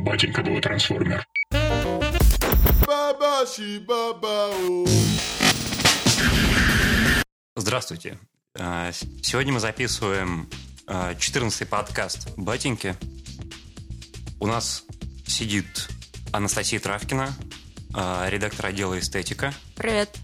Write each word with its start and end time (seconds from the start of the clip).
Батенька 0.00 0.42
был 0.42 0.58
трансформер. 0.60 1.26
Здравствуйте. 7.56 8.18
А, 8.58 8.90
Сегодня 9.22 9.52
мы 9.52 9.60
записываем 9.60 10.48
14-й 10.86 11.66
подкаст 11.66 12.28
«Батеньки». 12.36 12.96
У 14.40 14.46
нас 14.46 14.84
сидит 15.26 15.88
Анастасия 16.32 16.80
Травкина, 16.80 17.28
а, 17.94 18.26
редактор 18.30 18.66
отдела 18.66 18.98
«Эстетика», 18.98 19.52
Привет. 19.76 20.16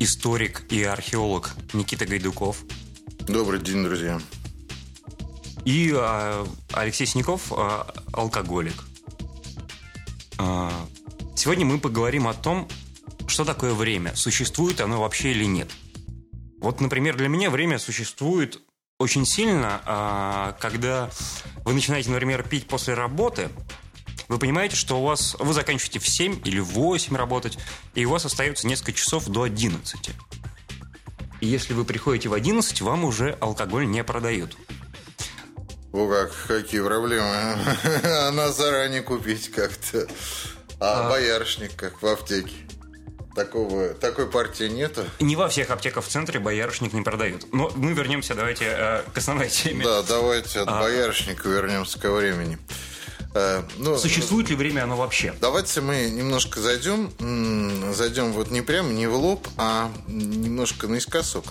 историк 0.00 0.64
и 0.72 0.82
археолог 0.82 1.54
Никита 1.72 2.04
Гайдуков 2.04 2.64
Добрый 3.28 3.60
день, 3.60 3.84
друзья. 3.84 4.20
И 5.68 5.92
а, 5.94 6.46
Алексей 6.72 7.06
Синяков, 7.06 7.52
а, 7.52 7.92
алкоголик. 8.14 8.84
А, 10.38 10.72
Сегодня 11.36 11.66
мы 11.66 11.78
поговорим 11.78 12.26
о 12.26 12.34
том, 12.34 12.66
что 13.26 13.44
такое 13.44 13.74
время, 13.74 14.16
существует 14.16 14.80
оно 14.80 15.02
вообще 15.02 15.30
или 15.32 15.44
нет. 15.44 15.70
Вот, 16.58 16.80
например, 16.80 17.16
для 17.16 17.28
меня 17.28 17.50
время 17.50 17.78
существует 17.78 18.60
очень 18.98 19.24
сильно, 19.24 20.56
когда 20.58 21.08
вы 21.64 21.74
начинаете, 21.74 22.10
например, 22.10 22.42
пить 22.42 22.66
после 22.66 22.94
работы, 22.94 23.50
вы 24.26 24.38
понимаете, 24.38 24.74
что 24.74 25.00
у 25.00 25.04
вас 25.04 25.36
вы 25.38 25.52
заканчиваете 25.52 26.00
в 26.00 26.08
7 26.08 26.40
или 26.44 26.58
в 26.58 26.70
8 26.70 27.14
работать, 27.14 27.56
и 27.94 28.04
у 28.04 28.10
вас 28.10 28.24
остается 28.24 28.66
несколько 28.66 28.94
часов 28.94 29.26
до 29.26 29.44
11. 29.44 30.10
И 31.40 31.46
если 31.46 31.74
вы 31.74 31.84
приходите 31.84 32.28
в 32.28 32.32
11, 32.32 32.80
вам 32.80 33.04
уже 33.04 33.38
алкоголь 33.40 33.86
не 33.86 34.02
продают. 34.02 34.56
О, 35.92 36.06
как, 36.08 36.32
какие 36.46 36.80
проблемы. 36.82 37.56
Она 38.28 38.52
заранее 38.52 39.02
купить 39.02 39.50
как-то. 39.50 40.06
А, 40.80 41.06
А. 41.06 41.10
боярышник, 41.10 41.74
как 41.76 42.02
в 42.02 42.06
аптеке. 42.06 42.54
Такого, 43.34 43.90
такой 43.90 44.28
партии 44.28 44.64
нету. 44.64 45.04
Не 45.20 45.36
во 45.36 45.48
всех 45.48 45.70
аптеках 45.70 46.04
в 46.04 46.08
центре 46.08 46.40
боярышник 46.40 46.92
не 46.92 47.02
продают. 47.02 47.52
Но 47.52 47.70
мы 47.76 47.92
вернемся, 47.92 48.34
давайте, 48.34 48.64
э, 48.66 49.02
к 49.14 49.18
основной 49.18 49.48
теме. 49.48 49.84
Да, 49.84 50.02
давайте 50.02 50.60
от 50.60 50.68
А. 50.68 50.80
боярышника 50.80 51.48
вернемся 51.48 51.98
ко 52.00 52.10
времени. 52.12 52.58
Э, 53.34 53.62
ну, 53.76 53.96
Существует 53.96 54.48
ли 54.50 54.56
время 54.56 54.82
оно 54.84 54.96
вообще? 54.96 55.34
Давайте 55.40 55.80
мы 55.80 56.10
немножко 56.10 56.60
зайдем, 56.60 57.12
зайдем 57.94 58.32
вот 58.32 58.50
не 58.50 58.60
прямо, 58.62 58.90
не 58.90 59.06
в 59.06 59.14
лоб, 59.14 59.46
а 59.56 59.92
немножко 60.08 60.88
наискосок. 60.88 61.44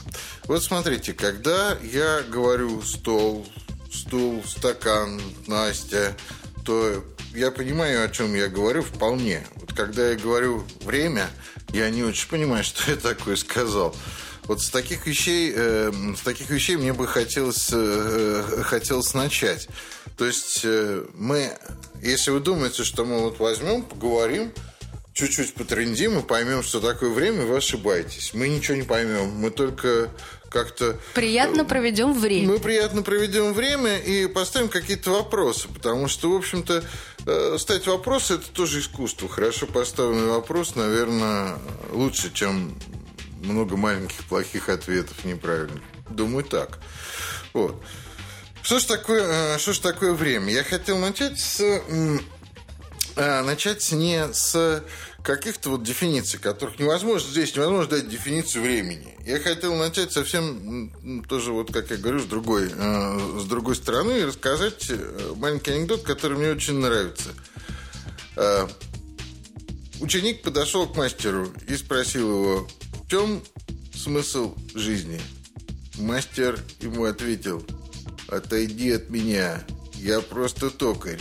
Вот 0.46 0.64
смотрите, 0.64 1.14
когда 1.14 1.78
я 1.84 2.22
говорю 2.28 2.82
стол, 2.82 3.48
стул, 3.92 4.44
стакан, 4.46 5.22
Настя, 5.48 6.16
то 6.66 7.04
я 7.34 7.52
понимаю, 7.52 8.04
о 8.04 8.10
чем 8.10 8.34
я 8.36 8.48
говорю 8.48 8.82
вполне. 8.82 9.46
Вот 9.56 9.74
когда 9.74 10.10
я 10.10 10.16
говорю 10.16 10.66
время, 10.82 11.30
я 11.70 11.90
не 11.90 12.04
очень 12.04 12.30
понимаю, 12.30 12.64
что 12.64 12.92
я 12.92 12.98
такое 12.98 13.36
сказал. 13.36 13.96
Вот 14.44 14.62
с 14.62 14.70
таких 14.70 15.06
вещей, 15.06 15.54
э, 15.54 15.92
с 16.18 16.22
таких 16.22 16.50
вещей 16.50 16.78
мне 16.78 16.94
бы 16.94 17.06
хотелось, 17.06 17.70
э, 17.74 18.64
хотелось 18.64 19.14
начать. 19.14 19.68
То 20.18 20.26
есть 20.26 20.62
э, 20.64 21.04
мы, 21.14 21.52
если 22.02 22.32
вы 22.32 22.40
думаете, 22.40 22.86
что 22.86 23.04
мы 23.04 23.20
вот 23.20 23.40
возьмем, 23.40 23.84
поговорим, 23.84 24.54
чуть-чуть 25.14 25.54
потрендим 25.54 26.20
и 26.20 26.22
поймем, 26.22 26.64
что 26.64 26.80
такое 26.80 27.10
время, 27.10 27.46
вы 27.46 27.58
ошибаетесь. 27.58 28.34
Мы 28.34 28.48
ничего 28.48 28.78
не 28.78 28.84
поймем. 28.84 29.30
Мы 29.32 29.50
только 29.50 30.10
как-то 30.50 30.98
Приятно 31.14 31.66
проведем 31.66 32.14
время. 32.14 32.48
мы 32.54 32.60
приятно 32.60 33.02
проведем 33.02 33.54
время 33.54 33.98
и 33.98 34.28
поставим 34.28 34.70
какие-то 34.70 35.12
вопросы, 35.12 35.68
потому 35.68 36.08
что, 36.08 36.32
в 36.32 36.36
общем-то, 36.36 36.84
э, 37.26 37.58
ставить 37.60 37.88
вопросы– 37.88 38.34
это 38.36 38.50
тоже 38.52 38.80
искусство. 38.80 39.28
Хорошо 39.30 39.66
поставленный 39.68 40.28
вопрос, 40.28 40.76
наверное, 40.76 41.58
лучше, 41.92 42.32
чем 42.34 42.78
много 43.42 43.78
маленьких 43.78 44.24
плохих 44.26 44.70
ответов 44.70 45.24
неправильных. 45.26 45.82
Думаю, 46.10 46.44
так. 46.44 46.80
Вот. 47.54 47.82
Что 48.62 48.80
ж 48.80 48.84
такое, 48.86 49.56
э, 49.56 49.58
что 49.60 49.74
ж 49.74 49.80
такое 49.80 50.14
время? 50.14 50.52
Я 50.52 50.64
хотел 50.64 50.98
начать 50.98 51.40
с... 51.40 51.60
э, 51.62 52.20
Начать 53.16 53.92
не 53.94 54.32
с 54.32 54.84
каких-то 55.28 55.72
вот 55.72 55.84
дефиниций, 55.84 56.40
которых 56.40 56.80
невозможно 56.80 57.30
здесь 57.30 57.54
невозможно 57.54 57.98
дать 57.98 58.08
дефиницию 58.08 58.64
времени. 58.64 59.14
Я 59.26 59.40
хотел 59.40 59.76
начать 59.76 60.14
совсем 60.14 61.26
тоже 61.28 61.52
вот, 61.52 61.74
как 61.74 61.92
я 61.92 61.98
говорю, 61.98 62.22
с 62.22 62.26
другой, 62.26 62.72
э, 62.74 63.40
с 63.42 63.44
другой 63.44 63.76
стороны 63.76 64.22
и 64.22 64.24
рассказать 64.24 64.86
э, 64.90 65.34
маленький 65.36 65.72
анекдот, 65.72 66.04
который 66.04 66.38
мне 66.38 66.52
очень 66.52 66.76
нравится. 66.76 67.32
Э, 68.38 68.70
Ученик 70.00 70.44
подошел 70.44 70.88
к 70.88 70.96
мастеру 70.96 71.52
и 71.68 71.76
спросил 71.76 72.30
его, 72.30 72.68
в 73.04 73.10
чем 73.10 73.44
смысл 73.94 74.56
жизни? 74.76 75.20
Мастер 75.98 76.58
ему 76.80 77.04
ответил, 77.04 77.66
отойди 78.30 78.92
от 78.92 79.10
меня, 79.10 79.62
я 79.96 80.22
просто 80.22 80.70
токарь. 80.70 81.20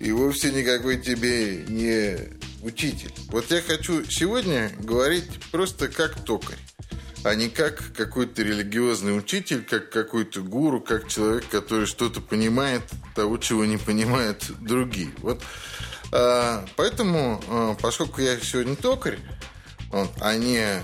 И 0.00 0.10
вовсе 0.10 0.50
никакой 0.50 0.98
тебе 1.00 1.62
не 1.68 2.39
учитель. 2.62 3.12
Вот 3.28 3.50
я 3.50 3.62
хочу 3.62 4.04
сегодня 4.04 4.70
говорить 4.78 5.28
просто 5.50 5.88
как 5.88 6.24
токарь, 6.24 6.58
а 7.24 7.34
не 7.34 7.48
как 7.48 7.92
какой-то 7.96 8.42
религиозный 8.42 9.16
учитель, 9.16 9.62
как 9.62 9.90
какой-то 9.90 10.42
гуру, 10.42 10.80
как 10.80 11.08
человек, 11.08 11.48
который 11.48 11.86
что-то 11.86 12.20
понимает 12.20 12.82
того, 13.14 13.38
чего 13.38 13.64
не 13.64 13.76
понимают 13.76 14.44
другие. 14.60 15.10
Вот 15.18 15.42
а, 16.12 16.64
поэтому, 16.76 17.40
а, 17.48 17.74
поскольку 17.80 18.20
я 18.20 18.38
сегодня 18.40 18.76
токарь, 18.76 19.18
вот, 19.90 20.10
а 20.20 20.36
не 20.36 20.80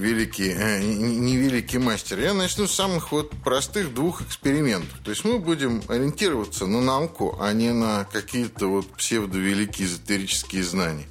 великий, 0.00 0.50
э, 0.50 0.80
не 0.80 1.36
великий 1.36 1.78
мастер, 1.78 2.18
я 2.18 2.34
начну 2.34 2.66
с 2.66 2.74
самых 2.74 3.12
вот 3.12 3.30
простых 3.44 3.94
двух 3.94 4.22
экспериментов. 4.22 4.98
То 5.04 5.10
есть 5.10 5.24
мы 5.24 5.38
будем 5.38 5.82
ориентироваться 5.88 6.66
на 6.66 6.80
науку, 6.80 7.36
а 7.40 7.52
не 7.52 7.72
на 7.72 8.04
какие-то 8.04 8.66
вот 8.66 8.86
псевдовеликие 8.96 9.86
эзотерические 9.86 10.64
знания. 10.64 11.06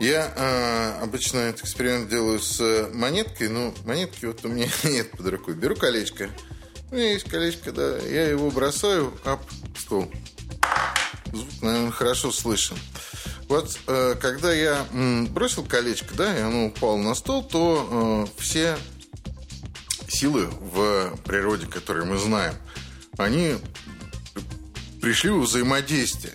Я 0.00 0.32
э, 0.36 1.02
обычно 1.02 1.38
этот 1.38 1.62
эксперимент 1.62 2.10
делаю 2.10 2.40
с 2.40 2.90
монеткой, 2.92 3.48
но 3.48 3.72
монетки 3.84 4.26
вот 4.26 4.44
у 4.44 4.48
меня 4.48 4.66
нет 4.84 5.12
под 5.12 5.26
рукой. 5.28 5.54
Беру 5.54 5.76
колечко. 5.76 6.28
У 6.90 6.96
меня 6.96 7.12
есть 7.12 7.28
колечко, 7.28 7.72
да. 7.72 7.98
Я 7.98 8.28
его 8.28 8.50
бросаю 8.50 9.14
об 9.24 9.40
стол. 9.78 10.10
Звук, 11.32 11.62
наверное, 11.62 11.90
хорошо 11.90 12.32
слышен. 12.32 12.76
Вот 13.48 13.78
э, 13.86 14.14
когда 14.20 14.52
я 14.52 14.86
бросил 15.30 15.64
колечко, 15.64 16.14
да, 16.14 16.36
и 16.36 16.40
оно 16.40 16.66
упало 16.66 16.96
на 16.96 17.14
стол, 17.14 17.42
то 17.44 18.26
э, 18.36 18.40
все 18.40 18.76
силы 20.08 20.46
в 20.46 21.16
природе, 21.24 21.66
которые 21.66 22.06
мы 22.06 22.18
знаем, 22.18 22.54
они 23.18 23.56
пришли 25.00 25.30
в 25.30 25.40
взаимодействие. 25.40 26.34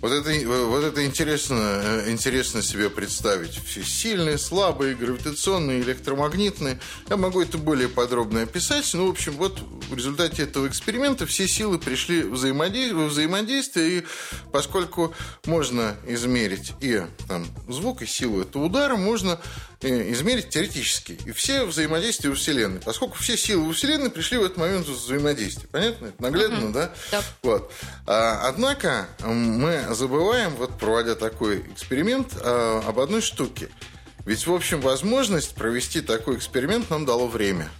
Вот 0.00 0.12
это, 0.12 0.30
вот 0.66 0.82
это 0.82 1.04
интересно, 1.04 1.56
э, 1.56 2.10
интересно 2.10 2.62
себе 2.62 2.88
представить. 2.88 3.60
Все 3.66 3.82
сильные, 3.82 4.38
слабые, 4.38 4.94
гравитационные, 4.94 5.82
электромагнитные. 5.82 6.80
Я 7.10 7.18
могу 7.18 7.42
это 7.42 7.58
более 7.58 7.88
подробно 7.88 8.42
описать. 8.42 8.88
Ну, 8.94 9.08
в 9.08 9.10
общем, 9.10 9.32
вот 9.32 9.60
в 9.90 9.94
результате 9.94 10.44
этого 10.44 10.68
эксперимента 10.68 11.26
все 11.26 11.46
силы 11.46 11.78
пришли 11.78 12.22
в 12.22 12.32
взаимодействие, 12.32 13.06
взаимодействие. 13.06 13.98
И 13.98 14.04
поскольку 14.52 15.14
можно 15.44 15.96
измерить 16.06 16.72
и 16.80 17.02
там, 17.28 17.46
звук, 17.68 18.00
и 18.00 18.06
силу 18.06 18.40
этого 18.40 18.64
удара, 18.64 18.96
можно 18.96 19.32
э, 19.32 19.69
измерить 19.88 20.50
теоретически. 20.50 21.18
И 21.24 21.32
все 21.32 21.64
взаимодействия 21.64 22.30
во 22.30 22.36
Вселенной. 22.36 22.80
Поскольку 22.80 23.16
все 23.16 23.36
силы 23.36 23.66
во 23.66 23.72
Вселенной 23.72 24.10
пришли 24.10 24.38
в 24.38 24.44
этот 24.44 24.58
момент 24.58 24.86
в 24.86 24.92
взаимодействие. 24.92 25.68
Понятно? 25.70 26.06
Это 26.06 26.22
наглядно, 26.22 26.72
да? 26.72 26.92
Да. 27.10 27.22
Вот. 27.42 27.72
А, 28.06 28.48
однако 28.48 29.08
мы 29.20 29.86
забываем, 29.90 30.54
вот 30.56 30.78
проводя 30.78 31.14
такой 31.14 31.60
эксперимент, 31.72 32.34
а, 32.42 32.82
об 32.86 33.00
одной 33.00 33.22
штуке. 33.22 33.68
Ведь, 34.26 34.46
в 34.46 34.52
общем, 34.52 34.80
возможность 34.80 35.54
провести 35.54 36.02
такой 36.02 36.36
эксперимент 36.36 36.90
нам 36.90 37.06
дало 37.06 37.26
время. 37.26 37.70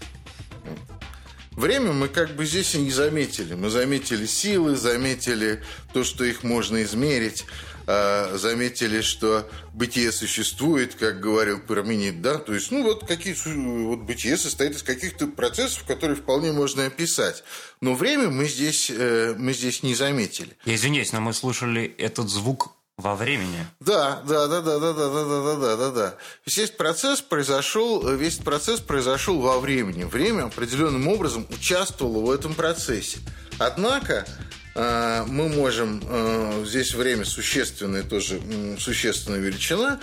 Время 1.52 1.93
мы 1.93 2.08
как 2.08 2.37
бы 2.37 2.47
здесь 2.47 2.75
и 2.75 2.79
не 2.79 2.91
заметили. 2.91 3.55
Мы 3.55 3.69
заметили 3.69 4.25
силы, 4.25 4.76
заметили 4.76 5.62
то, 5.93 6.05
что 6.05 6.25
их 6.25 6.43
можно 6.43 6.82
измерить, 6.82 7.44
а, 7.92 8.37
заметили, 8.37 9.00
что 9.00 9.50
бытие 9.75 10.12
существует, 10.12 10.94
как 10.94 11.19
говорил 11.19 11.58
Парменид, 11.58 12.22
да, 12.22 12.38
то 12.38 12.54
есть, 12.54 12.70
ну, 12.70 12.84
вот 12.84 13.04
какие 13.04 13.34
вот 13.44 14.00
бытие 14.02 14.37
состоит 14.37 14.76
из 14.76 14.84
каких-то 14.84 15.26
процессов, 15.26 15.82
которые 15.88 16.16
вполне 16.16 16.52
можно 16.52 16.87
описать. 16.87 17.42
Но 17.81 17.94
время 17.94 18.31
мы 18.31 18.46
здесь, 18.46 18.92
э, 18.94 19.34
мы 19.37 19.52
здесь 19.54 19.82
не 19.82 19.96
заметили. 19.96 20.56
Я 20.66 20.76
извиняюсь, 20.76 21.12
но 21.12 21.20
мы 21.20 21.32
слушали 21.32 21.92
этот 21.98 22.28
звук 22.28 22.76
во 22.96 23.16
времени. 23.16 23.66
Да, 23.81 24.22
да, 24.25 24.46
да, 24.46 24.60
да, 24.60 24.78
да, 24.78 24.92
да, 24.92 25.08
да, 25.08 25.25
да, 25.25 25.42
да, 25.42 25.56
да, 25.56 25.76
да, 25.76 25.90
да. 25.90 26.14
Весь 26.46 26.70
процесс 26.70 27.20
произошел, 27.20 28.08
весь 28.14 28.37
процесс 28.37 28.78
произошел 28.78 29.40
во 29.40 29.58
времени. 29.58 30.04
Время 30.04 30.44
определенным 30.44 31.08
образом 31.08 31.44
участвовало 31.50 32.25
в 32.25 32.31
этом 32.31 32.54
процессе. 32.54 33.19
Однако 33.58 34.28
мы 34.75 35.49
можем, 35.49 36.02
э, 36.06 36.64
здесь 36.67 36.94
время 36.94 37.25
существенное 37.25 38.02
тоже, 38.02 38.40
существенная 38.78 39.40
величина, 39.40 39.99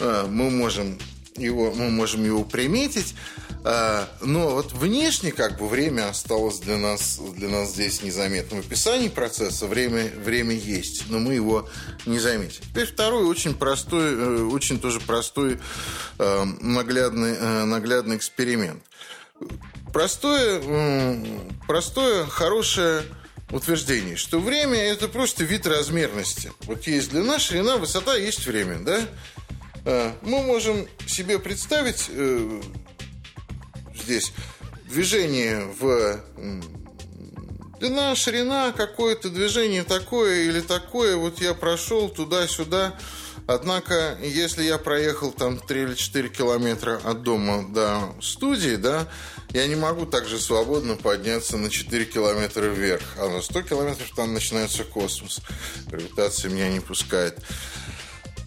мы 0.00 0.50
можем 0.50 0.98
его, 1.36 1.72
мы 1.72 1.90
можем 1.90 2.24
его 2.24 2.44
приметить, 2.44 3.14
но 3.62 4.50
вот 4.50 4.72
внешне 4.72 5.30
как 5.30 5.58
бы 5.58 5.68
время 5.68 6.08
осталось 6.08 6.58
для 6.58 6.76
нас, 6.76 7.20
для 7.36 7.48
нас 7.48 7.70
здесь 7.70 8.02
незаметно. 8.02 8.60
В 8.60 8.66
описании 8.66 9.08
процесса 9.08 9.66
время, 9.66 10.10
время 10.24 10.54
есть, 10.54 11.04
но 11.08 11.18
мы 11.18 11.34
его 11.34 11.68
не 12.06 12.18
заметим. 12.18 12.62
Теперь 12.62 12.86
второй 12.86 13.24
очень 13.24 13.54
простой, 13.54 14.42
очень 14.46 14.80
тоже 14.80 15.00
простой 15.00 15.60
наглядный, 16.18 17.64
наглядный 17.66 18.16
эксперимент. 18.16 18.82
Простое, 19.92 20.60
простое, 21.66 22.26
хорошее 22.26 23.02
утверждение, 23.50 24.16
что 24.16 24.40
время– 24.40 24.78
это 24.78 25.08
просто 25.08 25.44
вид 25.44 25.66
размерности. 25.66 26.52
Вот 26.62 26.86
есть 26.86 27.10
длина, 27.10 27.38
ширина, 27.38 27.76
высота, 27.76 28.14
есть 28.14 28.46
время, 28.46 28.78
да? 28.80 29.00
А, 29.84 30.16
мы 30.22 30.42
можем 30.42 30.86
себе 31.06 31.38
представить 31.38 32.06
э, 32.10 32.62
здесь 34.02 34.32
движение 34.88 35.64
в 35.78 36.20
длина, 37.78 38.14
ширина, 38.14 38.72
какое-то 38.72 39.30
движение 39.30 39.84
такое 39.84 40.44
или 40.44 40.60
такое. 40.60 41.16
Вот 41.16 41.40
я 41.40 41.54
прошел 41.54 42.08
туда-сюда. 42.08 42.94
Однако, 43.48 44.18
если 44.22 44.62
я 44.62 44.76
проехал 44.76 45.32
там 45.32 45.58
3 45.58 45.82
или 45.82 45.94
4 45.94 46.28
километра 46.28 47.00
от 47.02 47.22
дома 47.22 47.66
до 47.66 48.14
студии, 48.20 48.76
да, 48.76 49.08
я 49.54 49.66
не 49.66 49.74
могу 49.74 50.04
также 50.04 50.38
свободно 50.38 50.96
подняться 50.96 51.56
на 51.56 51.70
4 51.70 52.04
километра 52.04 52.66
вверх. 52.66 53.16
А 53.18 53.26
на 53.26 53.40
100 53.40 53.62
километров 53.62 54.12
там 54.14 54.34
начинается 54.34 54.84
космос. 54.84 55.40
Гравитация 55.86 56.50
меня 56.50 56.68
не 56.68 56.80
пускает. 56.80 57.38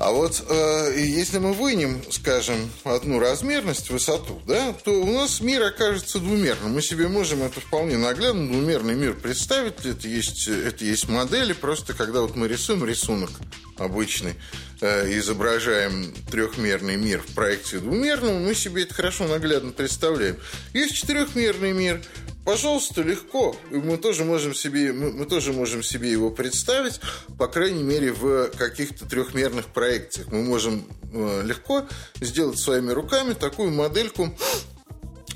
А 0.03 0.11
вот 0.11 0.43
э, 0.49 0.95
если 0.97 1.37
мы 1.37 1.53
вынем, 1.53 2.01
скажем, 2.09 2.71
одну 2.83 3.19
размерность, 3.19 3.91
высоту, 3.91 4.41
да, 4.47 4.73
то 4.73 4.91
у 4.91 5.05
нас 5.05 5.41
мир 5.41 5.61
окажется 5.61 6.17
двумерным. 6.17 6.71
Мы 6.71 6.81
себе 6.81 7.07
можем 7.07 7.43
это 7.43 7.61
вполне 7.61 7.97
наглядно, 7.97 8.47
двумерный 8.47 8.95
мир 8.95 9.13
представить. 9.13 9.85
Это 9.85 10.07
есть, 10.07 10.47
это 10.47 10.83
есть 10.83 11.07
модели, 11.07 11.53
просто 11.53 11.93
когда 11.93 12.21
вот 12.21 12.35
мы 12.35 12.47
рисуем 12.47 12.83
рисунок 12.83 13.29
обычный, 13.77 14.33
э, 14.81 15.19
изображаем 15.19 16.15
трехмерный 16.31 16.97
мир 16.97 17.21
в 17.21 17.35
проекции 17.35 17.77
двумерного, 17.77 18.39
мы 18.39 18.55
себе 18.55 18.83
это 18.83 18.95
хорошо 18.95 19.27
наглядно 19.27 19.71
представляем. 19.71 20.37
Есть 20.73 20.95
четырехмерный 20.95 21.73
мир, 21.73 22.01
Пожалуйста, 22.45 23.03
легко. 23.03 23.55
Мы 23.69 23.97
тоже 23.97 24.23
можем 24.23 24.55
себе, 24.55 24.91
мы, 24.93 25.11
мы 25.11 25.25
тоже 25.25 25.53
можем 25.53 25.83
себе 25.83 26.11
его 26.11 26.31
представить, 26.31 26.99
по 27.37 27.47
крайней 27.47 27.83
мере, 27.83 28.11
в 28.11 28.49
каких-то 28.57 29.05
трехмерных 29.05 29.67
проекциях. 29.67 30.31
Мы 30.31 30.43
можем 30.43 30.87
э, 31.13 31.43
легко 31.43 31.85
сделать 32.19 32.59
своими 32.59 32.91
руками 32.91 33.33
такую 33.33 33.71
модельку, 33.71 34.35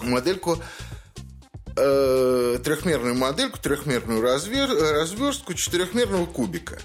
модельку 0.01 0.57
э, 1.77 2.59
трехмерную 2.63 3.13
модельку, 3.13 3.59
трехмерную 3.59 4.21
развер, 4.21 4.69
разверстку 4.69 5.53
четырехмерного 5.53 6.25
кубика. 6.25 6.79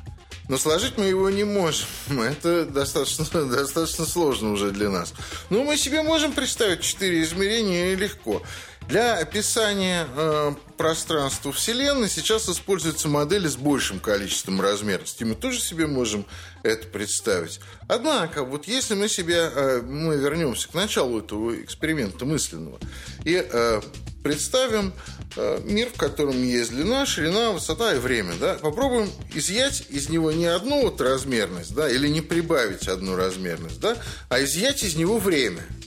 Но 0.51 0.59
сложить 0.59 0.99
мы 0.99 1.05
его 1.05 1.31
не 1.31 1.45
можем. 1.45 1.87
Это 2.09 2.67
достаточно, 2.67 3.25
достаточно 3.47 4.05
сложно 4.05 4.53
уже 4.53 4.71
для 4.71 4.91
нас. 4.91 5.15
Но 5.49 5.63
мы 5.63 5.77
себе 5.77 6.03
можем 6.03 6.33
представить 6.33 6.83
четыре 6.83 7.23
измерения 7.23 7.95
легко. 7.95 8.43
Для 8.91 9.19
описания 9.19 10.09
э, 10.17 10.53
пространства 10.77 11.53
Вселенной 11.53 12.09
сейчас 12.09 12.49
используются 12.49 13.07
модели 13.07 13.47
с 13.47 13.55
большим 13.55 14.01
количеством 14.01 14.61
размерностей. 14.61 15.25
Мы 15.25 15.37
тоже 15.37 15.61
себе 15.61 15.87
можем 15.87 16.27
это 16.65 16.89
представить. 16.89 17.61
Однако, 17.87 18.43
вот 18.43 18.67
если 18.67 18.97
мы 18.97 19.09
себе, 19.09 19.49
э, 19.55 19.81
мы 19.83 20.17
вернемся 20.17 20.69
к 20.69 20.75
началу 20.75 21.21
этого 21.21 21.55
эксперимента 21.63 22.25
мысленного 22.25 22.81
и 23.25 23.47
э, 23.49 23.81
представим 24.25 24.93
э, 25.37 25.61
мир, 25.63 25.91
в 25.95 25.97
котором 25.97 26.43
есть 26.43 26.71
длина, 26.71 27.07
ширина, 27.07 27.53
высота 27.53 27.95
и 27.95 27.99
время, 28.01 28.35
да, 28.41 28.55
попробуем 28.55 29.09
изъять 29.33 29.85
из 29.89 30.09
него 30.09 30.33
не 30.33 30.47
одну 30.47 30.83
вот 30.83 31.01
размерность, 31.01 31.77
да, 31.77 31.89
или 31.89 32.09
не 32.09 32.23
прибавить 32.23 32.89
одну 32.89 33.15
размерность, 33.15 33.79
да, 33.79 33.97
а 34.29 34.43
изъять 34.43 34.83
из 34.83 34.97
него 34.97 35.19
время– 35.19 35.63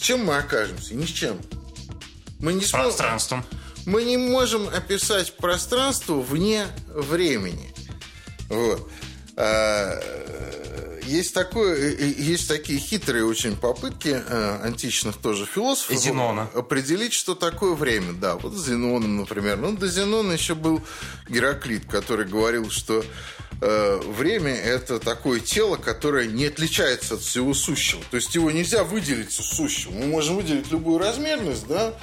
с 0.00 0.02
чем 0.02 0.24
мы 0.24 0.38
окажемся? 0.38 0.94
Ни 0.94 1.04
с 1.04 1.10
чем. 1.10 1.38
Мы 2.38 2.54
не 2.54 2.64
сможем... 2.64 2.86
Пространством. 2.86 3.44
Мы 3.84 4.04
не 4.04 4.16
можем 4.16 4.66
описать 4.66 5.36
пространство 5.36 6.20
вне 6.22 6.66
времени. 6.88 7.70
Вот. 8.48 8.90
А, 9.36 10.00
есть, 11.10 11.34
такое, 11.34 11.96
есть 11.98 12.48
такие 12.48 12.78
хитрые 12.78 13.24
очень 13.24 13.56
попытки 13.56 14.22
э, 14.26 14.60
античных 14.62 15.16
тоже 15.16 15.46
философов 15.46 15.96
Зенона. 15.98 16.48
определить, 16.54 17.12
что 17.12 17.34
такое 17.34 17.74
время. 17.74 18.12
Да, 18.12 18.36
вот 18.36 18.54
с 18.54 18.66
Зеноном, 18.66 19.18
например. 19.18 19.56
Ну, 19.56 19.72
до 19.72 19.88
Зенона 19.88 20.32
еще 20.32 20.54
был 20.54 20.82
Гераклит, 21.28 21.86
который 21.86 22.26
говорил, 22.26 22.70
что 22.70 23.04
э, 23.60 24.00
время– 24.06 24.54
это 24.54 24.98
такое 25.00 25.40
тело, 25.40 25.76
которое 25.76 26.26
не 26.26 26.46
отличается 26.46 27.14
от 27.14 27.20
всего 27.20 27.54
сущего. 27.54 28.02
То 28.10 28.16
есть 28.16 28.34
его 28.34 28.50
нельзя 28.50 28.84
выделить 28.84 29.32
с 29.32 29.56
сущего. 29.56 29.92
Мы 29.92 30.06
можем 30.06 30.36
выделить 30.36 30.70
любую 30.70 30.98
размерность, 30.98 31.66
да, 31.66 31.94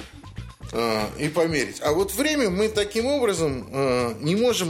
э, 0.72 1.06
и 1.18 1.28
померить. 1.28 1.80
А 1.82 1.92
вот 1.92 2.14
время 2.14 2.50
мы 2.50 2.68
таким 2.68 3.06
образом 3.06 3.68
э, 3.72 4.14
не 4.20 4.36
можем 4.36 4.68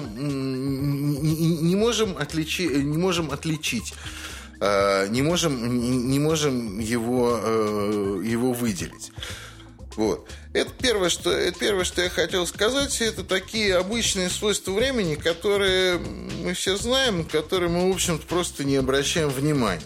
не, 1.18 1.76
можем 1.76 2.16
отличить 2.16 2.70
не 2.70 2.96
можем 2.96 3.30
отличить 3.30 3.92
э, 3.92 4.27
не 4.60 5.22
можем 5.22 6.08
не 6.10 6.18
можем 6.18 6.78
его 6.78 7.38
э, 7.42 8.22
его 8.24 8.52
выделить. 8.52 9.12
Вот. 9.96 10.28
Это 10.52 10.70
первое, 10.80 11.08
что, 11.08 11.32
это 11.32 11.58
первое, 11.58 11.84
что 11.84 12.02
я 12.02 12.08
хотел 12.08 12.46
сказать. 12.46 13.00
Это 13.00 13.24
такие 13.24 13.76
обычные 13.76 14.30
свойства 14.30 14.70
времени, 14.70 15.16
которые 15.16 15.98
мы 15.98 16.54
все 16.54 16.76
знаем, 16.76 17.24
которые 17.24 17.68
мы, 17.68 17.90
в 17.90 17.94
общем-то, 17.94 18.24
просто 18.26 18.62
не 18.62 18.76
обращаем 18.76 19.28
внимания. 19.28 19.82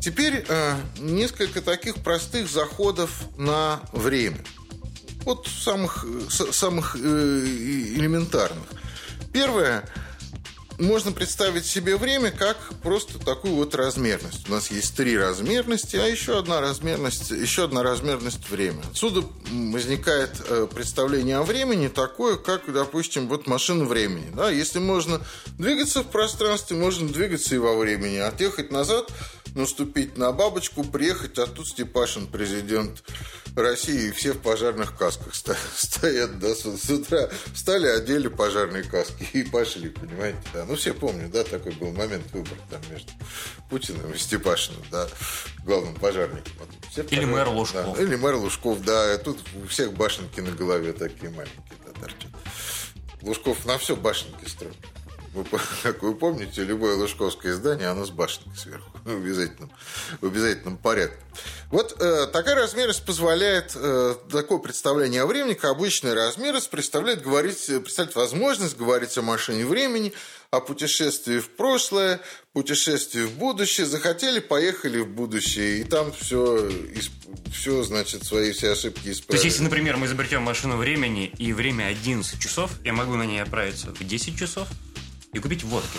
Теперь 0.00 0.44
э, 0.48 0.74
несколько 0.98 1.62
таких 1.62 1.96
простых 1.96 2.50
заходов 2.50 3.10
на 3.36 3.80
время. 3.92 4.44
Вот 5.24 5.46
самых, 5.46 6.04
самых 6.28 6.96
э, 6.96 6.98
элементарных. 6.98 8.66
Первое– 9.32 9.88
можно 10.78 11.12
представить 11.12 11.66
себе 11.66 11.96
время 11.96 12.30
как 12.30 12.56
просто 12.82 13.18
такую 13.18 13.54
вот 13.54 13.74
размерность. 13.74 14.48
У 14.48 14.52
нас 14.52 14.70
есть 14.70 14.96
три 14.96 15.16
размерности, 15.16 15.96
а 15.96 16.06
еще 16.06 16.38
одна 16.38 16.60
размерность, 16.60 17.30
еще 17.30 17.64
одна 17.64 17.82
размерность 17.82 18.48
время. 18.48 18.82
Отсюда 18.90 19.24
возникает 19.50 20.30
э, 20.48 20.66
представление 20.72 21.36
о 21.36 21.42
времени 21.42 21.88
такое, 21.88 22.36
как, 22.36 22.72
допустим, 22.72 23.28
вот 23.28 23.46
машина 23.46 23.84
времени. 23.84 24.30
Да? 24.34 24.50
Если 24.50 24.78
можно 24.78 25.20
двигаться 25.58 26.02
в 26.02 26.06
пространстве, 26.06 26.76
можно 26.76 27.08
двигаться 27.08 27.54
и 27.54 27.58
во 27.58 27.76
времени. 27.76 28.16
Отъехать 28.16 28.70
назад, 28.70 29.10
наступить 29.54 30.16
на 30.18 30.32
бабочку, 30.32 30.84
приехать, 30.84 31.38
а 31.38 31.46
тут 31.46 31.68
Степашин, 31.68 32.26
президент 32.26 33.04
России, 33.56 34.10
все 34.10 34.32
в 34.32 34.40
пожарных 34.40 34.96
касках 34.96 35.34
стоят, 35.76 36.38
да, 36.38 36.54
с 36.54 36.90
утра 36.90 37.30
встали, 37.52 37.86
одели 37.86 38.28
пожарные 38.28 38.82
каски 38.82 39.24
и 39.32 39.44
пошли, 39.44 39.90
понимаете, 39.90 40.38
да. 40.52 40.64
Ну, 40.64 40.74
все 40.74 40.92
помнят, 40.92 41.30
да, 41.30 41.44
такой 41.44 41.72
был 41.72 41.92
момент 41.92 42.30
выбора 42.32 42.58
там 42.70 42.80
между 42.90 43.12
Путиным 43.70 44.12
и 44.12 44.18
Степашиным, 44.18 44.82
да, 44.90 45.06
главным 45.64 45.94
пожарником. 45.94 46.52
Все 46.90 47.02
Или 47.02 47.24
мэр 47.24 47.48
Лужков. 47.48 47.96
Да. 47.96 48.02
Или 48.02 48.16
мэр 48.16 48.36
Лужков, 48.36 48.82
да, 48.82 49.16
тут 49.18 49.38
у 49.62 49.68
всех 49.68 49.92
башенки 49.92 50.40
на 50.40 50.50
голове 50.50 50.92
такие 50.92 51.30
маленькие, 51.30 51.78
да, 51.86 52.00
торчат. 52.00 52.30
Лужков 53.22 53.64
на 53.64 53.78
все 53.78 53.96
башенки 53.96 54.48
строит. 54.48 54.76
Вы, 55.34 55.44
как 55.82 56.02
вы 56.02 56.14
помните, 56.14 56.62
любое 56.62 56.94
лужковское 56.94 57.52
издание, 57.52 57.88
оно 57.88 58.04
с 58.04 58.10
башенкой 58.10 58.56
сверху, 58.56 58.88
в 59.04 59.10
обязательном, 59.10 59.70
в 60.20 60.26
обязательном 60.26 60.78
порядке. 60.78 61.18
Вот 61.70 62.00
э, 62.00 62.28
такая 62.32 62.54
размерность 62.54 63.04
позволяет, 63.04 63.72
э, 63.74 64.14
такое 64.30 64.58
представление 64.58 65.22
о 65.22 65.26
времени, 65.26 65.54
как 65.54 65.72
обычная 65.72 66.14
размерность, 66.14 66.70
представляет, 66.70 67.22
говорить, 67.22 67.66
представляет 67.66 68.14
возможность 68.14 68.76
говорить 68.76 69.18
о 69.18 69.22
машине 69.22 69.66
времени, 69.66 70.12
о 70.52 70.60
путешествии 70.60 71.40
в 71.40 71.50
прошлое, 71.50 72.20
путешествии 72.52 73.22
в 73.22 73.32
будущее. 73.32 73.86
Захотели, 73.86 74.38
поехали 74.38 75.00
в 75.00 75.08
будущее, 75.08 75.80
и 75.80 75.84
там 75.84 76.12
все, 76.12 76.70
все 77.52 77.82
значит, 77.82 78.24
свои 78.24 78.52
все 78.52 78.70
ошибки 78.70 79.08
исправили. 79.08 79.26
То 79.26 79.32
есть, 79.32 79.44
если, 79.46 79.64
например, 79.64 79.96
мы 79.96 80.06
изобретем 80.06 80.42
машину 80.42 80.76
времени, 80.76 81.26
и 81.38 81.52
время 81.52 81.86
11 81.86 82.40
часов, 82.40 82.70
я 82.84 82.92
могу 82.92 83.16
на 83.16 83.24
ней 83.24 83.42
отправиться 83.42 83.92
в 83.92 84.06
10 84.06 84.38
часов? 84.38 84.68
И 85.34 85.38
купить 85.38 85.64
водки. 85.64 85.98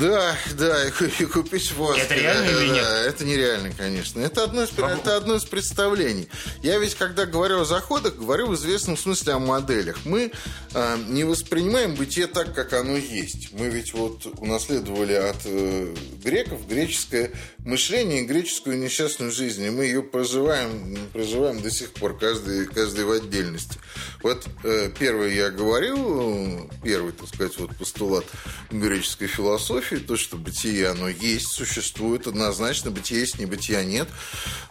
Да, 0.00 0.36
да, 0.58 0.88
и 0.88 0.90
купить 0.90 1.72
воздух. 1.72 2.02
Это 2.02 2.14
реально 2.14 2.50
или 2.50 2.68
нет? 2.70 2.84
Это 2.84 3.24
нереально, 3.24 3.70
конечно. 3.70 4.20
Это 4.20 4.44
одно, 4.44 4.64
из, 4.64 4.70
это 4.76 5.16
одно 5.16 5.36
из 5.36 5.44
представлений. 5.44 6.28
Я 6.62 6.78
ведь, 6.78 6.94
когда 6.96 7.26
говорю 7.26 7.60
о 7.60 7.64
заходах, 7.64 8.16
говорю 8.16 8.48
в 8.48 8.54
известном 8.54 8.96
смысле 8.96 9.34
о 9.34 9.38
моделях. 9.38 9.98
Мы 10.04 10.32
э, 10.74 10.98
не 11.08 11.24
воспринимаем 11.24 11.94
бытие 11.94 12.26
так, 12.26 12.54
как 12.54 12.72
оно 12.72 12.96
есть. 12.96 13.52
Мы 13.52 13.68
ведь 13.68 13.94
вот 13.94 14.26
унаследовали 14.38 15.14
от 15.14 15.36
э, 15.44 15.94
греков 16.24 16.66
греческое 16.66 17.30
мышление 17.64 18.22
и 18.22 18.26
греческую 18.26 18.78
несчастную 18.78 19.32
жизнь. 19.32 19.64
И 19.64 19.70
мы 19.70 19.84
ее 19.86 20.02
проживаем, 20.02 20.98
проживаем 21.12 21.60
до 21.60 21.70
сих 21.70 21.92
пор, 21.92 22.16
каждый, 22.16 22.66
каждый 22.66 23.04
в 23.04 23.10
отдельности. 23.10 23.78
Вот 24.22 24.46
э, 24.62 24.90
первый 24.98 25.34
я 25.34 25.50
говорил, 25.50 26.70
первый, 26.82 27.12
так 27.12 27.28
сказать, 27.28 27.56
вот 27.58 27.74
постулат 27.76 28.24
греческой 28.70 29.28
философии, 29.28 29.96
то, 29.96 30.16
что 30.16 30.36
бытие, 30.36 30.88
оно 30.88 31.08
есть, 31.08 31.48
существует 31.48 32.26
однозначно, 32.26 32.90
бытие 32.90 33.20
есть, 33.20 33.38
не 33.38 33.46
бытия 33.46 33.82
нет. 33.82 34.08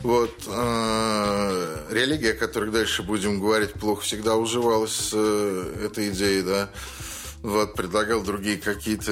Вот. 0.02 0.44
Э, 0.48 1.88
религия, 1.90 2.32
о 2.32 2.38
которой 2.38 2.72
дальше 2.72 3.02
будем 3.04 3.40
говорить, 3.40 3.74
плохо 3.74 4.02
всегда 4.02 4.36
уживалась 4.36 5.10
э, 5.14 5.86
этой 5.86 6.10
идеей, 6.10 6.44
да. 6.44 6.70
Вот, 7.42 7.76
предлагал 7.76 8.24
другие 8.24 8.58
какие-то, 8.58 9.12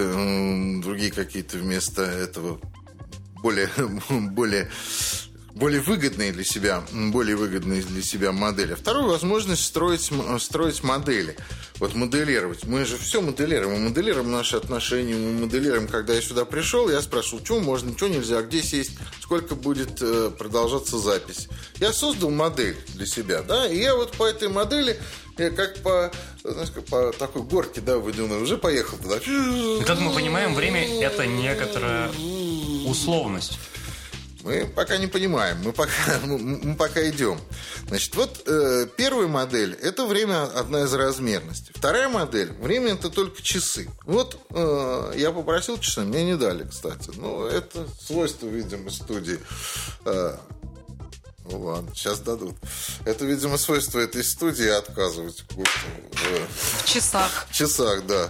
другие 0.81 1.11
какие-то 1.11 1.57
вместо 1.57 2.03
этого 2.03 2.61
более, 3.41 3.69
более 4.09 4.69
более 5.53 5.81
выгодные 5.81 6.31
для 6.31 6.43
себя, 6.43 6.83
более 6.91 7.35
выгодные 7.35 7.81
для 7.81 8.01
себя 8.01 8.31
модели. 8.31 8.73
Вторую 8.73 9.09
возможность 9.09 9.65
строить, 9.65 10.09
строить 10.39 10.83
модели. 10.83 11.35
Вот 11.79 11.95
моделировать. 11.95 12.63
Мы 12.65 12.85
же 12.85 12.97
все 12.97 13.21
моделируем. 13.21 13.73
Мы 13.73 13.89
моделируем 13.89 14.31
наши 14.31 14.55
отношения, 14.55 15.15
мы 15.15 15.45
моделируем, 15.45 15.87
когда 15.87 16.13
я 16.13 16.21
сюда 16.21 16.45
пришел, 16.45 16.89
я 16.89 17.01
спрашивал, 17.01 17.43
что 17.43 17.59
можно, 17.59 17.95
что 17.97 18.07
нельзя, 18.07 18.41
где 18.43 18.61
сесть, 18.61 18.91
сколько 19.19 19.55
будет 19.55 20.01
э, 20.01 20.31
продолжаться 20.37 20.99
запись. 20.99 21.47
Я 21.79 21.91
создал 21.91 22.29
модель 22.29 22.77
для 22.89 23.05
себя, 23.05 23.41
да, 23.41 23.67
и 23.67 23.79
я 23.79 23.95
вот 23.95 24.11
по 24.11 24.27
этой 24.27 24.47
модели 24.47 24.99
я 25.37 25.49
как 25.51 25.81
по, 25.81 26.11
знаешь, 26.43 26.71
как 26.71 26.85
по 26.85 27.11
такой 27.11 27.43
горке, 27.43 27.81
да, 27.81 27.97
выдвинул, 27.97 28.41
уже 28.41 28.57
поехал 28.57 28.97
туда. 28.97 29.17
И 29.17 29.83
как 29.83 29.99
мы 29.99 30.13
понимаем, 30.13 30.53
время– 30.53 30.83
это 31.01 31.25
некоторая 31.25 32.09
условность. 32.85 33.59
Мы 34.43 34.65
пока 34.65 34.97
не 34.97 35.07
понимаем, 35.07 35.57
мы 35.63 35.71
пока, 35.71 35.91
мы 36.25 36.75
пока 36.75 37.07
идем. 37.09 37.39
Значит, 37.87 38.15
вот 38.15 38.41
э, 38.47 38.87
первая 38.97 39.27
модель– 39.27 39.73
это 39.81 40.05
время 40.05 40.43
одна 40.43 40.83
из 40.83 40.93
размерностей. 40.93 41.73
Вторая 41.75 42.09
модель– 42.09 42.51
время– 42.61 42.93
это 42.93 43.09
только 43.09 43.41
часы. 43.41 43.87
Вот 44.03 44.39
э, 44.49 45.13
я 45.17 45.31
попросил 45.31 45.77
часы, 45.77 46.01
мне 46.01 46.23
не 46.25 46.35
дали, 46.35 46.67
кстати. 46.67 47.11
Ну, 47.15 47.45
это 47.45 47.85
свойство, 47.99 48.47
видимо, 48.47 48.89
студии. 48.89 49.39
Э, 50.05 50.37
ну 51.51 51.59
ладно, 51.59 51.91
сейчас 51.93 52.19
дадут. 52.19 52.55
Это, 53.05 53.25
видимо, 53.25 53.57
свойство 53.57 53.99
этой 53.99 54.23
студии 54.23 54.67
отказывать. 54.67 55.43
В, 55.49 56.85
часах. 56.85 57.47
В 57.49 57.53
часах, 57.53 58.05
да. 58.05 58.29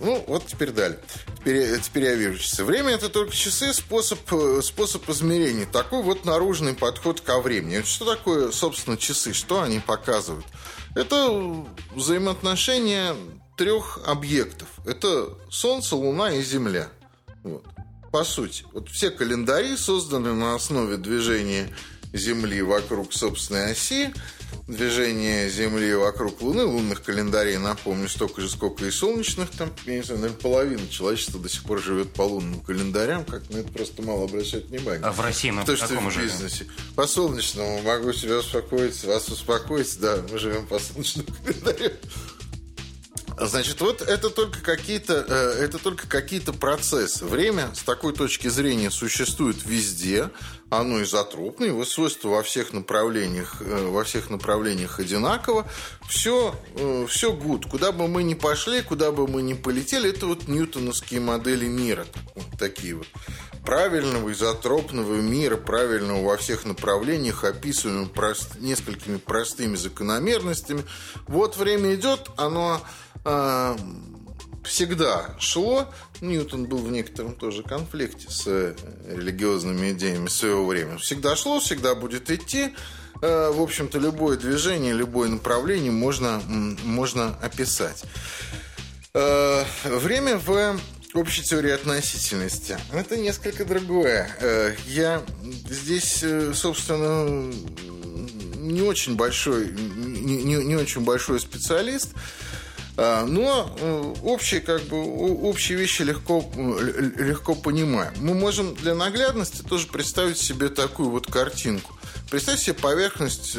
Ну, 0.00 0.24
вот 0.26 0.46
теперь 0.46 0.70
дали. 0.70 0.98
Теперь, 1.38 1.78
теперь 1.80 2.04
я 2.04 2.14
вижу 2.14 2.38
часы. 2.38 2.64
Время 2.64 2.90
это 2.90 3.08
только 3.08 3.34
часы, 3.34 3.72
способ, 3.74 4.18
способ 4.62 5.08
измерения. 5.10 5.66
Такой 5.66 6.02
вот 6.02 6.24
наружный 6.24 6.74
подход 6.74 7.20
ко 7.20 7.40
времени. 7.40 7.82
Что 7.82 8.16
такое, 8.16 8.50
собственно, 8.52 8.96
часы? 8.96 9.34
Что 9.34 9.62
они 9.62 9.80
показывают? 9.80 10.46
Это 10.94 11.66
взаимоотношения 11.94 13.14
трех 13.56 14.00
объектов. 14.06 14.68
Это 14.86 15.28
Солнце, 15.50 15.96
Луна 15.96 16.32
и 16.32 16.42
Земля. 16.42 16.88
Вот. 17.42 17.64
По 18.12 18.24
сути, 18.24 18.64
вот 18.72 18.88
все 18.88 19.10
календари 19.10 19.76
созданы 19.76 20.32
на 20.32 20.54
основе 20.54 20.96
движения 20.96 21.70
Земли 22.12 22.62
вокруг 22.62 23.12
собственной 23.12 23.72
оси, 23.72 24.12
движение 24.66 25.48
Земли 25.50 25.94
вокруг 25.94 26.40
Луны, 26.40 26.64
лунных 26.64 27.02
календарей, 27.02 27.56
напомню, 27.58 28.08
столько 28.08 28.40
же, 28.40 28.48
сколько 28.48 28.84
и 28.84 28.90
солнечных, 28.90 29.50
там, 29.50 29.72
я 29.86 29.96
не 29.96 30.02
знаю, 30.02 30.20
наверное, 30.20 30.40
половина 30.40 30.88
человечества 30.88 31.40
до 31.40 31.48
сих 31.48 31.62
пор 31.62 31.80
живет 31.80 32.12
по 32.12 32.22
лунным 32.22 32.60
календарям, 32.60 33.24
как 33.24 33.48
на 33.50 33.58
это 33.58 33.72
просто 33.72 34.02
мало 34.02 34.24
обращать 34.24 34.66
внимание. 34.66 35.02
А 35.04 35.12
в 35.12 35.20
России 35.20 35.50
мы 35.50 35.64
То, 35.64 35.76
что 35.76 35.86
в 35.86 36.16
бизнесе. 36.16 36.66
По 36.94 37.06
солнечному 37.06 37.82
могу 37.82 38.12
себя 38.12 38.38
успокоить, 38.38 39.02
вас 39.04 39.28
успокоить, 39.28 39.98
да, 40.00 40.18
мы 40.30 40.38
живем 40.38 40.66
по 40.66 40.78
солнечному 40.78 41.28
календарю. 41.44 41.92
Значит, 43.38 43.80
вот 43.82 44.00
это 44.00 44.30
только 44.30 44.60
какие-то 44.60 45.24
э, 45.28 45.64
это 45.64 45.78
только 45.78 46.08
какие-то 46.08 46.54
процессы. 46.54 47.24
Время 47.26 47.70
с 47.74 47.82
такой 47.82 48.14
точки 48.14 48.48
зрения 48.48 48.90
существует 48.90 49.56
везде, 49.66 50.30
оно 50.78 51.02
изотропно, 51.02 51.64
его 51.64 51.84
свойства 51.84 52.28
во 52.28 52.42
всех 52.42 52.72
направлениях 52.72 53.60
э, 53.60 53.88
во 53.88 54.04
всех 54.04 54.30
направлениях 54.30 55.00
одинаково. 55.00 55.66
Все 56.08 56.54
э, 56.76 57.06
все 57.08 57.32
good. 57.32 57.68
Куда 57.68 57.92
бы 57.92 58.08
мы 58.08 58.22
ни 58.22 58.34
пошли, 58.34 58.82
куда 58.82 59.12
бы 59.12 59.26
мы 59.26 59.42
ни 59.42 59.54
полетели, 59.54 60.10
это 60.10 60.26
вот 60.26 60.48
ньютоновские 60.48 61.20
модели 61.20 61.66
мира, 61.66 62.06
вот 62.34 62.58
такие 62.58 62.94
вот 62.94 63.06
правильного 63.64 64.32
изотропного 64.32 65.14
мира, 65.16 65.56
правильного 65.56 66.24
во 66.24 66.36
всех 66.36 66.64
направлениях, 66.64 67.44
описываемого 67.44 68.08
прост, 68.08 68.60
несколькими 68.60 69.16
простыми 69.16 69.74
закономерностями. 69.74 70.84
Вот 71.26 71.56
время 71.56 71.94
идет, 71.96 72.30
оно 72.36 72.80
э, 73.24 73.76
всегда 74.66 75.34
шло. 75.38 75.88
Ньютон 76.20 76.66
был 76.66 76.78
в 76.78 76.90
некотором 76.90 77.34
тоже 77.34 77.62
конфликте 77.62 78.30
с 78.30 78.46
э, 78.46 78.74
религиозными 79.08 79.92
идеями 79.92 80.28
своего 80.28 80.66
времени. 80.66 80.98
Всегда 80.98 81.36
шло, 81.36 81.60
всегда 81.60 81.94
будет 81.94 82.30
идти. 82.30 82.74
Э, 83.22 83.50
в 83.50 83.60
общем-то, 83.60 83.98
любое 83.98 84.36
движение, 84.36 84.92
любое 84.92 85.28
направление 85.28 85.92
можно, 85.92 86.42
можно 86.46 87.36
описать. 87.42 88.04
Э, 89.14 89.64
время 89.84 90.38
в 90.38 90.78
общей 91.14 91.42
теории 91.42 91.70
относительности. 91.70 92.76
Это 92.92 93.16
несколько 93.16 93.64
другое. 93.64 94.28
Я 94.86 95.22
здесь, 95.70 96.22
собственно, 96.54 97.50
не 98.66 98.82
очень 98.82 99.16
большой, 99.16 99.68
не, 99.68 100.42
не, 100.42 100.56
не 100.56 100.76
очень 100.76 101.02
большой 101.02 101.40
специалист, 101.40 102.10
но 102.96 104.16
общие, 104.22 104.60
как 104.60 104.82
бы, 104.84 104.96
общие 105.48 105.76
вещи 105.76 106.02
легко, 106.02 106.44
легко 106.56 107.54
понимаем. 107.54 108.12
Мы 108.16 108.34
можем 108.34 108.74
для 108.74 108.94
наглядности 108.94 109.62
тоже 109.62 109.86
представить 109.86 110.38
себе 110.38 110.68
такую 110.68 111.10
вот 111.10 111.30
картинку. 111.30 111.92
Представь 112.30 112.58
себе 112.58 112.74
поверхность, 112.74 113.56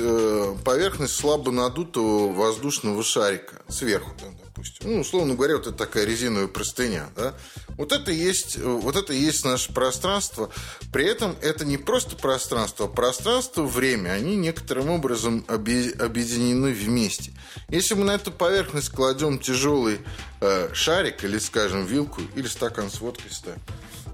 поверхность 0.65 1.15
слабо 1.15 1.51
надутого 1.51 2.33
воздушного 2.33 3.03
шарика 3.03 3.55
сверху 3.69 4.11
допустим. 4.57 4.91
Ну, 4.91 5.01
условно 5.01 5.35
говоря, 5.35 5.57
вот 5.57 5.67
это 5.67 5.77
такая 5.77 6.05
резиновая 6.05 6.47
простыня, 6.47 7.09
да. 7.15 7.33
Вот 7.77 7.91
это 7.91 8.11
есть, 8.11 8.57
вот 8.57 8.95
это 8.95 9.13
есть 9.13 9.45
наше 9.45 9.71
пространство. 9.71 10.49
При 10.91 11.05
этом 11.05 11.35
это 11.41 11.65
не 11.65 11.77
просто 11.77 12.15
пространство, 12.15 12.85
а 12.85 12.89
пространство, 12.89 13.63
время, 13.63 14.11
они 14.11 14.35
некоторым 14.35 14.89
образом 14.89 15.45
объединены 15.47 16.73
вместе. 16.73 17.31
Если 17.69 17.93
мы 17.93 18.05
на 18.05 18.15
эту 18.15 18.31
поверхность 18.31 18.89
кладем 18.89 19.39
тяжелый 19.39 19.99
э, 20.41 20.69
шарик 20.73 21.23
или, 21.23 21.37
скажем, 21.37 21.85
вилку 21.85 22.21
или 22.35 22.47
стакан 22.47 22.89
с 22.89 22.99
водкой 22.99 23.31
ставим, 23.31 23.61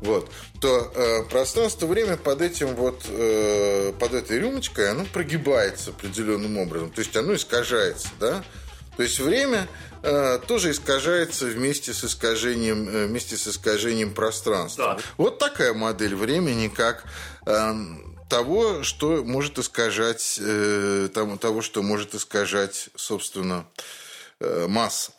вот, 0.02 0.30
то 0.60 0.92
э, 0.94 1.24
пространство 1.30 1.88
время 1.88 2.18
под 2.18 2.42
этим 2.42 2.76
вот 2.76 3.06
э, 3.08 3.94
под 3.98 4.14
этой 4.14 4.40
рюмочкой 4.40 4.92
оно 4.92 5.06
прогибается 5.06 5.92
определенным 5.92 6.58
образом, 6.58 6.92
то 6.92 7.00
есть 7.00 7.16
оно 7.16 7.36
искажается, 7.36 8.10
да. 8.20 8.44
То 8.98 9.04
есть 9.04 9.20
время 9.20 9.68
э, 10.04 10.40
тоже 10.48 10.72
искажается 10.72 11.46
вместе 11.46 11.94
с 11.94 12.04
искажением, 12.04 12.88
э, 12.88 13.06
вместе 13.08 13.38
с 13.38 13.48
искажением 13.48 14.14
пространства. 14.14 14.96
Да. 14.96 15.04
Вот 15.18 15.40
такая 15.40 15.74
модель 15.74 16.16
времени, 16.16 16.68
как 16.68 17.06
э, 17.46 17.74
того, 18.30 18.84
что 18.84 19.24
может 19.24 19.60
искажать, 19.60 20.40
э, 20.40 21.10
того, 21.14 21.62
что 21.62 21.82
может 21.82 22.16
искажать, 22.16 22.90
собственно, 22.96 23.66
э, 24.40 24.68
масса 24.68 25.12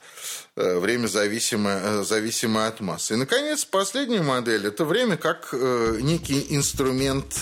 э, 0.57 0.79
время 0.79 1.07
зависимое, 1.07 1.81
э, 1.83 2.05
зависимое 2.05 2.69
от 2.69 2.81
массы. 2.81 3.15
И, 3.15 3.17
наконец, 3.17 3.65
последняя 3.65 4.23
модель– 4.23 4.67
это 4.69 4.85
время 4.85 5.17
как 5.17 5.49
э, 5.53 5.99
некий 6.01 6.47
инструмент 6.51 7.35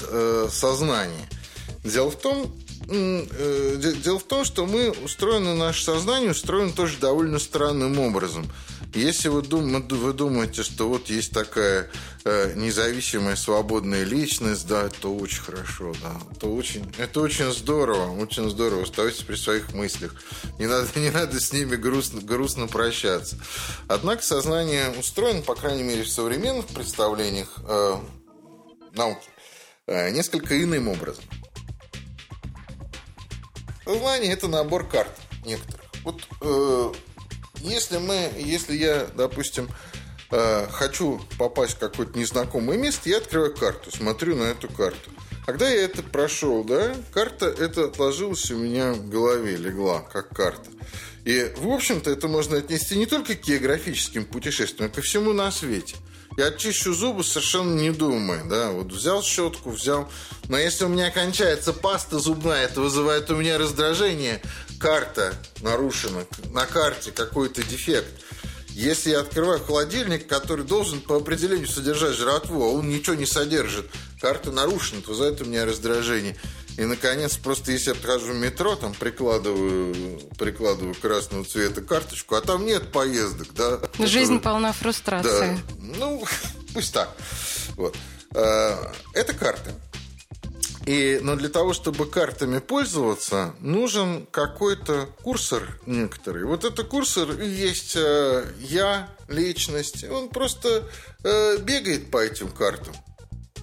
сознания. 0.51 1.29
Дело 1.85 2.11
в 2.11 2.19
том, 2.19 2.55
дело 2.87 4.19
в 4.19 4.25
том, 4.25 4.45
что 4.45 4.67
мы 4.67 4.91
устроены, 4.91 5.55
наше 5.55 5.85
сознание 5.85 6.31
устроено 6.31 6.73
тоже 6.73 6.99
довольно 6.99 7.39
странным 7.39 7.99
образом. 7.99 8.47
Если 8.95 9.29
вы, 9.29 9.41
дум, 9.41 9.73
вы 9.89 10.13
думаете, 10.13 10.63
что 10.63 10.87
вот 10.89 11.09
есть 11.09 11.33
такая 11.33 11.91
э, 12.25 12.53
независимая, 12.55 13.37
свободная 13.37 14.05
личность, 14.05 14.67
да, 14.67 14.83
это 14.83 15.09
очень 15.09 15.41
хорошо, 15.41 15.95
да. 16.03 16.13
Это 16.31 16.49
очень, 16.49 16.93
это 16.99 17.23
очень 17.23 17.51
здорово, 17.53 18.11
очень 18.21 18.51
здорово. 18.51 18.83
Оставайтесь 18.83 19.23
при 19.23 19.37
своих 19.37 19.73
мыслях. 19.73 20.15
Не 20.59 20.67
надо, 20.67 20.89
не 21.01 21.09
надо 21.09 21.41
с 21.41 21.55
ними 21.55 21.77
грустно, 21.77 22.21
грустно 22.21 22.67
прощаться. 22.67 23.39
Однако 23.89 24.23
сознание 24.23 24.91
устроено, 24.91 25.41
по 25.41 25.55
крайней 25.55 25.85
мере, 25.85 26.03
в 26.03 26.11
современных 26.11 26.67
представлениях 26.67 27.61
э, 27.67 27.97
науки, 28.95 29.27
э, 29.87 30.11
несколько 30.11 30.63
иным 30.63 30.89
образом. 30.89 31.25
Сознание– 33.85 34.33
это 34.35 34.49
набор 34.49 34.89
карт 34.89 35.11
некоторых. 35.45 35.87
Вот 36.05 36.23
э, 36.41 36.93
если 37.61 37.99
мы, 37.99 38.31
если 38.37 38.77
я, 38.77 39.07
допустим, 39.17 39.69
э, 40.31 40.67
хочу 40.71 41.21
попасть 41.39 41.75
в 41.75 41.79
какое-то 41.79 42.19
незнакомое 42.19 42.77
место, 42.77 43.09
я 43.09 43.19
открываю 43.19 43.55
карту, 43.55 43.91
смотрю 43.91 44.37
на 44.37 44.45
эту 44.45 44.69
карту. 44.69 45.11
Когда 45.47 45.69
я 45.69 45.83
это 45.83 46.03
прошел, 46.03 46.63
да, 46.63 46.95
карта 47.13 47.47
это 47.47 47.87
отложилась 47.87 48.51
у 48.51 48.57
меня 48.57 48.93
в 48.93 49.09
голове, 49.09 49.57
легла, 49.57 50.01
как 50.01 50.29
карта. 50.29 50.71
И, 51.25 51.53
в 51.57 51.69
общем-то, 51.69 52.11
это 52.11 52.29
можно 52.29 52.59
отнести 52.59 52.97
не 52.97 53.07
только 53.07 53.35
к 53.35 53.43
географическим 53.43 54.25
путешествиям, 54.25 54.91
а 54.91 54.95
ко 54.95 55.03
всему 55.03 55.33
на 55.33 55.51
свете. 55.51 55.97
Я 56.37 56.47
очищу 56.47 56.95
зубы 56.95 57.25
совершенно 57.25 57.79
не 57.79 57.91
думая, 57.91 58.45
да, 58.45 58.71
вот 58.71 58.91
взял 58.91 59.23
щетку, 59.23 59.71
взял, 59.71 60.11
но 60.49 60.59
если 60.59 60.85
у 60.85 60.89
меня 60.89 61.11
кончается 61.11 61.75
паста 61.75 62.19
зубная, 62.19 62.65
это 62.65 62.81
вызывает 62.81 63.31
у 63.31 63.37
меня 63.37 63.59
раздражение, 63.59 64.41
карта 64.81 65.35
нарушена, 65.61 66.27
на 66.53 66.65
карте 66.65 67.13
какой-то 67.13 67.63
дефект. 67.63 68.09
Если 68.71 69.11
я 69.11 69.21
открываю 69.21 69.61
холодильник, 69.61 70.27
который 70.27 70.65
должен 70.65 71.03
по 71.03 71.17
определению 71.17 71.69
содержать 71.69 72.15
жратву, 72.15 72.63
а 72.63 72.69
он 72.69 72.89
ничего 72.89 73.15
не 73.15 73.27
содержит, 73.27 73.91
карта 74.19 74.51
нарушена, 74.51 75.03
то 75.03 75.13
за 75.13 75.25
это 75.25 75.45
у 75.45 75.47
меня 75.47 75.67
раздражение. 75.67 76.39
И, 76.79 76.85
наконец, 76.85 77.37
просто 77.37 77.73
если 77.73 77.91
я 77.91 77.95
прохожу 77.95 78.33
в 78.33 78.37
метро, 78.37 78.77
там 78.77 78.95
прикладываю, 78.95 80.21
прикладываю 80.39 80.95
красного 80.95 81.45
цвета 81.45 81.83
карточку, 81.83 82.35
а 82.35 82.41
там 82.41 82.65
нет 82.65 82.91
поездок, 82.93 83.49
да. 83.55 83.81
Жизнь 83.99 84.39
которые... 84.39 84.41
полна 84.41 84.73
фрустрации. 84.73 85.59
Да. 85.79 85.99
Ну, 85.99 86.25
пусть 86.75 86.95
так. 86.95 87.15
Вот. 87.77 87.97
А, 88.35 88.93
это 89.13 89.35
карты. 89.35 89.73
И, 90.87 91.21
но 91.23 91.37
для 91.37 91.49
того, 91.49 91.75
чтобы 91.75 92.07
картами 92.07 92.59
пользоваться, 92.59 93.55
нужен 93.61 94.27
какой-то 94.31 95.09
курсор 95.23 95.79
некоторый. 95.87 96.45
Вот 96.45 96.65
это 96.65 96.83
курсор 96.83 97.41
есть 97.41 97.95
э, 97.95 98.45
я, 98.59 99.09
личность. 99.29 100.05
Он 100.05 100.29
просто 100.29 100.89
э, 101.23 101.59
бегает 101.59 102.11
по 102.11 102.19
этим 102.19 102.49
картам. 102.49 102.95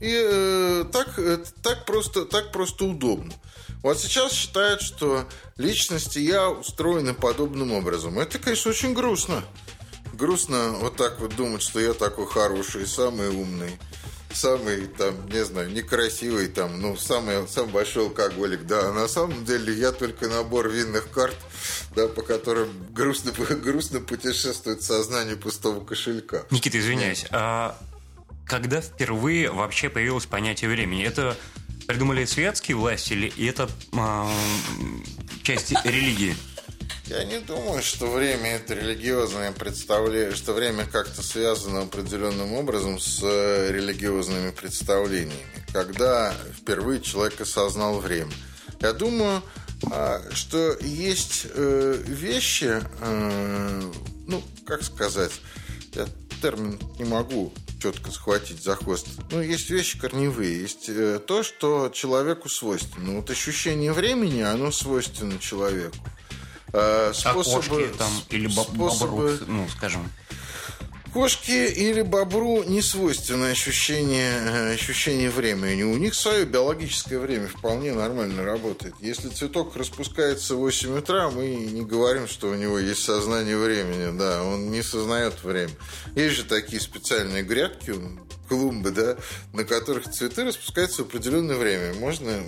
И 0.02 0.12
э, 0.12 0.86
так, 0.92 1.18
э, 1.18 1.40
так, 1.62 1.86
просто, 1.86 2.26
так 2.26 2.52
просто 2.52 2.86
удобно. 2.86 3.34
Вот 3.82 4.00
сейчас 4.00 4.34
считают, 4.34 4.82
что 4.82 5.26
личности 5.58 6.20
я 6.20 6.50
устроены 6.50 7.14
подобным 7.14 7.72
образом. 7.74 8.20
Это, 8.20 8.40
конечно, 8.40 8.72
очень 8.72 8.94
грустно. 8.94 9.44
Грустно 10.14 10.72
вот 10.80 10.96
так 10.98 11.20
вот 11.20 11.36
думать, 11.36 11.62
что 11.62 11.80
я 11.80 11.94
такой 11.94 12.28
хороший, 12.28 12.86
самый 12.86 13.30
умный 13.30 13.80
самый, 14.34 14.88
там, 14.88 15.28
не 15.30 15.44
знаю, 15.44 15.72
некрасивый, 15.72 16.48
там, 16.48 16.80
ну, 16.82 16.96
самый, 16.98 17.48
самый 17.48 17.72
большой 17.72 18.06
алкоголик, 18.06 18.66
да. 18.66 18.90
А 18.90 18.94
на 18.94 19.08
самом 19.08 19.46
деле 19.46 19.74
я 19.74 19.92
только 19.92 20.28
набор 20.28 20.70
винных 20.70 21.10
карт, 21.10 21.36
да, 21.96 22.08
по 22.08 22.22
которым 22.22 22.70
грустно, 22.92 23.32
грустно 23.32 24.00
путешествует 24.00 24.84
сознание 24.84 25.36
пустого 25.36 25.84
кошелька. 25.84 26.44
Никита, 26.52 26.80
извиняюсь, 26.80 27.26
а 27.32 27.78
когда 28.50 28.82
впервые 28.82 29.52
вообще 29.52 29.90
появилось 29.90 30.26
понятие 30.26 30.72
времени? 30.72 31.06
Это 31.06 31.38
придумали 31.88 32.26
светские 32.26 32.78
власти 32.78 33.14
или 33.14 33.48
это 33.48 33.70
а, 33.94 34.30
часть 35.44 35.72
религии? 35.86 36.36
Я 37.06 37.24
не 37.24 37.40
думаю, 37.40 37.82
что 37.82 38.08
время 38.08 38.56
это 38.56 38.74
религиозное 38.74 39.52
представление, 39.52 40.36
что 40.36 40.54
время 40.54 40.86
как-то 40.86 41.22
связано 41.24 41.82
определенным 41.82 42.54
образом 42.54 43.00
с 43.00 43.22
э, 43.24 43.72
религиозными 43.72 44.52
представлениями. 44.52 45.34
Когда 45.72 46.36
впервые 46.56 47.02
человек 47.02 47.42
осознал 47.42 48.00
время. 48.00 48.32
Я 48.80 48.94
думаю, 48.94 49.42
а, 49.92 50.22
что 50.34 50.76
есть 50.82 51.48
э, 51.54 52.04
вещи, 52.06 52.82
э, 53.02 53.82
ну, 54.28 54.44
как 54.66 54.84
сказать, 54.84 55.34
я 55.94 56.08
термин 56.42 56.80
не 57.00 57.06
могу 57.06 57.52
четко 57.80 58.12
схватить 58.12 58.64
за 58.64 58.76
хвост. 58.76 59.08
Ну, 59.32 59.42
есть 59.42 59.70
вещи 59.70 60.00
корневые, 60.00 60.62
есть 60.62 60.90
то, 61.26 61.44
что 61.44 61.90
человеку 61.90 62.50
свойственно. 62.50 63.16
Вот 63.16 63.30
ощущение 63.30 63.94
времени, 63.94 64.42
оно 64.42 64.72
свойственно 64.72 65.40
человеку. 65.40 65.98
Э, 66.72 67.12
способы, 67.14 67.42
а 67.42 67.80
кошки 67.80 67.98
там 67.98 68.12
или 68.30 68.48
способы, 68.48 69.32
бобру, 69.32 69.46
ну, 69.48 69.68
скажем. 69.70 70.10
Кошки 71.14 71.52
или 71.52 72.04
бобру 72.04 72.64
не 72.64 72.84
свойственно 72.84 73.48
ощущение, 73.48 74.32
э, 74.32 74.74
ощущение 74.74 75.32
времени. 75.32 75.82
У 75.82 75.98
них 75.98 76.14
свое 76.14 76.46
биологическое 76.46 77.18
время 77.18 77.48
вполне 77.48 77.94
нормально 77.94 78.44
работает. 78.44 78.94
Если 79.00 79.30
цветок 79.30 79.76
распускается 79.76 80.54
в 80.54 80.60
8 80.60 81.00
утра, 81.00 81.32
мы 81.32 81.48
не 81.48 81.82
говорим, 81.82 82.28
что 82.28 82.50
у 82.50 82.56
него 82.56 82.78
есть 82.78 83.04
сознание 83.04 83.58
времени. 83.58 84.16
Да, 84.18 84.44
он 84.44 84.70
не 84.70 84.84
сознает 84.84 85.44
время. 85.44 85.74
Есть 86.16 86.36
же 86.36 86.44
такие 86.44 86.80
специальные 86.80 87.42
грядки, 87.42 87.96
клумбы, 88.48 88.92
да, 88.92 89.18
на 89.54 89.64
которых 89.64 90.12
цветы 90.12 90.44
распускаются 90.44 91.04
в 91.04 91.08
определенное 91.08 91.56
время. 91.56 91.94
Можно, 91.96 92.40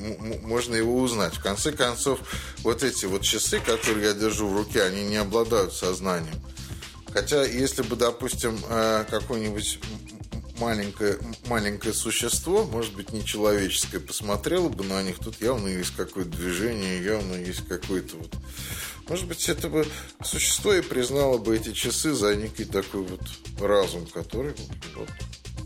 можно 0.43 0.75
его 0.75 0.99
узнать. 0.99 1.35
В 1.35 1.41
конце 1.41 1.71
концов, 1.71 2.19
вот 2.59 2.83
эти 2.83 3.05
вот 3.05 3.21
часы, 3.21 3.59
которые 3.59 4.07
я 4.07 4.13
держу 4.13 4.47
в 4.47 4.55
руке, 4.55 4.83
они 4.83 5.03
не 5.03 5.17
обладают 5.17 5.73
сознанием. 5.73 6.35
Хотя, 7.13 7.43
если 7.43 7.81
бы, 7.81 7.95
допустим, 7.95 8.57
э, 8.69 9.05
какое-нибудь 9.09 9.79
маленькое, 10.61 11.17
маленькое 11.47 11.93
существо, 11.93 12.63
может 12.65 12.93
быть, 12.95 13.11
не 13.11 13.25
человеческое, 13.25 13.99
посмотрело 13.99 14.69
бы 14.69 14.83
на 14.85 15.01
них, 15.03 15.17
тут 15.19 15.41
явно 15.41 15.67
есть 15.67 15.95
какое-то 15.95 16.29
движение, 16.29 17.03
явно 17.03 17.35
есть 17.35 17.67
какой-то 17.67 18.17
вот... 18.17 18.33
Может 19.09 19.27
быть, 19.27 19.49
это 19.49 19.67
бы 19.67 19.85
существо 20.23 20.73
и 20.73 20.81
признало 20.81 21.37
бы 21.37 21.57
эти 21.57 21.73
часы 21.73 22.13
за 22.13 22.35
некий 22.35 22.63
такой 22.63 23.01
вот 23.01 23.21
разум, 23.59 24.05
который 24.05 24.53
вот, 24.95 25.09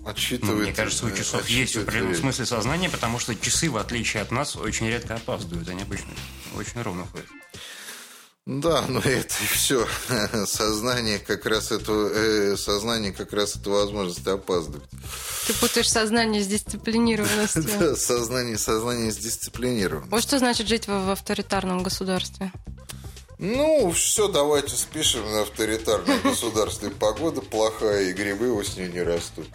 отсчитывает... 0.08 0.70
Мне 0.70 0.74
кажется, 0.74 1.06
у 1.06 1.12
часов 1.12 1.48
есть 1.50 1.76
в 1.76 1.82
определенном 1.82 2.16
смысле 2.16 2.46
сознание, 2.46 2.90
потому 2.90 3.20
что 3.20 3.36
часы, 3.36 3.70
в 3.70 3.78
отличие 3.78 4.24
от 4.24 4.32
нас, 4.32 4.56
очень 4.56 4.88
редко 4.88 5.16
опаздывают. 5.16 5.68
Они 5.70 5.84
обычно 5.84 6.10
очень 6.56 6.82
ровно 6.82 7.06
ходят. 7.06 7.28
Да, 8.46 8.86
но 8.88 9.00
это 9.00 9.34
и 9.44 9.48
все. 9.48 9.88
Сознание 10.46 11.18
как 11.18 11.48
раз 11.48 11.72
это, 11.72 11.92
э, 11.92 12.56
сознание 12.58 13.12
как 13.12 13.34
раз 13.34 13.56
это 13.56 13.72
возможность 13.72 14.26
опаздывать. 14.28 14.88
Ты 15.48 15.54
путаешь 15.56 15.90
сознание 15.90 16.44
с 16.44 16.48
дисциплинированностью. 16.48 17.66
Да, 17.80 17.96
сознание, 17.96 18.60
сознание 18.60 19.12
с 19.12 19.18
дисциплинированностью. 19.18 20.12
Вот 20.12 20.22
что 20.22 20.38
значит 20.38 20.68
жить 20.68 20.88
в, 20.88 20.92
в 20.92 21.10
авторитарном 21.10 21.82
государстве? 21.82 22.52
Ну, 23.40 23.92
все, 23.92 24.28
давайте 24.28 24.76
спишем 24.76 25.24
на 25.32 25.42
авторитарное 25.42 26.20
государство. 26.24 26.86
И 26.86 26.92
погода 26.92 27.42
плохая, 27.42 28.10
и 28.10 28.14
грибы 28.14 28.54
осенью 28.54 28.92
не 28.92 29.02
растут. 29.02 29.48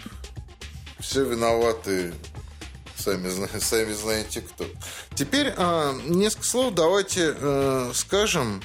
Все 0.98 1.24
виноваты 1.24 2.12
Сами, 2.96 3.30
сами 3.60 3.92
знаете 3.94 4.42
кто. 4.42 4.66
Теперь 5.14 5.54
э, 5.56 6.00
несколько 6.06 6.44
слов 6.44 6.74
давайте 6.74 7.34
э, 7.34 7.92
скажем 7.94 8.60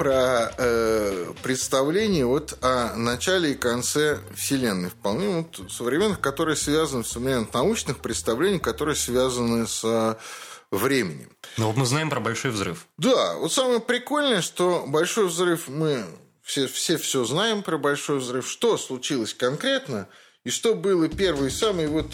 про 0.00 0.50
э, 0.56 1.34
представление 1.42 2.24
вот 2.24 2.56
о 2.62 2.96
начале 2.96 3.52
и 3.52 3.54
конце 3.54 4.18
Вселенной. 4.34 4.88
Вполне 4.88 5.28
вот 5.28 5.70
современных, 5.70 6.20
которые 6.20 6.56
связаны, 6.56 7.04
современных 7.04 7.52
научных 7.52 7.98
представлений, 7.98 8.58
которые 8.58 8.96
связаны 8.96 9.66
с 9.66 9.82
э, 9.84 10.14
временем. 10.70 11.28
Ну 11.58 11.66
вот 11.66 11.76
мы 11.76 11.84
знаем 11.84 12.08
про 12.08 12.18
Большой 12.18 12.50
взрыв. 12.50 12.86
Да, 12.96 13.34
вот 13.34 13.52
самое 13.52 13.78
прикольное, 13.78 14.40
что 14.40 14.86
Большой 14.86 15.26
взрыв 15.26 15.68
мы 15.68 16.02
все, 16.42 16.66
все 16.66 16.96
все 16.96 17.24
знаем 17.24 17.62
про 17.62 17.76
Большой 17.76 18.20
взрыв. 18.20 18.48
Что 18.48 18.78
случилось 18.78 19.34
конкретно 19.34 20.08
и 20.44 20.48
что 20.48 20.74
было 20.74 21.10
первый 21.10 21.50
самый 21.50 21.88
вот 21.88 22.06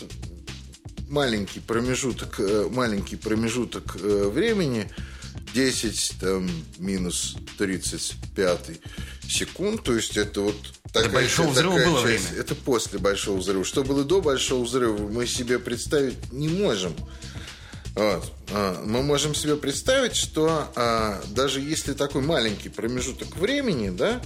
маленький 1.09 1.61
промежуток, 1.61 2.40
э, 2.40 2.68
маленький 2.68 3.14
промежуток 3.14 3.94
э, 3.94 4.29
времени– 4.29 4.90
10 5.52 6.14
там, 6.20 6.48
минус 6.78 7.37
35 7.59 8.80
секунд. 9.28 9.82
То 9.82 9.94
есть 9.94 10.16
это 10.16 10.40
вот 10.40 10.56
такая, 10.92 11.04
до 11.04 11.14
большого 11.14 11.50
взрыва 11.50 11.74
было 11.74 12.02
часть. 12.02 12.28
время. 12.28 12.40
Это 12.40 12.54
после 12.54 12.98
большого 12.98 13.38
взрыва. 13.38 13.64
Что 13.64 13.85
было 13.85 14.04
до 14.04 14.20
большого 14.20 14.64
взрыва, 14.64 15.09
мы 15.09 15.26
себе 15.26 15.59
представить 15.59 16.32
не 16.32 16.48
можем. 16.48 16.94
Вот. 17.94 18.30
А, 18.50 18.82
мы 18.85 19.02
можем 19.02 19.35
себе 19.35 19.56
представить, 19.56 20.16
что 20.16 20.70
а, 20.76 21.22
даже 21.28 21.61
если 21.61 21.94
такой 21.94 22.22
маленький 22.22 22.68
промежуток 22.68 23.37
времени, 23.37 23.88
да, 23.88 24.20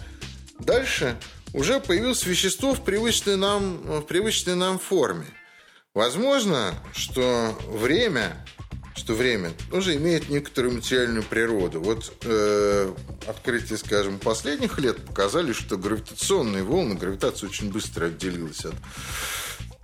дальше 0.58 1.16
уже 1.52 1.80
появилось 1.80 2.26
вещество 2.26 2.74
в 2.74 2.84
привычной 2.84 3.36
нам, 3.36 3.78
в 3.78 4.02
привычной 4.02 4.56
нам 4.56 4.78
форме. 4.78 5.26
Возможно, 5.94 6.74
что 6.92 7.58
время 7.68 8.44
что 9.00 9.14
время 9.14 9.52
тоже 9.70 9.96
имеет 9.96 10.28
некоторую 10.28 10.74
материальную 10.74 11.22
природу. 11.22 11.80
Вот 11.80 12.12
э, 12.22 12.94
открытия, 13.26 13.78
скажем, 13.78 14.18
последних 14.18 14.78
лет 14.78 15.02
показали, 15.06 15.54
что 15.54 15.78
гравитационные 15.78 16.62
волны, 16.62 16.96
гравитация 16.96 17.48
очень 17.48 17.72
быстро 17.72 18.06
отделилась 18.06 18.66
от 18.66 18.74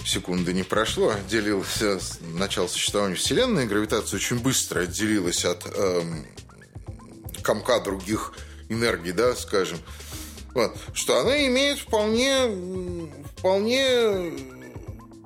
секунды 0.04 0.52
не 0.52 0.64
прошло, 0.64 1.08
отделилась 1.10 1.80
от 1.80 2.02
начала 2.34 2.68
существования 2.68 3.14
Вселенной, 3.14 3.66
гравитация 3.66 4.18
очень 4.18 4.38
быстро 4.38 4.80
отделилась 4.80 5.46
от 5.46 5.64
э, 5.64 6.02
комка 7.42 7.80
других 7.80 8.34
энергий, 8.68 9.12
да, 9.12 9.34
скажем. 9.34 9.78
Вот, 10.52 10.76
что 10.92 11.20
она 11.20 11.46
имеет 11.46 11.78
вполне, 11.78 13.10
вполне 13.38 14.55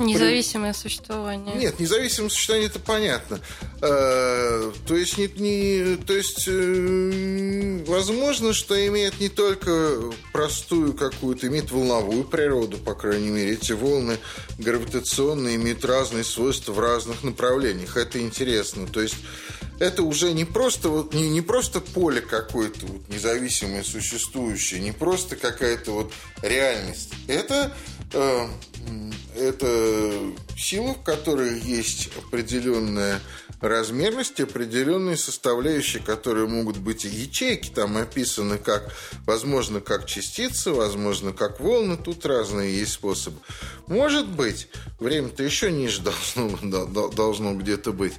Независимое 0.00 0.72
существование. 0.72 1.54
Нет, 1.54 1.78
независимое 1.78 2.30
существование 2.30 2.68
это 2.70 2.80
понятно. 2.80 3.40
Э, 3.82 4.72
то 4.86 4.96
есть, 4.96 5.18
не, 5.18 5.28
не, 5.36 5.96
то 5.96 6.14
есть 6.14 6.44
э, 6.48 7.84
возможно, 7.86 8.54
что 8.54 8.74
имеет 8.86 9.20
не 9.20 9.28
только 9.28 10.12
простую 10.32 10.94
какую-то, 10.94 11.48
имеет 11.48 11.70
волновую 11.70 12.24
природу, 12.24 12.78
по 12.78 12.94
крайней 12.94 13.28
мере. 13.28 13.52
Эти 13.52 13.72
волны 13.72 14.18
гравитационные 14.58 15.56
имеют 15.56 15.84
разные 15.84 16.24
свойства 16.24 16.72
в 16.72 16.80
разных 16.80 17.22
направлениях. 17.22 17.96
Это 17.96 18.20
интересно. 18.20 18.86
То 18.86 19.02
есть 19.02 19.16
это 19.80 20.02
уже 20.02 20.32
не 20.32 20.44
просто, 20.44 20.88
вот, 20.88 21.14
не, 21.14 21.28
не 21.28 21.40
просто 21.40 21.80
поле 21.80 22.20
какое-то 22.20 22.86
вот, 22.86 23.08
независимое, 23.08 23.82
существующее, 23.82 24.80
не 24.80 24.92
просто 24.92 25.36
какая-то 25.36 25.92
вот 25.92 26.12
реальность. 26.42 27.10
Это 27.26 27.74
э, 28.12 28.46
это 29.40 30.34
сила, 30.56 30.94
в 30.94 31.02
которой 31.02 31.58
есть 31.60 32.10
определенная 32.16 33.20
размерность, 33.60 34.40
определенные 34.40 35.16
составляющие, 35.16 36.02
которые 36.02 36.46
могут 36.46 36.78
быть 36.78 37.04
и 37.04 37.08
ячейки, 37.08 37.70
там 37.70 37.96
описаны 37.96 38.58
как, 38.58 38.94
возможно, 39.26 39.80
как 39.80 40.06
частицы, 40.06 40.72
возможно, 40.72 41.32
как 41.32 41.60
волны, 41.60 41.96
тут 41.96 42.24
разные 42.24 42.78
есть 42.78 42.92
способы. 42.92 43.38
Может 43.86 44.28
быть, 44.28 44.68
время-то 44.98 45.42
еще 45.42 45.70
ниже 45.70 46.00
должно, 46.34 46.86
должно 47.10 47.54
где-то 47.54 47.92
быть, 47.92 48.14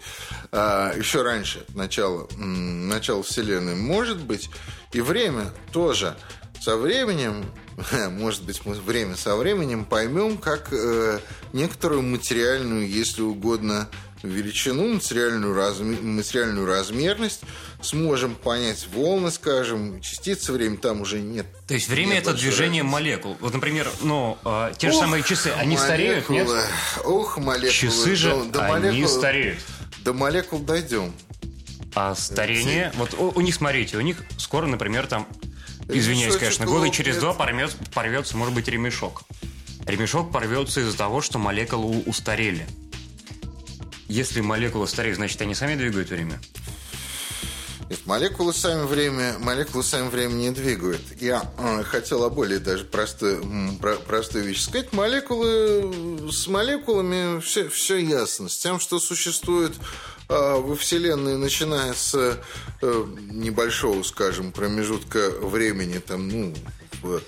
а, 0.52 0.94
еще 0.96 1.24
раньше, 1.24 1.66
начало, 1.74 2.28
начало 2.38 3.24
Вселенной. 3.24 3.76
Может 3.76 4.22
быть, 4.22 4.50
и 4.94 5.02
время 5.02 5.52
тоже 5.72 6.16
со 6.62 6.78
временем 6.78 7.44
может 8.12 8.44
быть, 8.44 8.62
мы 8.66 8.74
время 8.76 9.16
со 9.16 9.36
временем 9.36 9.86
поймем, 9.86 10.38
как 10.38 10.70
э, 10.72 11.20
некоторую 11.54 12.02
материальную, 12.02 12.88
если 12.88 13.22
угодно, 13.22 13.90
величину, 14.24 14.94
материальную, 14.94 15.56
размер, 15.56 16.02
материальную 16.02 16.68
размерность, 16.68 17.42
сможем 17.82 18.36
понять 18.36 18.88
волны, 18.94 19.32
скажем, 19.32 20.00
частицы 20.02 20.52
времени 20.54 20.78
там 20.78 21.02
уже 21.02 21.20
нет. 21.20 21.48
То 21.68 21.74
есть 21.74 21.88
время 21.88 22.18
это 22.18 22.34
движение 22.34 22.84
разницы. 22.84 22.92
молекул. 22.92 23.38
Вот, 23.40 23.54
например, 23.54 23.90
ну, 24.02 24.38
э, 24.46 24.74
те 24.78 24.92
же 24.92 24.98
Ох, 24.98 25.04
самые 25.04 25.24
часы, 25.24 25.48
они 25.58 25.76
молекулы, 25.76 25.86
стареют, 25.86 26.30
нет? 26.30 26.50
Ох, 27.04 27.38
молекулы. 27.38 27.72
Часы 27.72 28.16
же, 28.16 28.30
до, 28.30 28.46
до 28.46 28.66
они 28.66 28.86
молекул, 28.86 29.10
стареют. 29.10 29.60
До 30.04 30.14
молекул 30.14 30.60
дойдем. 30.60 31.14
А 31.94 32.16
старение, 32.16 32.92
вот 32.96 33.16
у, 33.16 33.32
у 33.32 33.42
них, 33.42 33.56
смотрите, 33.56 33.98
у 33.98 34.02
них 34.02 34.24
скоро, 34.38 34.66
например, 34.66 35.08
там 35.08 35.28
Извиняюсь, 35.94 36.38
конечно, 36.38 36.66
года 36.66 36.90
через 36.90 37.18
два 37.18 37.34
порвется, 37.34 37.78
порвется, 37.94 38.38
может 38.38 38.54
быть, 38.54 38.68
ремешок. 38.68 39.24
Ремешок 39.86 40.32
порвется 40.32 40.82
из-за 40.82 40.98
того, 40.98 41.22
что 41.22 41.40
молекулы 41.40 42.04
устарели. 42.06 42.68
Если 44.08 44.42
молекулы 44.42 44.88
стареют, 44.88 45.18
значит, 45.18 45.42
они 45.42 45.56
сами 45.56 45.76
двигают 45.76 46.10
время? 46.10 46.40
Нет, 47.90 48.06
молекулы 48.06 48.54
сами 48.54 48.86
время, 48.86 49.38
молекулы 49.40 49.84
сами 49.84 50.08
время 50.08 50.32
не 50.32 50.52
двигают. 50.52 51.02
Я 51.20 51.44
э, 51.58 51.84
хотел 51.84 52.24
о 52.24 52.30
более 52.30 52.60
даже 52.60 52.86
простой, 52.86 53.42
про, 53.82 53.96
простой 53.96 54.44
вещи 54.44 54.62
сказать. 54.62 54.94
Молекулы, 54.94 56.32
с 56.32 56.48
молекулами 56.48 57.42
все, 57.42 57.68
все 57.68 57.98
ясно. 57.98 58.48
С 58.48 58.58
тем, 58.58 58.80
что 58.80 58.98
существует 59.02 59.74
во 60.32 60.76
Вселенной, 60.76 61.38
начиная 61.38 61.94
с 61.94 62.16
э, 62.16 63.06
небольшого, 63.32 64.02
скажем, 64.04 64.52
промежутка 64.52 65.32
времени, 65.42 66.00
там, 66.00 66.28
ну, 66.28 66.54
в 67.02 67.22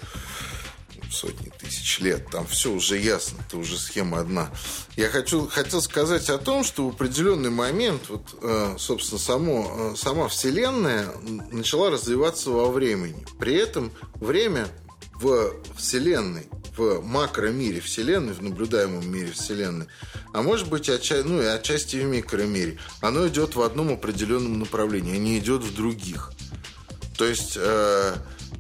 сотни 1.12 1.52
тысяч 1.60 2.00
лет, 2.00 2.30
там 2.32 2.48
все 2.48 2.72
уже 2.72 2.98
ясно, 2.98 3.38
это 3.48 3.58
уже 3.58 3.78
схема 3.78 4.20
одна. 4.20 4.50
Я 4.96 5.10
хочу, 5.10 5.48
хотел 5.48 5.82
сказать 5.82 6.30
о 6.30 6.38
том, 6.38 6.64
что 6.64 6.88
в 6.88 6.96
определенный 6.96 7.50
момент, 7.52 8.04
вот, 8.10 8.24
э, 8.42 8.76
собственно, 8.80 9.20
само, 9.20 9.94
э, 9.94 9.96
сама 9.96 10.28
Вселенная 10.28 11.08
начала 11.52 11.92
развиваться 11.92 12.50
во 12.50 12.72
времени. 12.72 13.26
При 13.40 13.56
этом 13.56 13.92
время 14.16 14.68
в 15.16 15.54
Вселенной 15.78 16.48
в 16.78 17.02
макромире 17.02 17.80
Вселенной, 17.82 18.34
в 18.34 18.42
наблюдаемом 18.42 19.10
мире 19.10 19.32
Вселенной, 19.32 19.88
а 20.34 20.42
может 20.42 20.70
быть, 20.70 20.90
отча... 20.90 21.24
ну 21.24 21.42
и 21.42 21.46
отчасти 21.46 21.98
в 21.98 22.06
микромире, 22.06 22.80
оно 23.02 23.28
идет 23.28 23.56
в 23.56 23.62
одном 23.62 23.94
определенном 23.94 24.60
направлении, 24.60 25.16
а 25.16 25.18
не 25.18 25.40
идет 25.40 25.62
в 25.62 25.76
других. 25.76 26.32
То 27.18 27.26
есть 27.26 27.54
э, 27.56 28.16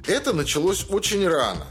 это 0.07 0.33
началось 0.33 0.85
очень 0.89 1.27
рано. 1.27 1.65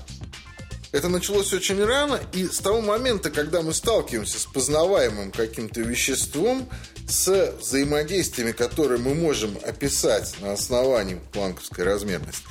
Это 0.93 1.09
началось 1.09 1.53
очень 1.55 1.83
рано, 1.83 2.21
и 2.35 2.47
с 2.47 2.59
того 2.59 2.83
момента, 2.83 3.31
когда 3.31 3.63
мы 3.63 3.73
сталкиваемся 3.73 4.39
с 4.39 4.45
познаваемым 4.45 5.33
каким-то 5.33 5.81
веществом, 5.81 6.69
с 7.09 7.55
взаимодействиями, 7.59 8.53
которые 8.53 9.01
мы 9.01 9.15
можем 9.15 9.59
описать 9.65 10.35
на 10.41 10.53
основании 10.53 11.19
планковской 11.33 11.85
размерности, 11.85 12.43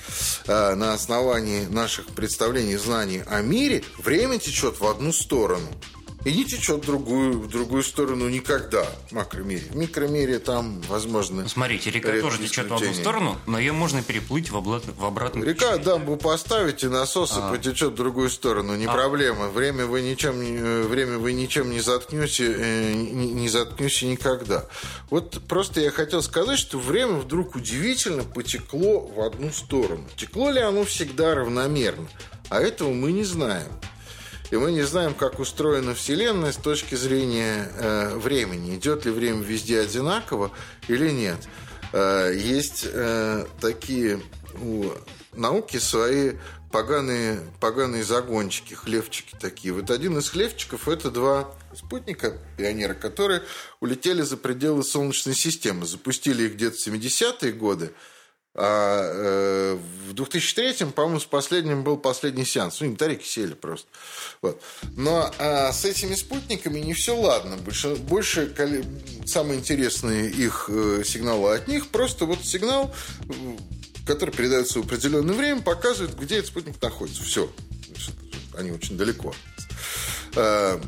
э, 0.48 0.74
на 0.74 0.94
основании 0.94 1.66
наших 1.66 2.08
представлений, 2.08 2.78
знаний 2.78 3.22
о 3.28 3.42
мире, 3.42 3.84
время 4.00 4.40
течет 4.40 4.80
в 4.80 4.88
одну 4.88 5.14
сторону– 5.14 5.68
и 6.24 6.34
не 6.34 6.46
течет 6.46 6.84
в 6.84 6.86
другую, 6.86 7.40
в 7.40 7.48
другую 7.48 7.84
сторону 7.84 8.30
никогда 8.30 8.86
в 9.10 9.12
макромире. 9.14 9.64
В 9.72 9.76
микромире 9.76 10.40
там, 10.40 10.82
возможно... 10.82 11.48
Смотрите, 11.48 11.90
река 11.90 12.12
тоже 12.22 12.38
течет 12.38 12.70
в 12.70 12.76
одну 12.76 12.94
сторону, 12.94 13.38
но 13.48 13.58
ее 13.58 13.72
можно 13.72 14.04
переплыть 14.04 14.52
в, 14.52 14.58
облад... 14.58 14.84
в 14.86 15.06
обратную 15.06 15.48
Река 15.48 15.78
дамбу 15.78 16.18
поставите, 16.18 16.90
насос 16.90 17.34
а. 17.36 17.52
потечет 17.52 17.94
в 17.94 17.96
другую 17.96 18.30
сторону, 18.30 18.76
не 18.76 18.86
а. 18.86 18.94
проблема. 18.94 19.48
Время 19.48 19.86
вы 19.86 20.02
ничем, 20.02 20.88
время 20.88 21.18
вы 21.18 21.34
ничем 21.34 21.72
не 21.72 21.80
заткнете, 21.80 22.54
э, 22.56 22.94
не, 22.94 23.32
не 23.32 23.50
заткнете 23.50 24.08
никогда. 24.08 24.66
Вот 25.10 25.42
просто 25.48 25.82
я 25.82 25.92
хотел 25.92 26.22
сказать, 26.22 26.60
что 26.60 26.78
время 26.78 27.16
вдруг 27.16 27.56
удивительно 27.56 28.24
потекло 28.24 29.00
в 29.00 29.22
одну 29.22 29.52
сторону. 29.52 30.06
Текло 30.16 30.52
ли 30.52 30.60
оно 30.60 30.84
всегда 30.84 31.34
равномерно? 31.34 32.08
А 32.50 32.60
этого 32.60 32.94
мы 32.94 33.12
не 33.12 33.24
знаем. 33.24 33.68
И 34.52 34.58
мы 34.58 34.74
не 34.74 34.82
знаем, 34.82 35.14
как 35.14 35.40
устроена 35.40 35.96
Вселенная 35.96 36.52
с 36.52 36.58
точки 36.58 36.96
зрения 36.96 37.72
э, 37.74 38.16
времени. 38.18 38.76
Идет 38.76 39.06
ли 39.06 39.12
время 39.12 39.42
везде 39.42 39.80
одинаково 39.80 40.52
или 40.90 41.10
нет. 41.10 41.48
Э, 41.94 42.34
есть 42.36 42.86
э, 42.86 43.46
такие 43.62 44.22
у 44.62 44.92
науки 45.32 45.78
свои 45.78 46.34
поганые, 46.70 47.40
поганые 47.62 48.04
загончики, 48.04 48.74
хлевчики 48.74 49.36
такие. 49.40 49.74
Вот 49.74 49.90
один 49.90 50.18
из 50.18 50.30
хлевчиков– 50.30 50.88
это 50.90 51.12
два 51.12 51.50
спутника, 51.74 52.38
пионера, 52.58 52.94
которые 52.94 53.44
улетели 53.80 54.22
за 54.22 54.36
пределы 54.36 54.84
Солнечной 54.84 55.36
системы. 55.36 55.86
Запустили 55.86 56.44
их 56.44 56.56
где-то 56.56 56.76
в 56.76 56.88
70-е 56.88 57.54
годы– 57.54 57.94
а 58.54 59.02
э, 59.04 59.78
в 60.10 60.14
2003-м, 60.14 60.92
по-моему, 60.92 61.20
с 61.20 61.26
последним 61.26 61.84
был 61.84 61.98
последний 61.98 62.44
сеанс. 62.44 62.82
Ну, 62.82 62.92
батарейки 62.92 63.26
сели 63.26 63.54
просто. 63.54 63.88
Вот. 64.42 64.62
Но 64.98 65.32
а 65.40 65.72
с 65.72 65.86
этими 65.86 66.16
спутниками 66.16 66.80
не 66.80 66.94
все 66.94 67.16
ладно. 67.16 67.56
Больше, 67.58 67.96
больше 67.96 68.54
самые 69.26 69.60
интересные 69.60 70.30
их 70.30 70.70
э, 70.70 71.04
сигналы 71.06 71.56
от 71.56 71.68
них. 71.70 71.88
Просто 71.88 72.26
вот 72.26 72.44
сигнал, 72.44 72.94
который 74.06 74.32
передается 74.32 74.80
в 74.80 74.86
определенное 74.86 75.36
время, 75.36 75.62
показывает, 75.62 76.18
где 76.20 76.36
этот 76.36 76.48
спутник 76.48 76.82
находится. 76.82 77.24
Все. 77.24 77.50
Они 78.58 78.72
очень 78.72 78.98
далеко. 78.98 79.34
А, 80.36 80.82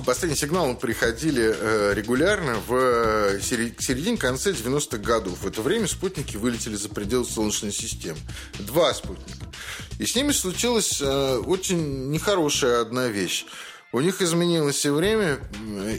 Последние 0.00 0.38
сигналы 0.38 0.74
приходили 0.74 1.54
э, 1.54 1.92
регулярно 1.94 2.54
в 2.66 2.74
э, 2.74 3.40
середине-конце 3.42 4.52
90-х 4.52 4.96
годов. 4.96 5.40
В 5.40 5.46
это 5.46 5.60
время 5.60 5.86
спутники 5.86 6.36
вылетели 6.38 6.76
за 6.76 6.88
пределы 6.88 7.26
Солнечной 7.26 7.72
системы. 7.72 8.18
Два 8.58 8.94
спутника. 8.94 9.46
И 9.98 10.06
с 10.06 10.16
ними 10.16 10.32
случилась 10.32 11.00
э, 11.00 11.36
очень 11.36 12.10
нехорошая 12.10 12.80
одна 12.80 13.08
вещь. 13.08 13.44
У 13.92 14.00
них 14.00 14.22
изменилось 14.22 14.84
и 14.86 14.88
время, 14.88 15.38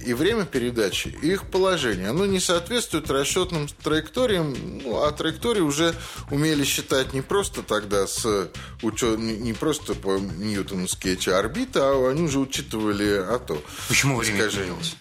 и 0.06 0.14
время 0.14 0.46
передачи, 0.46 1.16
и 1.22 1.32
их 1.32 1.50
положение. 1.50 2.10
Оно 2.10 2.26
не 2.26 2.40
соответствует 2.40 3.10
расчетным 3.10 3.68
траекториям, 3.84 4.56
ну, 4.84 5.04
а 5.04 5.12
траектории 5.12 5.62
уже 5.62 5.94
умели 6.32 6.64
считать 6.64 7.14
не 7.14 7.22
просто 7.22 7.62
тогда 7.62 8.08
с 8.08 8.50
учет, 8.82 9.20
не 9.20 9.54
просто 9.54 9.94
по 9.94 10.18
ньютоновски 10.18 11.10
эти 11.10 11.30
орбиты, 11.30 11.80
а 11.80 12.10
они 12.10 12.24
уже 12.24 12.40
учитывали 12.40 13.18
АТО. 13.18 13.62
Почему 13.88 14.18
время 14.18 14.38
искажение. 14.38 14.74
изменилось? 14.74 14.96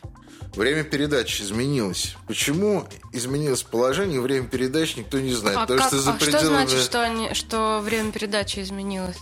Время 0.54 0.84
передачи 0.84 1.42
изменилось. 1.42 2.14
Почему 2.26 2.86
изменилось 3.12 3.62
положение, 3.62 4.20
время 4.20 4.48
передачи 4.48 4.98
никто 4.98 5.18
не 5.18 5.32
знает. 5.32 5.56
А, 5.56 5.66
как, 5.66 5.88
что, 5.88 5.98
за 5.98 6.12
а 6.12 6.14
пределами... 6.14 6.38
что 6.38 6.48
значит, 6.48 6.80
что, 6.80 7.02
они, 7.02 7.32
что 7.32 7.80
время 7.82 8.12
передачи 8.12 8.60
изменилось? 8.60 9.16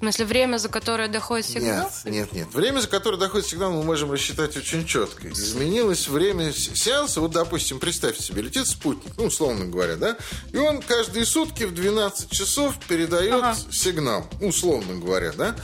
В 0.00 0.02
смысле, 0.02 0.24
время, 0.24 0.56
за 0.56 0.70
которое 0.70 1.08
доходит 1.08 1.44
сигнал? 1.44 1.90
Нет, 2.06 2.12
нет, 2.14 2.32
нет. 2.32 2.54
Время, 2.54 2.80
за 2.80 2.88
которое 2.88 3.18
доходит 3.18 3.46
сигнал, 3.46 3.70
мы 3.70 3.82
можем 3.82 4.10
рассчитать 4.10 4.56
очень 4.56 4.86
четко. 4.86 5.28
Изменилось 5.28 6.08
время 6.08 6.54
сеанса. 6.54 7.20
Вот, 7.20 7.32
допустим, 7.32 7.78
представьте 7.78 8.22
себе, 8.22 8.40
летит 8.40 8.66
спутник, 8.66 9.12
ну, 9.18 9.26
условно 9.26 9.66
говоря, 9.66 9.96
да? 9.96 10.16
И 10.54 10.56
он 10.56 10.80
каждые 10.80 11.26
сутки 11.26 11.64
в 11.64 11.74
12 11.74 12.30
часов 12.30 12.76
передает 12.88 13.42
ага. 13.42 13.54
сигнал, 13.70 14.26
условно 14.40 14.98
говоря, 14.98 15.32
да? 15.32 15.54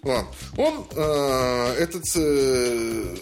Вот. 0.00 0.24
Он, 0.56 0.86
э, 0.90 1.74
этот 1.78 2.04
э, 2.16 3.16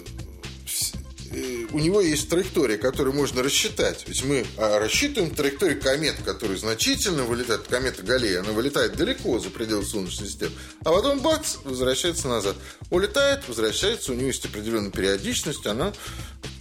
у 1.72 1.78
него 1.78 2.00
есть 2.00 2.28
траектория, 2.28 2.76
которую 2.76 3.14
можно 3.14 3.42
рассчитать. 3.42 4.04
Ведь 4.06 4.24
мы 4.24 4.44
а, 4.58 4.78
рассчитываем 4.78 5.34
траекторию 5.34 5.80
комет, 5.80 6.16
которая 6.24 6.58
значительно 6.58 7.24
вылетает. 7.24 7.62
Комета 7.62 8.02
Галлея, 8.02 8.40
она 8.40 8.52
вылетает 8.52 8.96
далеко 8.96 9.38
за 9.38 9.50
пределы 9.50 9.84
Солнечной 9.84 10.28
системы. 10.28 10.52
А 10.84 10.92
потом 10.92 11.20
бац, 11.20 11.56
возвращается 11.64 12.28
назад. 12.28 12.56
Улетает, 12.90 13.48
возвращается, 13.48 14.12
у 14.12 14.14
нее 14.14 14.28
есть 14.28 14.44
определенная 14.44 14.90
периодичность, 14.90 15.66
она 15.66 15.92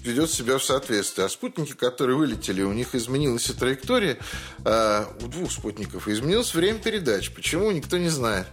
ведет 0.03 0.31
себя 0.31 0.57
в 0.57 0.63
соответствии. 0.63 1.23
А 1.23 1.29
спутники, 1.29 1.73
которые 1.73 2.17
вылетели, 2.17 2.61
у 2.61 2.73
них 2.73 2.95
изменилась 2.95 3.49
и 3.49 3.53
траектория. 3.53 4.17
А 4.63 5.11
у 5.21 5.27
двух 5.27 5.51
спутников 5.51 6.07
изменилось 6.07 6.53
время 6.53 6.79
передач. 6.79 7.31
Почему, 7.31 7.71
никто 7.71 7.97
не 7.97 8.09
знает. 8.09 8.47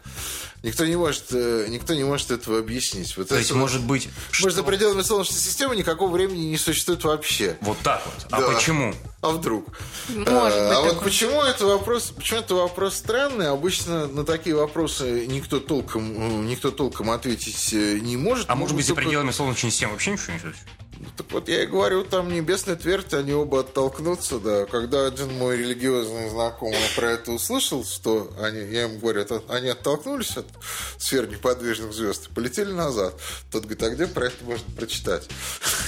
Никто 0.62 0.84
не 0.84 0.96
может, 0.96 1.26
э, 1.30 1.66
никто 1.68 1.94
не 1.94 2.02
может 2.02 2.32
этого 2.32 2.58
объяснить. 2.58 3.16
Вот 3.16 3.28
То 3.28 3.34
это, 3.34 3.40
есть, 3.40 3.52
может 3.52 3.82
быть... 3.82 4.08
Может, 4.30 4.40
что... 4.40 4.50
за 4.50 4.62
пределами 4.64 5.02
Солнечной 5.02 5.38
системы 5.38 5.76
никакого 5.76 6.10
времени 6.10 6.46
не 6.46 6.58
существует 6.58 7.04
вообще. 7.04 7.56
Вот 7.60 7.78
так 7.84 8.02
вот. 8.04 8.26
А 8.32 8.40
да. 8.40 8.48
почему? 8.48 8.92
А 9.20 9.30
вдруг? 9.30 9.66
Может 10.08 10.28
а, 10.28 10.68
быть 10.68 10.76
а 10.76 10.80
вот 10.80 11.04
почему 11.04 11.42
это 11.42 11.64
вопрос, 11.66 12.12
почему 12.16 12.40
это 12.40 12.54
вопрос 12.56 12.94
странный? 12.94 13.48
Обычно 13.50 14.08
на 14.08 14.24
такие 14.24 14.56
вопросы 14.56 15.26
никто 15.26 15.60
толком, 15.60 16.46
никто 16.46 16.72
толком 16.72 17.10
ответить 17.10 17.72
э, 17.72 17.98
не 18.00 18.16
может. 18.16 18.50
А 18.50 18.56
может 18.56 18.74
быть, 18.74 18.86
за 18.86 18.96
пределами 18.96 19.30
Солнечной 19.30 19.70
системы 19.70 19.92
вообще 19.92 20.12
ничего 20.12 20.32
не 20.32 20.40
существует? 20.40 20.78
Ну, 21.00 21.06
так 21.16 21.30
вот 21.30 21.48
я 21.48 21.62
и 21.62 21.66
говорю, 21.66 22.02
там 22.02 22.32
небесная 22.32 22.74
твердь, 22.74 23.14
они 23.14 23.32
оба 23.32 23.60
оттолкнутся, 23.60 24.40
да. 24.40 24.66
Когда 24.66 25.06
один 25.06 25.32
мой 25.32 25.56
религиозный 25.56 26.28
знакомый 26.28 26.78
про 26.96 27.12
это 27.12 27.30
услышал, 27.30 27.84
что 27.84 28.32
они, 28.40 28.58
я 28.58 28.82
ему 28.82 28.98
говорю, 28.98 29.20
это, 29.20 29.42
они 29.48 29.68
оттолкнулись 29.68 30.36
от 30.36 30.46
сфер 30.98 31.28
неподвижных 31.28 31.92
звезд 31.92 32.28
и 32.28 32.34
полетели 32.34 32.72
назад. 32.72 33.14
Тот 33.52 33.62
говорит, 33.62 33.82
а 33.84 33.90
где 33.90 34.06
про 34.08 34.26
это 34.26 34.44
можно 34.44 34.66
прочитать? 34.74 35.28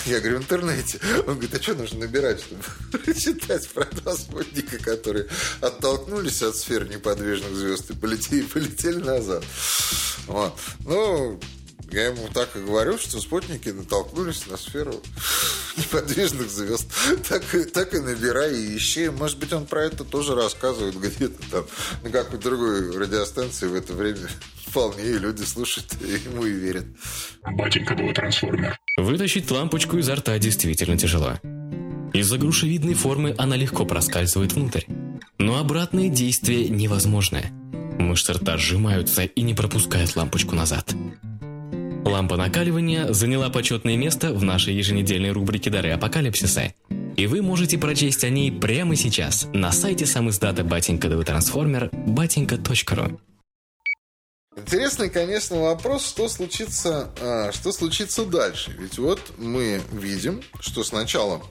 Я 0.07 0.21
говорю, 0.21 0.39
в 0.39 0.43
интернете. 0.43 1.01
Он 1.27 1.35
говорит, 1.35 1.55
а 1.55 1.63
что 1.63 1.75
нужно 1.75 2.01
набирать, 2.01 2.41
чтобы 2.41 2.63
прочитать 2.93 3.69
про 3.71 3.87
два 3.87 4.15
спутника, 4.15 4.79
которые 4.79 5.27
оттолкнулись 5.61 6.41
от 6.43 6.55
сфер 6.55 6.89
неподвижных 6.89 7.53
звезд 7.53 7.91
и 7.91 7.95
полетели, 7.95 8.43
полетели 8.43 9.01
назад. 9.01 9.43
Вот. 10.27 10.57
Ну, 10.85 11.41
я 11.93 12.07
ему 12.07 12.29
так 12.33 12.55
и 12.57 12.61
говорю, 12.61 12.99
что 12.99 13.21
спутники 13.21 13.69
натолкнулись 13.69 14.47
на 14.47 14.57
сферу 14.57 14.95
неподвижных 15.77 16.51
звезд. 16.51 16.91
Так, 17.29 17.43
так 17.73 17.95
и 17.95 18.01
набирай 18.01 18.55
и 18.55 18.77
ищи. 18.77 19.09
Может 19.09 19.39
быть, 19.39 19.53
он 19.53 19.67
про 19.67 19.85
это 19.85 20.05
тоже 20.05 20.35
рассказывает 20.35 20.97
где-то 20.99 21.51
там 21.51 21.67
на 22.03 22.11
какой-то 22.11 22.43
другой 22.43 22.97
радиостанции 22.97 23.67
в 23.67 23.75
это 23.75 23.93
время. 23.93 24.29
Вполне 24.67 25.05
и 25.05 25.19
люди 25.19 25.43
слушают 25.43 25.93
и 26.01 26.29
ему 26.29 26.47
и 26.47 26.53
верят. 26.53 26.87
Батенька 27.45 27.95
был 27.95 28.13
трансформер. 28.13 28.79
Вытащить 28.97 29.51
лампочку 29.51 29.99
изо 29.99 30.15
рта 30.15 30.39
действительно 30.39 30.97
тяжело. 30.97 31.39
Из-за 32.13 32.39
грушевидной 32.39 32.95
формы 32.95 33.35
она 33.39 33.57
легко 33.57 33.85
проскальзывает 33.85 34.53
внутрь. 34.53 34.83
Но 35.39 35.59
обратное 35.59 36.09
действие 36.09 36.69
невозможно. 36.69 37.43
Мышцы 37.99 38.33
рта 38.33 38.57
сжимаются 38.57 39.23
и 39.23 39.43
не 39.43 39.55
пропускают 39.55 40.17
лампочку 40.17 40.55
назад. 40.55 40.95
Лампа 42.05 42.37
накаливания 42.37 43.13
заняла 43.13 43.51
почетное 43.51 43.97
место 43.97 44.33
в 44.33 44.43
нашей 44.43 44.75
еженедельной 44.75 45.33
рубрике 45.33 45.71
«Дары 45.71 45.91
апокалипсиса». 45.91 46.73
И 47.17 47.27
вы 47.27 47.43
можете 47.43 47.77
прочесть 47.77 48.25
о 48.25 48.31
ней 48.31 48.51
прямо 48.51 48.97
сейчас 48.97 49.47
на 49.53 49.73
сайте 49.73 50.07
сам 50.07 50.31
издата 50.31 50.65
Батенька 50.65 51.09
ДВ 51.09 51.25
Трансформер 51.25 51.91
батенька.ру. 51.93 53.21
Интересный, 54.57 55.11
конечно, 55.11 55.61
вопрос, 55.61 56.09
что 56.09 56.29
случится, 56.29 57.11
а, 57.21 57.53
что 57.53 57.73
случится 57.73 58.25
дальше. 58.25 58.75
Ведь 58.79 58.99
вот 58.99 59.21
мы 59.39 59.81
видим, 59.93 60.43
что 60.61 60.83
сначала 60.83 61.43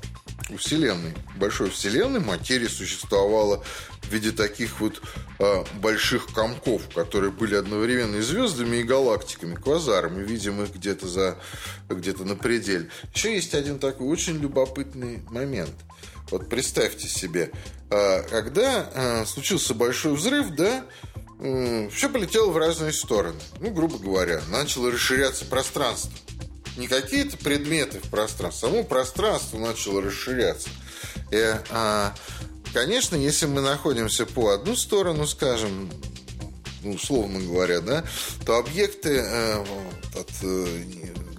Вселенной, 0.57 1.13
большой 1.35 1.69
Вселенной, 1.69 2.19
материя 2.19 2.69
существовала 2.69 3.63
в 4.01 4.12
виде 4.12 4.31
таких 4.31 4.79
вот 4.79 5.01
э, 5.39 5.63
больших 5.75 6.27
комков, 6.27 6.89
которые 6.93 7.31
были 7.31 7.55
одновременно 7.55 8.17
и 8.17 8.21
звездами, 8.21 8.77
и 8.77 8.83
галактиками, 8.83 9.55
квазарами. 9.55 10.23
Видим 10.23 10.62
их 10.62 10.73
где-то 10.73 11.07
за 11.07 11.38
где-то 11.89 12.23
на 12.25 12.35
пределе. 12.35 12.89
Еще 13.13 13.35
есть 13.35 13.53
один 13.53 13.79
такой 13.79 14.07
очень 14.07 14.39
любопытный 14.39 15.21
момент. 15.29 15.73
Вот 16.31 16.49
представьте 16.49 17.07
себе, 17.07 17.51
э, 17.89 18.21
когда 18.23 18.89
э, 18.93 19.25
случился 19.25 19.73
большой 19.73 20.13
взрыв, 20.13 20.51
да, 20.51 20.85
э, 21.39 21.89
все 21.89 22.09
полетело 22.09 22.51
в 22.51 22.57
разные 22.57 22.93
стороны. 22.93 23.39
Ну, 23.59 23.71
грубо 23.71 23.97
говоря, 23.97 24.41
начало 24.49 24.91
расширяться 24.91 25.45
пространство 25.45 26.12
не 26.77 26.88
какие-то 26.88 27.38
предметы 27.38 27.99
в 27.99 28.10
пространстве, 28.10 28.69
само 28.69 28.84
пространство 28.84 29.58
начало 29.58 30.01
расширяться. 30.01 30.69
И, 31.32 31.55
а, 31.69 32.13
конечно, 32.73 33.15
если 33.15 33.45
мы 33.45 33.62
находимся 33.62 34.25
по 34.25 34.49
одну 34.49 34.75
сторону, 34.75 35.27
скажем, 35.27 35.89
ну, 36.84 36.93
условно 36.93 37.39
говоря, 37.39 37.82
да, 37.82 38.05
то 38.45 38.58
объекты 38.58 39.17
э, 39.17 39.65
от, 40.15 40.29
э, 40.43 40.84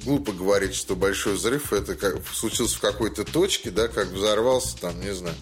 глупо 0.04 0.32
говорить, 0.32 0.74
что 0.74 0.96
большой 0.96 1.34
взрыв 1.34 1.72
это 1.72 1.94
как, 1.94 2.16
случился 2.32 2.76
в 2.76 2.80
какой-то 2.80 3.24
точке, 3.24 3.70
да, 3.70 3.88
как 3.88 4.08
взорвался 4.08 4.76
там, 4.76 5.00
не 5.00 5.14
знаю, 5.14 5.36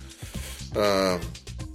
э, 0.74 1.18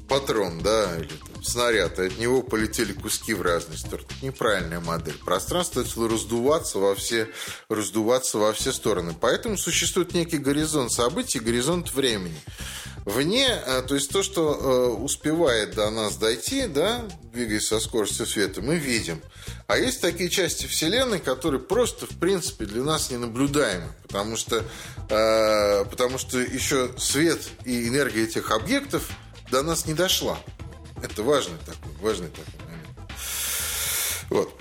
патрон, 0.07 0.61
да, 0.61 0.97
или 0.97 1.09
снаряд, 1.43 1.99
и 1.99 2.07
от 2.07 2.17
него 2.17 2.41
полетели 2.41 2.93
куски 2.93 3.33
в 3.33 3.41
разные 3.41 3.77
стороны. 3.77 4.07
Неправильная 4.21 4.79
модель. 4.79 5.17
Пространство 5.25 5.81
начало 5.81 6.09
раздуваться 6.09 6.79
во 6.79 6.95
все, 6.95 7.29
раздуваться 7.69 8.37
во 8.37 8.53
все 8.53 8.71
стороны. 8.71 9.13
Поэтому 9.19 9.57
существует 9.57 10.13
некий 10.13 10.37
горизонт 10.37 10.91
событий, 10.91 11.39
горизонт 11.39 11.93
времени. 11.93 12.39
Вне, 13.05 13.47
э, 13.47 13.81
то 13.81 13.95
есть 13.95 14.11
то, 14.11 14.23
что 14.23 14.53
э, 14.53 15.01
успевает 15.01 15.75
до 15.75 15.89
нас 15.89 16.15
дойти, 16.15 16.67
да, 16.67 17.03
двигаясь 17.33 17.67
со 17.67 17.81
скоростью 17.81 18.25
света, 18.25 18.61
мы 18.61 18.77
видим. 18.77 19.21
А 19.67 19.77
есть 19.77 19.99
такие 19.99 20.29
части 20.29 20.67
Вселенной, 20.67 21.19
которые 21.19 21.59
просто, 21.59 22.05
в 22.05 22.17
принципе, 22.17 22.65
для 22.65 22.81
нас 22.81 23.11
не 23.11 23.17
наблюдаемы, 23.17 23.87
потому 24.03 24.37
что, 24.37 24.63
э, 25.09 25.85
потому 25.85 26.17
что 26.17 26.39
еще 26.39 26.91
свет 26.97 27.41
и 27.65 27.89
энергия 27.89 28.23
этих 28.23 28.51
объектов– 28.51 29.09
до 29.53 29.61
нас 29.61 29.85
не 29.85 29.93
дошла. 29.93 30.39
Это 31.03 31.21
важный 31.21 31.57
такой, 31.59 31.91
важный 32.01 32.29
такой 32.29 32.53
момент. 32.65 32.87
Вот. 34.29 34.57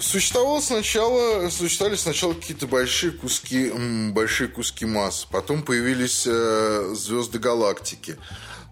Существовало 0.00 0.60
сначала, 0.60 1.48
существовали 1.50 1.96
сначала 1.96 2.34
какие-то 2.34 2.66
большие 2.66 3.12
куски, 3.12 3.70
большие 4.12 4.48
куски 4.48 4.86
масс. 4.86 5.26
Потом 5.30 5.62
появились 5.62 6.26
э, 6.26 6.94
звезды 6.94 7.38
галактики. 7.38 8.16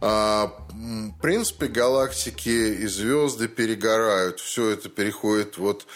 А, 0.01 0.53
в 0.71 1.21
принципе, 1.21 1.67
галактики 1.67 2.49
и 2.49 2.87
звезды 2.87 3.47
перегорают. 3.47 4.41
Все 4.41 4.71
это 4.71 4.89
переходит 4.89 5.59
вот 5.59 5.87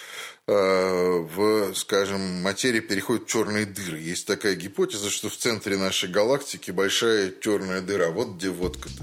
Э, 0.48 1.26
в, 1.34 1.74
скажем, 1.74 2.20
материи 2.42 2.78
переходят 2.78 3.24
в 3.24 3.26
черные 3.26 3.66
дыры. 3.66 3.98
Есть 3.98 4.28
такая 4.28 4.54
гипотеза, 4.54 5.10
что 5.10 5.28
в 5.28 5.36
центре 5.36 5.76
нашей 5.76 6.08
галактики 6.08 6.70
большая 6.70 7.32
черная 7.40 7.80
дыра. 7.80 8.10
Вот 8.10 8.36
где 8.36 8.50
водка-то. 8.50 9.02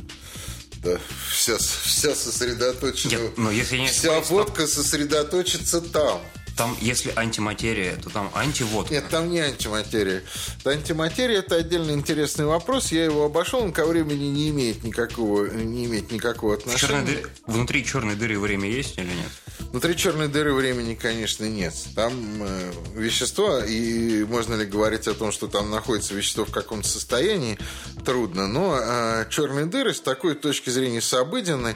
Да, 0.84 1.00
вся, 1.30 1.58
вся 1.58 2.14
сосредоточена. 2.14 3.12
Нет, 3.12 3.38
но 3.38 3.52
если 3.52 3.78
не 3.78 3.88
вся 3.88 4.20
водка 4.22 4.68
сосредоточится 4.68 5.82
там. 5.82 6.22
Там, 6.58 6.78
если 6.82 7.12
антиматерия, 7.16 7.96
то 7.96 8.12
там 8.12 8.30
антиводка. 8.36 8.94
Нет, 8.94 9.10
там 9.10 9.32
не 9.32 9.40
антиматерия. 9.40 10.24
Это 10.60 10.70
антиматерия– 10.70 11.40
это 11.40 11.56
отдельно 11.56 11.92
интересный 11.92 12.46
вопрос. 12.46 12.92
Я 12.92 13.06
его 13.06 13.26
обошел, 13.26 13.62
он 13.62 13.72
ко 13.72 13.86
времени 13.86 14.26
не 14.26 14.50
имеет 14.50 14.84
никакого, 14.84 15.48
не 15.48 15.86
имеет 15.86 16.12
никакого 16.12 16.54
отношения. 16.54 16.88
Черной 16.88 17.06
дыр... 17.06 17.30
Внутри 17.48 17.84
черной 17.84 18.16
дыры 18.16 18.40
время 18.40 18.70
есть 18.70 18.98
или 19.00 19.06
нет? 19.06 19.32
Внутри 19.74 19.98
черной 19.98 20.28
дыры 20.28 20.54
времени, 20.54 20.94
конечно, 20.94 21.46
нет. 21.46 21.74
Там 21.96 22.14
э, 22.44 22.72
вещество, 22.94 23.58
и 23.58 24.24
можно 24.24 24.54
ли 24.54 24.68
говорить 24.68 25.08
о 25.08 25.16
том, 25.16 25.32
что 25.32 25.48
там 25.48 25.72
находится 25.72 26.14
вещество 26.14 26.46
в 26.46 26.52
каком-то 26.52 26.88
состоянии, 26.88 27.58
трудно. 28.06 28.48
Но 28.48 28.78
э, 28.80 29.26
черные 29.32 29.66
дыры 29.66 29.96
с 29.96 30.00
такой 30.00 30.36
точки 30.36 30.70
зрения 30.70 31.02
сообыденной, 31.02 31.74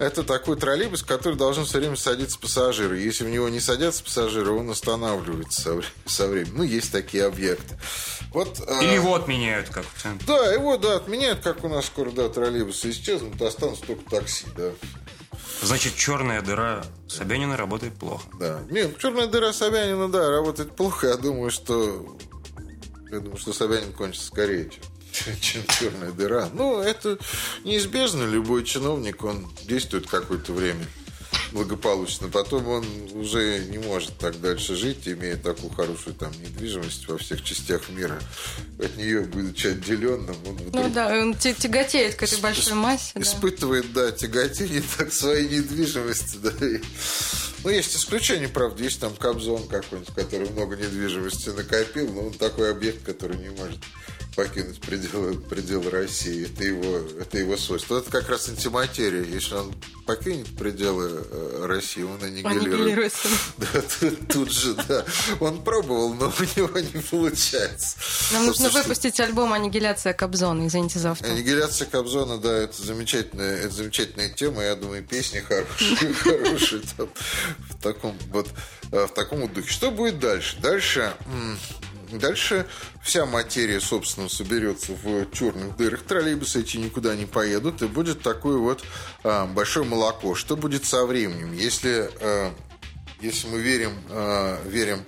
это 0.00 0.24
такой 0.24 0.56
троллейбус, 0.56 1.04
который 1.04 1.36
должен 1.36 1.66
все 1.66 1.78
время 1.78 1.94
садиться 1.94 2.36
пассажиры. 2.36 2.98
Если 2.98 3.22
в 3.22 3.28
него 3.28 3.48
не 3.48 3.60
садятся 3.60 4.02
пассажиры, 4.02 4.50
он 4.50 4.68
останавливается 4.68 5.62
со, 5.62 5.80
со 6.04 6.26
временем. 6.26 6.56
Ну, 6.56 6.62
есть 6.64 6.90
такие 6.90 7.26
объекты. 7.26 7.78
Вот, 8.32 8.58
э, 8.66 8.82
Или 8.82 8.94
его 8.94 9.14
отменяют 9.14 9.68
как 9.68 9.84
Да, 10.26 10.52
его, 10.52 10.78
да, 10.78 10.96
отменяют, 10.96 11.42
как 11.44 11.62
у 11.62 11.68
нас 11.68 11.86
скоро, 11.86 12.10
да, 12.10 12.28
троллейбусы 12.28 12.90
исчезнут, 12.90 13.40
останутся 13.40 13.86
только 13.86 14.10
такси, 14.10 14.46
да. 14.56 14.72
Значит, 15.62 15.96
черная 15.96 16.42
дыра 16.42 16.84
Собянина 17.08 17.56
работает 17.56 17.94
плохо. 17.94 18.26
Да. 18.38 18.60
Нет, 18.70 18.98
черная 18.98 19.26
дыра 19.26 19.52
Собянина, 19.52 20.08
да, 20.08 20.30
работает 20.30 20.74
плохо. 20.76 21.08
Я 21.08 21.16
думаю, 21.16 21.50
что 21.50 22.16
я 23.10 23.20
думаю, 23.20 23.38
что 23.38 23.52
Собянин 23.52 23.92
кончится 23.92 24.26
скорее, 24.26 24.70
чем, 25.12 25.36
чем 25.40 25.66
черная 25.66 26.12
дыра. 26.12 26.48
Ну, 26.52 26.80
это 26.80 27.18
неизбежно. 27.64 28.24
Любой 28.24 28.64
чиновник, 28.64 29.24
он 29.24 29.46
действует 29.64 30.06
какое-то 30.06 30.52
время 30.52 30.86
благополучно. 31.56 32.28
Потом 32.28 32.68
он 32.68 32.86
уже 33.14 33.64
не 33.70 33.78
может 33.78 34.16
так 34.18 34.40
дальше 34.40 34.76
жить, 34.76 35.08
имея 35.08 35.36
такую 35.36 35.70
хорошую 35.70 36.14
там 36.14 36.30
недвижимость 36.42 37.08
во 37.08 37.16
всех 37.16 37.42
частях 37.42 37.88
мира. 37.88 38.20
От 38.78 38.96
нее, 38.96 39.22
будучи 39.22 39.68
отделенным, 39.68 40.36
он 40.46 40.54
вдруг... 40.56 40.74
Ну 40.74 40.90
да, 40.90 41.08
он 41.08 41.34
тяготеет 41.34 42.14
к 42.14 42.22
этой 42.22 42.40
большой 42.40 42.74
массе. 42.74 43.12
Испытывает, 43.16 43.92
да, 43.92 44.06
да 44.06 44.12
тяготение 44.12 44.82
так 44.98 45.12
своей 45.12 45.48
недвижимости, 45.48 46.36
да. 46.36 46.66
И... 46.66 46.80
Ну, 47.64 47.70
есть 47.70 47.96
исключения, 47.96 48.48
правда, 48.48 48.84
есть 48.84 49.00
там 49.00 49.16
Кобзон 49.16 49.66
какой-нибудь, 49.66 50.14
который 50.14 50.48
много 50.50 50.76
недвижимости 50.76 51.48
накопил, 51.48 52.12
но 52.12 52.26
он 52.26 52.32
такой 52.34 52.70
объект, 52.70 53.02
который 53.02 53.38
не 53.38 53.48
может 53.48 53.78
покинуть 54.36 54.80
пределы, 54.80 55.34
пределы 55.34 55.90
России. 55.90 56.44
Это 56.44 56.62
его, 56.62 56.98
это 57.18 57.38
его 57.38 57.56
свойство. 57.56 57.98
Это 57.98 58.10
как 58.10 58.28
раз 58.28 58.48
антиматерия. 58.50 59.22
Если 59.22 59.54
он 59.54 59.74
покинет 60.06 60.46
пределы 60.56 61.24
э, 61.30 61.66
России, 61.66 62.02
он 62.02 62.22
аннигилирует. 62.22 63.12
Да, 63.56 63.82
тут, 63.98 64.28
тут 64.28 64.52
же, 64.52 64.74
да. 64.74 65.04
Он 65.40 65.62
пробовал, 65.64 66.12
но 66.14 66.26
у 66.26 66.58
него 66.58 66.78
не 66.78 67.02
получается. 67.02 67.96
Нам 68.32 68.46
нужно 68.46 68.68
выпустить 68.68 69.18
альбом 69.18 69.52
«Аннигиляция 69.54 70.12
Кобзона». 70.12 70.66
Извините 70.66 70.98
за 70.98 71.12
автор. 71.12 71.30
«Аннигиляция 71.30 71.88
Кобзона», 71.88 72.38
да, 72.38 72.52
это 72.52 72.82
замечательная, 72.82 73.56
это 73.56 73.70
замечательная 73.70 74.28
тема. 74.28 74.62
Я 74.62 74.76
думаю, 74.76 75.02
песни 75.02 75.38
хорошие, 75.40 76.12
хорошие 76.14 76.82
в 77.70 77.82
таком 77.82 78.16
вот 78.30 78.48
э, 78.92 79.06
в 79.06 79.14
таком 79.14 79.48
духе. 79.52 79.70
Что 79.70 79.90
будет 79.90 80.18
дальше? 80.18 80.58
Дальше 80.60 81.14
Дальше 82.12 82.66
вся 83.02 83.26
материя, 83.26 83.80
собственно, 83.80 84.28
соберется 84.28 84.92
в 84.92 85.30
черных 85.32 85.76
дырах. 85.76 86.02
Троллейбусы 86.02 86.60
эти 86.60 86.76
никуда 86.76 87.16
не 87.16 87.26
поедут, 87.26 87.82
и 87.82 87.86
будет 87.86 88.22
такое 88.22 88.58
вот 88.58 88.84
а, 89.24 89.46
большое 89.46 89.86
молоко. 89.86 90.34
Что 90.34 90.56
будет 90.56 90.84
со 90.84 91.04
временем? 91.04 91.52
Если, 91.52 92.10
а, 92.20 92.54
если 93.20 93.48
мы 93.48 93.60
верим, 93.60 93.92
а, 94.10 94.62
верим 94.66 95.04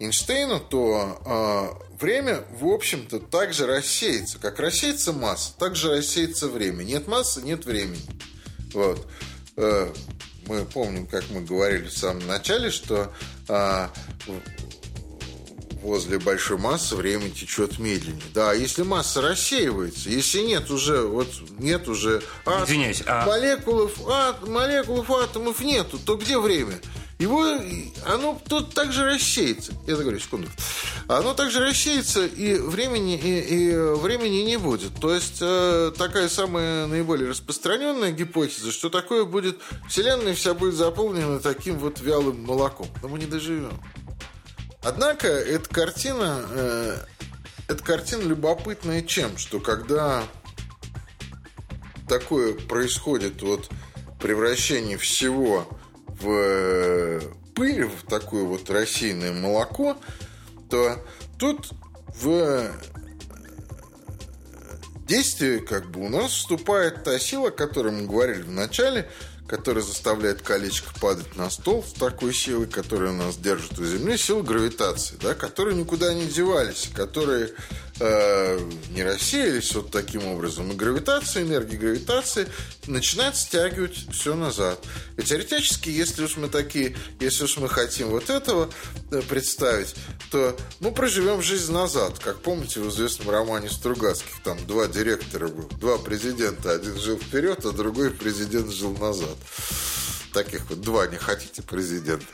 Эйнштейну, 0.00 0.60
то 0.60 1.22
а, 1.24 1.78
время, 2.00 2.44
в 2.50 2.66
общем-то, 2.66 3.20
также 3.20 3.66
рассеется. 3.66 4.38
Как 4.38 4.58
рассеется 4.58 5.12
масса, 5.12 5.52
так 5.58 5.76
же 5.76 5.90
рассеется 5.90 6.48
время. 6.48 6.82
Нет 6.84 7.06
массы, 7.06 7.42
нет 7.42 7.64
времени. 7.64 8.02
Вот. 8.72 9.06
А, 9.56 9.92
мы 10.46 10.64
помним, 10.66 11.06
как 11.06 11.24
мы 11.30 11.40
говорили 11.40 11.88
в 11.88 11.96
самом 11.96 12.26
начале, 12.26 12.70
что 12.70 13.12
а, 13.48 13.90
возле 15.84 16.18
большой 16.18 16.56
массы 16.56 16.96
время 16.96 17.30
течет 17.30 17.78
медленнее. 17.78 18.22
Да, 18.32 18.52
если 18.52 18.82
масса 18.82 19.20
рассеивается, 19.20 20.08
если 20.08 20.40
нет 20.40 20.70
уже, 20.70 21.02
вот 21.02 21.28
нет 21.58 21.86
уже 21.88 22.22
ат, 22.46 22.68
Извиняюсь, 22.68 23.02
а... 23.06 23.26
молекулов, 23.26 23.92
ат, 24.08 24.48
молекулов, 24.48 25.10
атомов 25.10 25.60
нету, 25.60 25.98
то 25.98 26.16
где 26.16 26.38
время? 26.38 26.80
Его, 27.18 27.46
оно 28.06 28.40
тут 28.48 28.74
также 28.74 29.04
рассеется. 29.04 29.72
Я 29.86 29.94
говорю, 29.94 30.18
секунду. 30.18 30.48
Оно 31.06 31.32
также 31.32 31.60
рассеется, 31.60 32.26
и 32.26 32.54
времени, 32.54 33.16
и, 33.16 33.38
и 33.40 33.76
времени 33.76 34.42
не 34.42 34.56
будет. 34.56 34.94
То 35.00 35.14
есть, 35.14 35.38
э, 35.40 35.92
такая 35.96 36.28
самая 36.28 36.86
наиболее 36.86 37.30
распространенная 37.30 38.10
гипотеза, 38.10 38.72
что 38.72 38.90
такое 38.90 39.24
будет, 39.24 39.58
Вселенная 39.88 40.34
вся 40.34 40.54
будет 40.54 40.74
заполнена 40.74 41.38
таким 41.38 41.78
вот 41.78 42.00
вялым 42.00 42.42
молоком. 42.42 42.88
Но 43.00 43.08
мы 43.08 43.20
не 43.20 43.26
доживем. 43.26 43.80
Однако 44.84 45.28
эта 45.28 45.66
картина, 45.68 46.44
э, 46.50 46.96
эта 47.68 47.82
картина 47.82 48.22
любопытная 48.22 49.00
чем? 49.00 49.38
Что 49.38 49.58
когда 49.58 50.24
такое 52.06 52.52
происходит, 52.52 53.40
вот 53.40 53.70
превращение 54.20 54.98
всего 54.98 55.66
в 56.06 56.28
э, 56.28 57.20
пыль, 57.54 57.86
в 57.86 58.06
такое 58.06 58.44
вот 58.44 58.68
рассеянное 58.68 59.32
молоко, 59.32 59.96
то 60.68 61.02
тут 61.38 61.70
в 62.20 62.28
э, 62.28 62.70
действие 65.06 65.60
как 65.60 65.90
бы 65.90 66.04
у 66.04 66.10
нас 66.10 66.30
вступает 66.30 67.04
та 67.04 67.18
сила, 67.18 67.48
о 67.48 67.52
которой 67.52 67.92
мы 67.92 68.06
говорили 68.06 68.42
в 68.42 68.50
начале– 68.50 69.10
который 69.54 69.84
заставляет 69.84 70.42
колечко 70.42 70.92
падать 71.00 71.36
на 71.36 71.48
стол 71.48 71.84
с 71.84 71.92
такой 71.92 72.34
силой, 72.34 72.66
которая 72.66 73.12
нас 73.12 73.36
держит 73.36 73.78
у 73.78 73.84
Земли, 73.84 74.18
сила 74.18 74.42
гравитации, 74.42 75.16
да, 75.22 75.34
которые 75.34 75.76
никуда 75.76 76.12
не 76.12 76.26
девались, 76.26 76.90
которые 76.92 77.52
э, 78.00 78.58
не 78.90 79.02
рассеялись 79.02 79.74
вот 79.74 79.90
таким 79.90 80.26
образом. 80.26 80.70
И 80.72 80.74
гравитация, 80.74 81.42
энергия 81.42 81.76
гравитации 81.76 82.48
начинает 82.86 83.36
стягивать 83.36 83.96
все 84.12 84.34
назад. 84.34 84.84
И 85.16 85.22
теоретически, 85.22 85.88
если 85.88 86.24
уж 86.24 86.36
мы 86.36 86.48
такие, 86.48 86.96
если 87.20 87.44
уж 87.44 87.56
мы 87.56 87.68
хотим 87.68 88.08
вот 88.08 88.30
этого 88.30 88.70
э, 89.10 89.22
представить, 89.22 89.94
то 90.30 90.56
мы 90.80 90.92
проживем 90.92 91.42
жизнь 91.42 91.72
назад. 91.72 92.18
Как 92.18 92.40
помните 92.40 92.80
в 92.80 92.88
известном 92.88 93.30
романе 93.30 93.68
Стругацких, 93.68 94.42
там 94.42 94.58
два 94.66 94.86
директора 94.86 95.48
было, 95.48 95.68
два 95.78 95.98
президента. 95.98 96.72
Один 96.72 96.98
жил 96.98 97.18
вперед, 97.18 97.64
а 97.64 97.72
другой 97.72 98.10
президент 98.10 98.72
жил 98.72 98.96
назад. 98.96 99.36
Таких 100.32 100.68
вот 100.68 100.80
два 100.80 101.06
не 101.06 101.16
хотите 101.16 101.62
президента. 101.62 102.26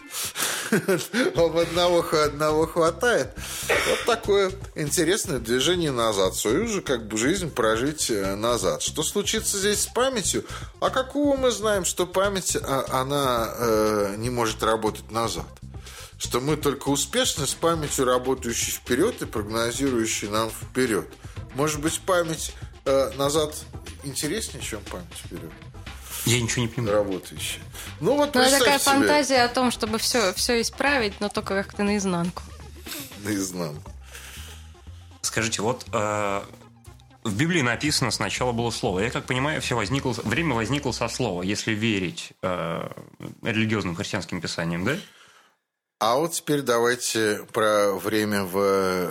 Вам 1.35 1.59
одного, 1.59 2.05
одного 2.13 2.67
хватает. 2.67 3.35
Вот 3.69 4.05
такое 4.07 4.53
интересное 4.75 5.39
движение 5.39 5.91
назад. 5.91 6.35
Свою 6.35 6.69
же 6.69 6.81
как 6.81 7.07
бы 7.09 7.17
жизнь 7.17 7.51
прожить 7.51 8.11
э, 8.11 8.37
назад. 8.37 8.83
Что 8.83 9.03
случится 9.03 9.59
здесь 9.59 9.83
с 9.83 9.87
памятью? 9.87 10.45
А 10.81 10.91
какого 10.91 11.37
мы 11.37 11.51
знаем, 11.51 11.85
что 11.85 12.07
память, 12.07 12.57
а, 12.57 12.87
она 12.91 13.53
э, 13.59 14.15
не 14.19 14.31
может 14.31 14.63
работать 14.63 15.11
назад? 15.11 15.47
Что 16.19 16.41
мы 16.41 16.57
только 16.57 16.89
успешны 16.89 17.47
с 17.47 17.55
памятью, 17.55 18.05
работающей 18.05 18.73
вперед 18.73 19.23
и 19.23 19.27
прогнозирующей 19.27 20.29
нам 20.29 20.51
вперед. 20.51 21.09
Может 21.55 21.81
быть, 21.81 21.99
память 22.01 22.53
э, 22.85 23.11
назад 23.17 23.55
интереснее, 24.05 24.63
чем 24.63 24.81
память 24.83 25.07
вперед? 25.15 25.51
Я 26.27 26.41
ничего 26.41 26.63
не 26.63 26.69
понимаю. 26.69 26.97
Работающая. 26.99 27.63
Ну, 28.01 28.17
вот 28.17 28.35
ну, 28.35 28.43
такая 28.43 28.79
себе. 28.79 28.93
фантазия 28.93 29.43
о 29.43 29.49
том, 29.49 29.71
чтобы 29.71 29.99
все, 29.99 30.33
все 30.35 30.61
исправить, 30.61 31.21
но 31.21 31.29
только 31.29 31.63
как-то 31.63 31.83
наизнанку. 31.83 32.43
Наизнанку. 33.25 33.91
Скажите, 35.23 35.63
вот 35.63 35.87
э, 35.93 36.43
в 37.25 37.37
Библии 37.37 37.63
написано 37.63 38.11
сначала 38.11 38.53
было 38.53 38.71
слово. 38.71 39.01
Я 39.01 39.11
как 39.11 39.27
понимаю, 39.27 39.61
все 39.61 39.77
возникло, 39.77 40.13
время 40.25 40.55
возникло 40.55 40.93
со 40.93 41.09
слова, 41.09 41.43
если 41.43 41.73
верить 41.73 42.33
э, 42.43 42.89
религиозным 43.43 43.95
христианским 43.95 44.41
писаниям, 44.41 44.85
да? 44.85 44.97
А 45.99 46.17
вот 46.17 46.33
теперь 46.33 46.63
давайте 46.63 47.45
про 47.53 47.93
время 47.93 48.45
в 48.45 49.11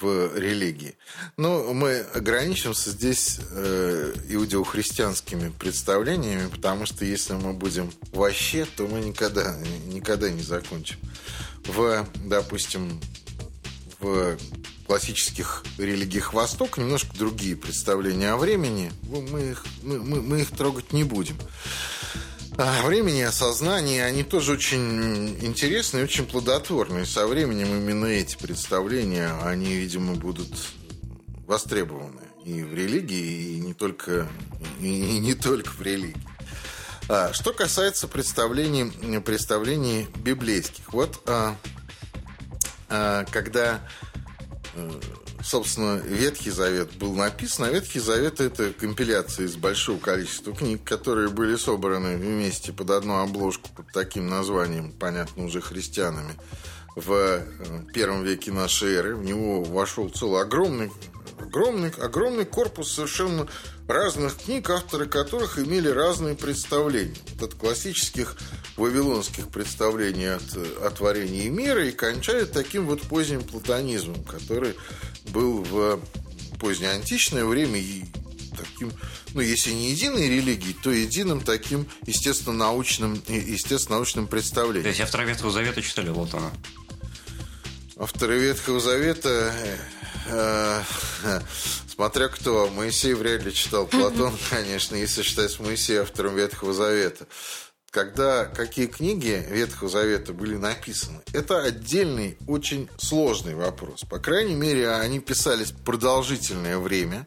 в 0.00 0.36
религии. 0.36 0.96
Но 1.36 1.72
мы 1.72 2.00
ограничимся 2.14 2.90
здесь 2.90 3.40
э, 3.50 4.14
иудео-христианскими 4.28 5.50
представлениями, 5.50 6.48
потому 6.48 6.86
что 6.86 7.04
если 7.04 7.34
мы 7.34 7.52
будем 7.52 7.92
вообще, 8.12 8.64
то 8.64 8.86
мы 8.86 9.00
никогда, 9.00 9.56
никогда 9.86 10.30
не 10.30 10.42
закончим. 10.42 10.96
В, 11.64 12.06
допустим, 12.24 13.00
в 14.00 14.38
классических 14.86 15.64
религиях 15.76 16.32
Востока 16.32 16.80
немножко 16.80 17.16
другие 17.16 17.56
представления 17.56 18.30
о 18.30 18.36
времени. 18.36 18.90
Мы 19.02 19.50
их, 19.50 19.66
мы, 19.82 19.98
мы, 20.00 20.22
мы 20.22 20.40
их 20.40 20.50
трогать 20.50 20.92
не 20.92 21.04
будем. 21.04 21.36
А, 22.60 22.82
времени, 22.82 23.20
осознание, 23.20 24.04
они 24.04 24.24
тоже 24.24 24.54
очень 24.54 25.28
интересные, 25.44 26.02
очень 26.02 26.26
плодотворные. 26.26 27.06
Со 27.06 27.28
временем 27.28 27.68
именно 27.68 28.06
эти 28.06 28.36
представления, 28.36 29.32
они, 29.44 29.76
видимо, 29.76 30.14
будут 30.14 30.50
востребованы 31.46 32.20
и 32.44 32.64
в 32.64 32.74
религии, 32.74 33.54
и 33.54 33.60
не 33.60 33.74
только, 33.74 34.26
и 34.80 35.20
не 35.20 35.34
только 35.34 35.70
в 35.70 35.80
религии. 35.82 36.20
А, 37.08 37.32
что 37.32 37.52
касается 37.52 38.08
представлений, 38.08 39.20
представлений 39.20 40.08
библейских. 40.16 40.92
Вот 40.92 41.22
а, 41.26 41.54
а, 42.88 43.24
когда 43.30 43.80
э, 44.74 45.00
собственно, 45.42 45.96
Ветхий 45.96 46.50
Завет 46.50 46.92
был 46.96 47.14
написан. 47.14 47.66
А 47.66 47.70
Ветхий 47.70 48.00
Завет– 48.00 48.40
это 48.40 48.72
компиляция 48.72 49.46
из 49.46 49.56
большого 49.56 49.98
количества 49.98 50.54
книг, 50.54 50.84
которые 50.84 51.28
были 51.28 51.56
собраны 51.56 52.16
вместе 52.16 52.72
под 52.72 52.90
одну 52.90 53.18
обложку 53.18 53.70
под 53.76 53.92
таким 53.92 54.28
названием, 54.28 54.92
понятно, 54.92 55.44
уже 55.44 55.60
христианами, 55.60 56.34
в 56.96 57.12
э, 57.12 57.42
первом 57.92 58.24
веке 58.24 58.52
нашей 58.52 58.94
эры. 58.94 59.16
В 59.16 59.24
него 59.24 59.62
вошел 59.62 60.08
целый 60.08 60.42
огромный, 60.42 60.90
огромный, 61.38 61.90
огромный 61.90 62.44
корпус 62.44 62.92
совершенно 62.92 63.46
разных 63.88 64.36
книг, 64.36 64.68
авторы 64.70 65.06
которых 65.06 65.58
имели 65.58 65.88
разные 65.88 66.34
представления. 66.34 67.16
Вот 67.34 67.50
от 67.50 67.58
классических 67.58 68.36
вавилонских 68.76 69.48
представлений 69.48 70.34
от, 70.34 70.42
о 70.82 70.90
творении 70.90 71.48
мира 71.48 71.86
и 71.86 71.92
кончает 71.92 72.52
таким 72.52 72.86
вот 72.86 73.00
поздним 73.02 73.42
платонизмом, 73.42 74.22
который 74.24 74.76
был 75.28 75.62
в 75.62 76.00
позднеантичное 76.58 77.44
время 77.44 77.80
таким, 78.56 78.92
ну, 79.34 79.40
если 79.40 79.72
не 79.72 79.90
единой 79.90 80.28
религией, 80.28 80.74
то 80.82 80.90
единым 80.90 81.40
таким 81.40 81.86
естественно-научным, 82.06 83.22
естественно-научным 83.28 84.26
представлением. 84.26 84.84
То 84.84 84.88
есть 84.88 85.00
авторы 85.00 85.26
Ветхого 85.26 85.50
Завета 85.52 85.82
читали 85.82 86.10
вот 86.10 86.34
оно. 86.34 86.50
Авторы 87.96 88.38
Ветхого 88.38 88.80
Завета 88.80 89.52
э, 90.28 90.82
э, 91.24 91.40
смотря 91.88 92.28
кто. 92.28 92.68
Моисей 92.68 93.14
вряд 93.14 93.44
ли 93.44 93.52
читал 93.52 93.86
Платон, 93.88 94.36
конечно, 94.50 94.94
если 94.94 95.22
считать 95.22 95.58
Моисея 95.60 96.02
автором 96.02 96.36
Ветхого 96.36 96.72
Завета 96.72 97.26
когда 97.90 98.44
какие 98.44 98.86
книги 98.86 99.44
Ветхого 99.50 99.88
Завета 99.88 100.32
были 100.32 100.56
написаны, 100.56 101.20
это 101.32 101.62
отдельный, 101.62 102.36
очень 102.46 102.88
сложный 102.98 103.54
вопрос. 103.54 104.04
По 104.04 104.18
крайней 104.18 104.54
мере, 104.54 104.90
они 104.90 105.20
писались 105.20 105.72
продолжительное 105.72 106.78
время, 106.78 107.24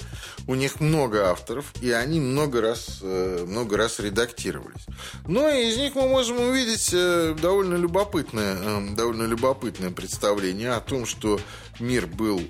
у 0.48 0.56
них 0.56 0.80
много 0.80 1.30
авторов, 1.30 1.74
и 1.82 1.92
они 1.92 2.20
много 2.20 2.62
раз, 2.62 3.00
э, 3.02 3.46
много 3.48 3.76
раз 3.78 4.00
редактировались. 4.00 4.86
Но 5.28 5.50
из 5.50 5.78
них 5.78 5.96
мы 5.96 6.08
можем 6.08 6.40
увидеть 6.40 6.92
э, 6.94 7.36
довольно 7.42 7.76
любопытное, 7.76 8.56
э, 8.56 8.96
довольно 8.96 9.24
любопытное 9.24 9.90
представление 9.90 10.74
о 10.74 10.80
том, 10.80 11.06
что 11.06 11.40
мир 11.80 12.06
был 12.06 12.42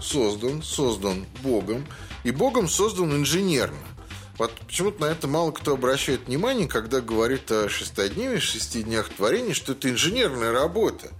создан, 0.00 0.62
создан 0.62 1.26
Богом, 1.42 1.84
и 2.22 2.30
Богом 2.30 2.68
создан 2.68 3.12
инженерно. 3.12 3.93
Вот 4.38 4.52
почему-то 4.66 5.00
на 5.02 5.06
это 5.06 5.28
мало 5.28 5.52
кто 5.52 5.74
обращает 5.74 6.26
внимание, 6.26 6.66
когда 6.66 7.00
говорит 7.00 7.50
о 7.52 7.68
шестодневе, 7.68 8.40
шести 8.40 8.82
днях 8.82 9.08
творения, 9.08 9.54
что 9.54 9.72
это 9.72 9.90
инженерная 9.90 10.52
работа. 10.52 11.10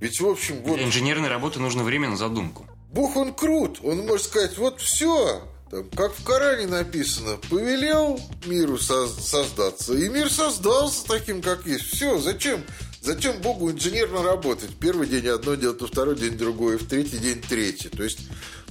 Ведь, 0.00 0.20
в 0.20 0.28
общем... 0.28 0.62
Вот... 0.62 0.76
Для 0.76 0.86
инженерной 0.86 1.28
работы 1.28 1.60
нужно 1.60 1.84
время 1.84 2.10
на 2.10 2.16
задумку. 2.16 2.66
Бог, 2.92 3.16
он 3.16 3.32
крут. 3.32 3.78
Он 3.82 4.06
может 4.06 4.26
сказать, 4.26 4.58
вот 4.58 4.80
все, 4.80 5.42
там, 5.70 5.88
как 5.90 6.14
в 6.14 6.24
Коране 6.24 6.66
написано, 6.66 7.36
повелел 7.48 8.20
миру 8.46 8.78
создаться, 8.78 9.94
и 9.94 10.08
мир 10.08 10.30
создался 10.30 11.06
таким, 11.06 11.42
как 11.42 11.66
есть. 11.66 11.86
Все, 11.86 12.18
зачем? 12.18 12.62
Зачем 13.00 13.40
Богу 13.40 13.70
инженерно 13.70 14.22
работать? 14.22 14.70
Первый 14.80 15.06
день 15.06 15.28
одно 15.28 15.54
делать, 15.54 15.80
на 15.80 15.86
второй 15.86 16.16
день 16.16 16.36
другое, 16.36 16.78
в 16.78 16.86
третий 16.86 17.18
день 17.18 17.40
третий. 17.40 17.88
То 17.88 18.02
есть 18.02 18.20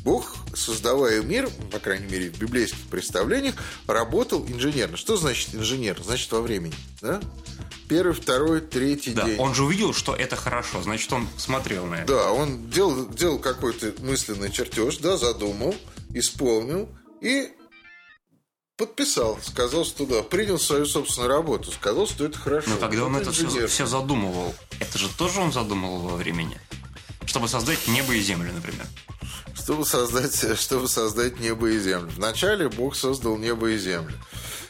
Бог, 0.05 0.35
создавая 0.53 1.23
мир, 1.23 1.49
по 1.71 1.79
крайней 1.79 2.05
мере, 2.05 2.29
в 2.29 2.37
библейских 2.37 2.79
представлениях, 2.91 3.55
работал 3.87 4.45
инженерно. 4.47 4.97
Что 4.97 5.17
значит 5.17 5.55
инженер? 5.55 5.99
Значит, 6.01 6.31
во 6.31 6.41
времени. 6.41 6.75
Да? 7.01 7.19
Первый, 7.89 8.13
второй, 8.13 8.61
третий 8.61 9.13
да, 9.13 9.25
день. 9.25 9.39
Он 9.39 9.55
же 9.55 9.63
увидел, 9.63 9.93
что 9.93 10.15
это 10.15 10.35
хорошо, 10.35 10.83
значит, 10.83 11.11
он 11.11 11.27
смотрел 11.37 11.87
на 11.87 11.95
это. 11.95 12.13
Да, 12.13 12.31
он 12.31 12.69
делал, 12.69 13.09
делал 13.09 13.39
какой-то 13.39 13.95
мысленный 13.99 14.51
чертеж, 14.51 14.97
да, 14.97 15.17
задумал, 15.17 15.75
исполнил 16.13 16.87
и 17.21 17.49
подписал, 18.77 19.39
сказал, 19.41 19.85
что 19.85 20.05
да, 20.05 20.21
принял 20.21 20.59
свою 20.59 20.85
собственную 20.85 21.29
работу, 21.29 21.71
сказал, 21.71 22.05
что 22.05 22.25
это 22.25 22.37
хорошо. 22.37 22.69
Но 22.69 22.77
когда 22.77 23.05
он 23.05 23.15
это 23.15 23.31
все, 23.31 23.65
все 23.65 23.87
задумывал, 23.87 24.53
это 24.79 24.99
же 24.99 25.09
тоже 25.09 25.39
он 25.39 25.51
задумывал 25.51 25.99
во 25.99 26.15
времени? 26.15 26.59
Чтобы 27.25 27.47
создать 27.47 27.87
небо 27.87 28.13
и 28.13 28.21
землю, 28.21 28.53
например 28.53 28.85
чтобы 29.65 29.83
создать, 29.83 30.59
чтобы 30.59 30.87
создать 30.87 31.39
небо 31.39 31.67
и 31.67 31.79
землю. 31.79 32.11
Вначале 32.15 32.69
Бог 32.69 32.95
создал 32.95 33.35
небо 33.35 33.71
и 33.71 33.79
землю. 33.79 34.13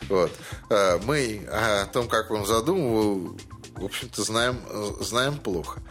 Вот. 0.08 0.32
А, 0.70 1.02
мы 1.04 1.46
о 1.52 1.86
том, 1.88 2.08
как 2.08 2.32
он 2.32 2.46
задумывал, 2.46 3.38
в 3.76 3.84
общем-то, 3.84 4.24
знаем, 4.24 4.58
знаем 5.02 5.38
плохо. 5.38 5.82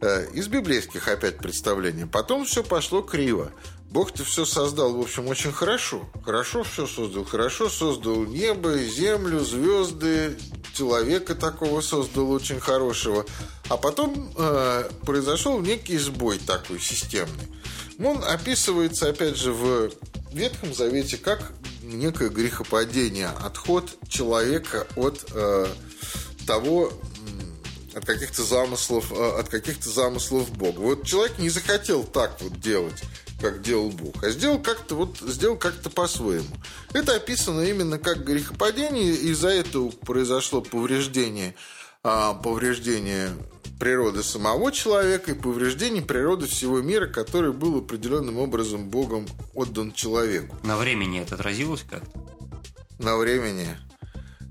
А, 0.00 0.24
из 0.32 0.48
библейских 0.48 1.06
опять 1.06 1.38
представлений. 1.38 2.04
Потом 2.04 2.44
все 2.46 2.64
пошло 2.64 3.00
криво. 3.00 3.52
Бог-то 3.90 4.24
все 4.24 4.44
создал, 4.44 4.92
в 4.92 5.00
общем, 5.00 5.28
очень 5.28 5.52
хорошо. 5.52 6.10
Хорошо 6.24 6.64
все 6.64 6.88
создал. 6.88 7.24
Хорошо 7.24 7.68
создал 7.68 8.24
небо, 8.24 8.76
землю, 8.76 9.38
звезды, 9.38 10.36
человека 10.74 11.36
такого 11.36 11.80
создал 11.80 12.32
очень 12.32 12.58
хорошего. 12.58 13.24
А 13.68 13.76
потом 13.76 14.32
э, 14.36 14.90
произошел 15.06 15.60
некий 15.60 15.96
сбой 15.96 16.38
такой 16.38 16.80
системный. 16.80 17.46
Он 18.02 18.22
описывается, 18.24 19.08
опять 19.08 19.36
же, 19.36 19.52
в 19.52 19.90
Ветхом 20.32 20.72
Завете 20.72 21.16
как 21.16 21.52
некое 21.82 22.28
грехопадение, 22.28 23.28
отход 23.28 23.96
человека 24.08 24.86
от 24.94 25.24
э, 25.34 25.66
того, 26.46 26.92
от 27.94 28.04
каких-то 28.04 28.44
замыслов, 28.44 29.12
э, 29.12 29.40
от 29.40 29.48
каких-то 29.48 29.90
замыслов 29.90 30.50
Бога. 30.52 30.78
Вот 30.78 31.06
человек 31.06 31.38
не 31.38 31.50
захотел 31.50 32.04
так 32.04 32.40
вот 32.40 32.60
делать, 32.60 33.02
как 33.40 33.62
делал 33.62 33.90
Бог, 33.90 34.22
а 34.22 34.30
сделал 34.30 34.60
как-то 34.60 34.94
вот 34.94 35.18
сделал 35.18 35.56
как-то 35.56 35.90
по-своему. 35.90 36.56
Это 36.92 37.16
описано 37.16 37.62
именно 37.62 37.98
как 37.98 38.24
грехопадение, 38.24 39.14
и 39.14 39.30
из-за 39.30 39.48
этого 39.48 39.90
произошло 39.90 40.60
повреждение, 40.60 41.50
а, 41.50 41.77
повреждение 42.42 43.30
природы 43.78 44.22
самого 44.22 44.72
человека 44.72 45.32
и 45.32 45.34
повреждение 45.34 46.02
природы 46.02 46.46
всего 46.46 46.80
мира, 46.80 47.06
который 47.06 47.52
был 47.52 47.78
определенным 47.78 48.38
образом 48.38 48.88
Богом 48.88 49.26
отдан 49.54 49.92
человеку. 49.92 50.56
На 50.64 50.76
времени 50.76 51.20
это 51.20 51.36
отразилось 51.36 51.84
как-то? 51.88 52.20
На 52.98 53.16
времени 53.16 53.68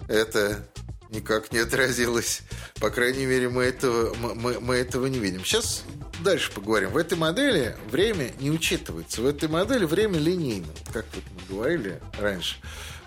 это 0.08 0.66
никак 1.10 1.52
не 1.52 1.60
отразилось. 1.60 2.42
По 2.80 2.90
крайней 2.90 3.26
мере, 3.26 3.50
мы 3.50 3.64
этого, 3.64 4.14
мы, 4.14 4.60
мы 4.60 4.76
этого 4.76 5.08
не 5.08 5.20
видим. 5.20 5.44
Сейчас 5.44 5.84
дальше 6.22 6.52
поговорим. 6.52 6.92
В 6.92 6.98
этой 6.98 7.18
модели 7.18 7.76
время 7.92 8.32
не 8.40 8.52
учитывается. 8.52 9.22
В 9.22 9.26
этой 9.26 9.50
модели 9.50 9.86
время 9.86 10.20
линейно, 10.20 10.68
как 10.94 11.06
вот 11.14 11.24
мы 11.36 11.56
говорили 11.56 12.00
раньше. 12.20 12.58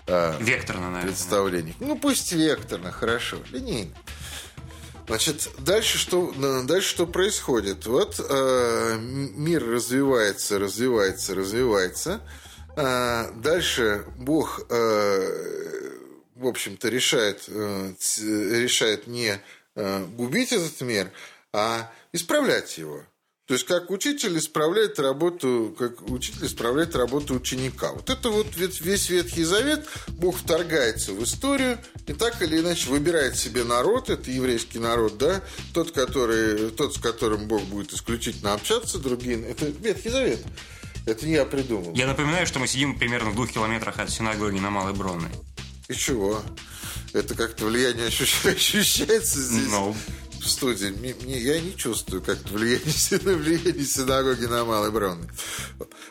А, 0.07 0.37
векторно, 0.39 0.89
наверное. 0.89 1.07
Представлениях. 1.07 1.75
Ну, 1.79 1.97
пусть 1.97 2.31
векторно, 2.33 2.91
хорошо. 2.91 3.37
Линейно. 3.51 3.91
Значит, 5.07 5.49
дальше 5.59 5.97
что, 5.97 6.31
дальше 6.63 6.89
что 6.89 7.07
происходит? 7.07 7.85
Вот 7.85 8.19
э, 8.19 8.97
мир 8.99 9.67
развивается, 9.67 10.59
развивается, 10.59 11.35
развивается. 11.35 12.21
Э, 12.75 13.31
дальше 13.35 14.05
Бог, 14.17 14.65
э, 14.69 15.97
в 16.35 16.47
общем-то, 16.47 16.89
решает, 16.89 17.43
э, 17.47 17.93
решает 18.19 19.07
не 19.07 19.41
э, 19.75 20.05
губить 20.05 20.53
этот 20.53 20.79
мир, 20.81 21.11
а 21.53 21.91
исправлять 22.13 22.77
его. 22.77 23.03
То 23.47 23.55
есть, 23.55 23.65
как 23.65 23.89
учитель 23.89 24.37
исправляет 24.37 24.99
работу, 24.99 25.75
как 25.77 26.09
учитель 26.09 26.45
исправляет 26.45 26.95
работу 26.95 27.33
ученика. 27.33 27.91
Вот 27.91 28.09
это 28.09 28.29
вот 28.29 28.55
весь 28.55 29.09
Ветхий 29.09 29.43
Завет, 29.43 29.87
Бог 30.07 30.37
вторгается 30.37 31.11
в 31.11 31.23
историю 31.23 31.77
и 32.07 32.13
так 32.13 32.41
или 32.41 32.59
иначе 32.59 32.89
выбирает 32.89 33.35
себе 33.35 33.63
народ, 33.63 34.09
это 34.09 34.31
еврейский 34.31 34.79
народ, 34.79 35.17
да, 35.17 35.41
тот, 35.73 35.91
который, 35.91 36.69
тот, 36.71 36.95
с 36.95 36.99
которым 36.99 37.47
Бог 37.47 37.63
будет 37.63 37.91
исключительно 37.93 38.53
общаться, 38.53 38.99
другие, 38.99 39.41
это 39.43 39.65
Ветхий 39.65 40.09
Завет. 40.09 40.39
Это 41.05 41.25
не 41.25 41.33
я 41.33 41.45
придумал. 41.45 41.93
Я 41.95 42.05
напоминаю, 42.07 42.45
что 42.45 42.59
мы 42.59 42.67
сидим 42.67 42.97
примерно 42.97 43.31
в 43.31 43.35
двух 43.35 43.51
километрах 43.51 43.99
от 43.99 44.11
синагоги 44.11 44.59
на 44.59 44.69
Малой 44.69 44.93
Бронной. 44.93 45.31
И 45.89 45.93
чего? 45.93 46.41
Это 47.11 47.35
как-то 47.35 47.65
влияние 47.65 48.07
ощущается 48.07 49.41
здесь? 49.41 49.67
Ну, 49.67 49.95
в 50.41 50.49
студии. 50.49 50.87
Мне, 50.87 51.37
я 51.37 51.59
не 51.61 51.75
чувствую 51.75 52.21
как 52.21 52.37
влияние, 52.49 53.35
влияние 53.35 53.85
синагоги 53.85 54.45
на 54.45 54.65
Малой 54.65 54.91
Бронной. 54.91 55.29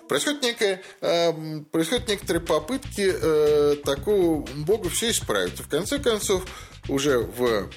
Происходит, 0.09 0.43
некая, 0.43 0.83
э, 1.01 1.61
происходят 1.71 2.09
некоторые 2.09 2.43
попытки 2.43 3.13
э, 3.13 3.77
такого 3.85 4.47
Бога 4.57 4.89
все 4.89 5.11
исправить. 5.11 5.59
И 5.59 5.63
в 5.63 5.69
конце 5.69 5.99
концов, 5.99 6.45
уже 6.89 7.19
в 7.19 7.69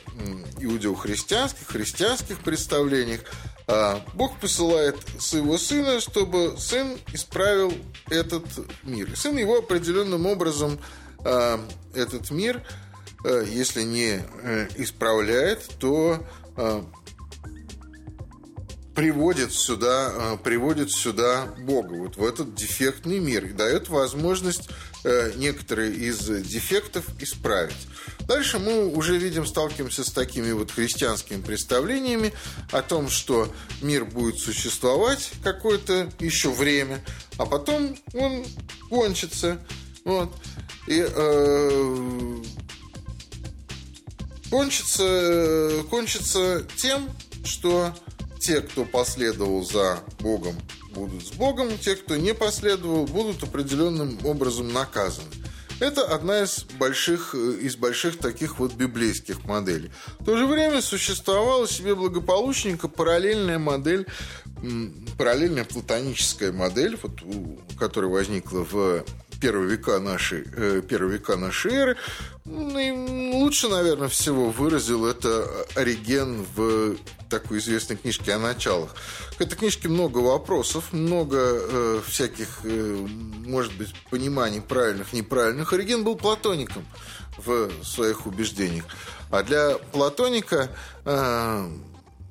иудео-христианских, 0.60 1.68
христианских 1.68 2.40
представлениях 2.40 3.22
э, 3.68 4.00
Бог 4.14 4.40
посылает 4.40 4.98
своего 5.20 5.58
сына, 5.58 6.00
чтобы 6.00 6.56
сын 6.58 6.98
исправил 7.14 7.74
этот 8.10 8.46
мир. 8.84 9.16
Сын 9.16 9.36
его 9.38 9.58
определенным 9.58 10.26
образом 10.26 10.80
э, 11.26 11.58
этот 11.96 12.32
мир 12.32 12.62
если 13.24 13.84
не 13.84 14.22
э, 14.44 14.68
исправляет, 14.76 15.70
то 15.80 16.26
э, 16.58 16.84
приводит 18.96 19.54
сюда, 19.54 20.12
э, 20.14 20.38
приводит 20.44 20.92
сюда 20.92 21.48
Бога, 21.60 21.94
вот 21.94 22.18
в 22.18 22.26
этот 22.26 22.54
дефектный 22.54 23.20
мир, 23.20 23.46
и 23.46 23.54
дает 23.54 23.90
возможность 23.90 24.70
э, 25.04 25.32
некоторые 25.36 25.94
из 25.94 26.20
дефектов 26.20 27.06
исправить. 27.20 27.88
Дальше 28.28 28.60
мы 28.60 28.88
уже 28.88 29.18
видим, 29.18 29.46
сталкиваемся 29.46 30.04
с 30.04 30.12
такими 30.12 30.52
вот 30.52 30.72
христианскими 30.72 31.42
представлениями 31.42 32.34
о 32.72 32.82
том, 32.82 33.10
что 33.10 33.52
мир 33.82 34.06
будет 34.06 34.38
существовать 34.38 35.32
какое-то 35.44 36.12
еще 36.20 36.52
время, 36.52 37.04
а 37.38 37.46
потом 37.46 37.98
он 38.14 38.46
кончится. 38.90 39.60
Вот. 40.06 40.34
И 40.88 41.06
э, 41.06 42.38
кончится, 44.54 45.84
кончится 45.90 46.64
тем, 46.78 47.10
что 47.44 47.92
те, 48.40 48.62
кто 48.62 48.86
последовал 48.86 49.66
за 49.66 49.98
Богом, 50.20 50.56
будут 50.94 51.26
с 51.26 51.32
Богом, 51.32 51.76
те, 51.80 51.96
кто 51.96 52.18
не 52.18 52.36
последовал, 52.36 53.08
будут 53.08 53.42
определенным 53.42 54.20
образом 54.24 54.72
наказаны. 54.72 55.28
Это 55.80 56.06
одна 56.06 56.44
из 56.44 56.66
больших, 56.78 57.34
из 57.34 57.78
больших 57.78 58.20
таких 58.20 58.60
вот 58.60 58.74
библейских 58.74 59.44
моделей. 59.46 59.92
В 60.20 60.26
то 60.26 60.38
же 60.38 60.46
время 60.46 60.84
существовала 60.84 61.68
себе 61.68 61.96
благополучненько 61.96 62.88
параллельная 62.88 63.58
модель, 63.58 64.06
параллельная 65.18 65.64
платоническая 65.64 66.52
модель, 66.52 66.96
вот, 67.02 67.14
которая 67.80 68.12
возникла 68.12 68.60
в 68.70 69.04
первые 69.44 69.72
века 69.72 70.00
нашей, 70.00 70.46
э, 70.56 70.82
первые 70.88 71.18
века 71.18 71.36
нашей 71.36 71.74
эры. 71.74 71.98
Ну, 72.46 73.40
лучше, 73.40 73.68
наверное, 73.68 74.08
всего 74.08 74.52
выразил 74.52 75.06
это 75.06 75.46
Ориген 75.76 76.46
в 76.56 76.96
такой 77.30 77.58
известной 77.58 77.98
книжке 77.98 78.36
о 78.36 78.40
началах. 78.40 78.96
К 79.38 79.42
этой 79.42 79.58
книжке 79.58 79.90
много 79.90 80.20
вопросов, 80.20 80.94
много 80.94 81.38
э, 81.42 82.02
всяких, 82.08 82.62
э, 82.64 83.06
может 83.46 83.74
быть, 83.74 83.94
пониманий 84.10 84.62
правильных, 84.62 85.12
неправильных. 85.12 85.74
Ориген 85.74 86.06
был 86.06 86.16
платоником 86.16 86.86
в 87.38 87.70
своих 87.84 88.26
убеждениях. 88.26 88.86
А 89.30 89.44
для 89.44 89.78
платоника, 89.92 90.70
э, 91.04 91.70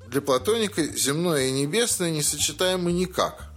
для 0.07 0.21
платоника 0.21 0.83
земное 0.83 1.45
и 1.45 1.51
небесное 1.51 2.09
несочетаемо 2.09 2.91
никак– 2.91 3.49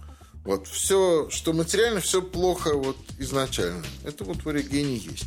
вот 0.47 0.65
все, 0.65 1.27
что 1.29 1.51
материально, 1.51 1.99
все 1.99 2.21
плохо 2.21 2.73
вот 2.73 2.95
изначально. 3.19 3.83
Это 4.05 4.23
вот 4.23 4.45
в 4.45 4.49
Оригене 4.49 4.95
есть. 4.95 5.25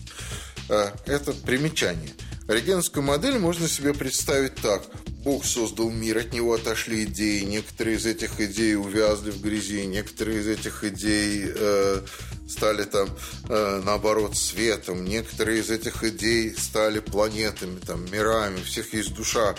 А, 0.70 0.94
это 1.04 1.32
примечание. 1.32 2.14
Оригенскую 2.48 3.02
модель 3.02 3.38
можно 3.38 3.68
себе 3.68 3.92
представить 3.92 4.54
так. 4.54 4.82
Бог 5.22 5.44
создал 5.44 5.90
мир, 5.90 6.16
от 6.16 6.32
него 6.32 6.54
отошли 6.54 7.04
идеи. 7.04 7.42
Некоторые 7.42 7.98
из 7.98 8.06
этих 8.06 8.40
идей 8.40 8.76
увязли 8.76 9.30
в 9.30 9.42
грязи, 9.42 9.84
некоторые 9.84 10.40
из 10.40 10.46
этих 10.46 10.84
идей 10.84 11.52
э, 11.54 12.00
стали 12.48 12.84
там, 12.84 13.10
э, 13.50 13.82
наоборот, 13.84 14.38
светом. 14.38 15.04
Некоторые 15.04 15.60
из 15.60 15.68
этих 15.68 16.02
идей 16.02 16.56
стали 16.56 17.00
планетами, 17.00 17.78
там, 17.78 18.10
мирами. 18.10 18.56
У 18.56 18.64
всех 18.64 18.94
есть 18.94 19.14
душа. 19.14 19.54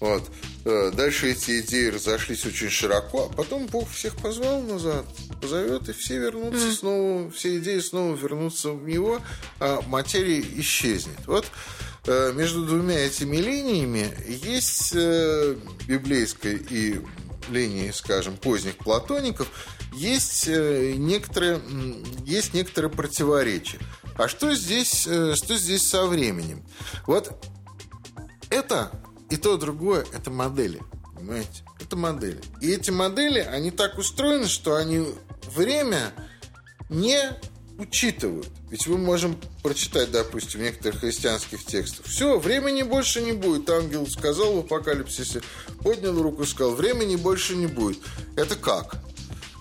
Вот. 0.00 0.22
Э, 0.64 0.90
дальше 0.94 1.30
эти 1.30 1.60
идеи 1.60 1.88
разошлись 1.88 2.44
очень 2.44 2.68
широко, 2.68 3.30
а 3.30 3.34
потом 3.34 3.66
Бог 3.66 3.88
всех 3.90 4.16
позвал 4.16 4.60
назад, 4.60 5.06
позовет, 5.40 5.88
и 5.88 5.92
все 5.92 6.18
вернутся 6.18 6.66
mm. 6.66 6.72
снова, 6.72 7.30
все 7.30 7.58
идеи 7.58 7.78
снова 7.78 8.14
вернутся 8.14 8.72
в 8.72 8.86
него, 8.86 9.20
а 9.58 9.80
материя 9.86 10.40
исчезнет. 10.60 11.18
Вот 11.26 11.46
э, 12.06 12.32
между 12.34 12.66
двумя 12.66 12.98
этими 12.98 13.36
линиями 13.36 14.10
есть 14.44 14.92
э, 14.94 15.56
библейская 15.86 16.56
и 16.56 17.00
линии, 17.48 17.90
скажем, 17.92 18.36
поздних 18.36 18.76
платоников, 18.76 19.48
есть 19.94 20.48
некоторые, 20.48 21.62
есть 22.24 22.52
некоторые 22.52 22.90
противоречия. 22.90 23.78
А 24.18 24.28
что 24.28 24.54
здесь, 24.54 25.02
что 25.02 25.56
здесь 25.56 25.88
со 25.88 26.06
временем? 26.06 26.62
Вот 27.06 27.32
это 28.50 28.90
и 29.30 29.36
то, 29.36 29.56
и 29.56 29.58
другое– 29.58 30.06
это 30.12 30.30
модели. 30.30 30.80
Понимаете? 31.14 31.64
Это 31.80 31.96
модели. 31.96 32.40
И 32.60 32.70
эти 32.70 32.90
модели, 32.90 33.40
они 33.40 33.70
так 33.70 33.98
устроены, 33.98 34.46
что 34.46 34.76
они 34.76 35.06
время 35.54 36.12
не 36.88 37.18
учитывают. 37.78 38.48
Ведь 38.70 38.86
мы 38.86 38.98
можем 38.98 39.38
прочитать, 39.62 40.10
допустим, 40.10 40.60
в 40.60 40.62
некоторых 40.62 41.00
христианских 41.00 41.64
текстах. 41.64 42.06
Все, 42.06 42.38
времени 42.38 42.82
больше 42.82 43.22
не 43.22 43.32
будет. 43.32 43.68
Ангел 43.70 44.06
сказал 44.06 44.54
в 44.54 44.58
апокалипсисе, 44.60 45.42
поднял 45.82 46.20
руку 46.20 46.42
и 46.42 46.46
сказал, 46.46 46.74
времени 46.74 47.16
больше 47.16 47.56
не 47.56 47.66
будет. 47.66 47.98
Это 48.36 48.56
как? 48.56 48.96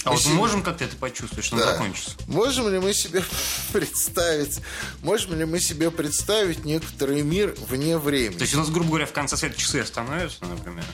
А 0.06 0.12
вот 0.12 0.24
мы 0.28 0.36
можем 0.36 0.62
как-то 0.62 0.84
это 0.86 0.96
почувствовать, 0.98 1.44
что 1.44 1.58
да. 1.58 1.64
он 1.64 1.72
закончится? 1.74 2.12
Можем 2.28 2.70
ли 2.72 2.80
мы 2.80 2.94
себе 2.94 3.24
представить, 3.74 4.62
можем 5.02 5.38
ли 5.38 5.46
мы 5.46 5.60
себе 5.60 5.90
представить 5.90 6.64
некоторый 6.64 7.24
мир 7.24 7.56
вне 7.68 7.98
времени? 7.98 8.38
То 8.38 8.44
есть 8.44 8.54
у 8.54 8.60
нас, 8.60 8.70
грубо 8.70 8.90
говоря, 8.90 9.08
в 9.08 9.14
конце 9.14 9.36
света 9.36 9.60
часы 9.60 9.80
остановятся, 9.80 10.46
например? 10.46 10.86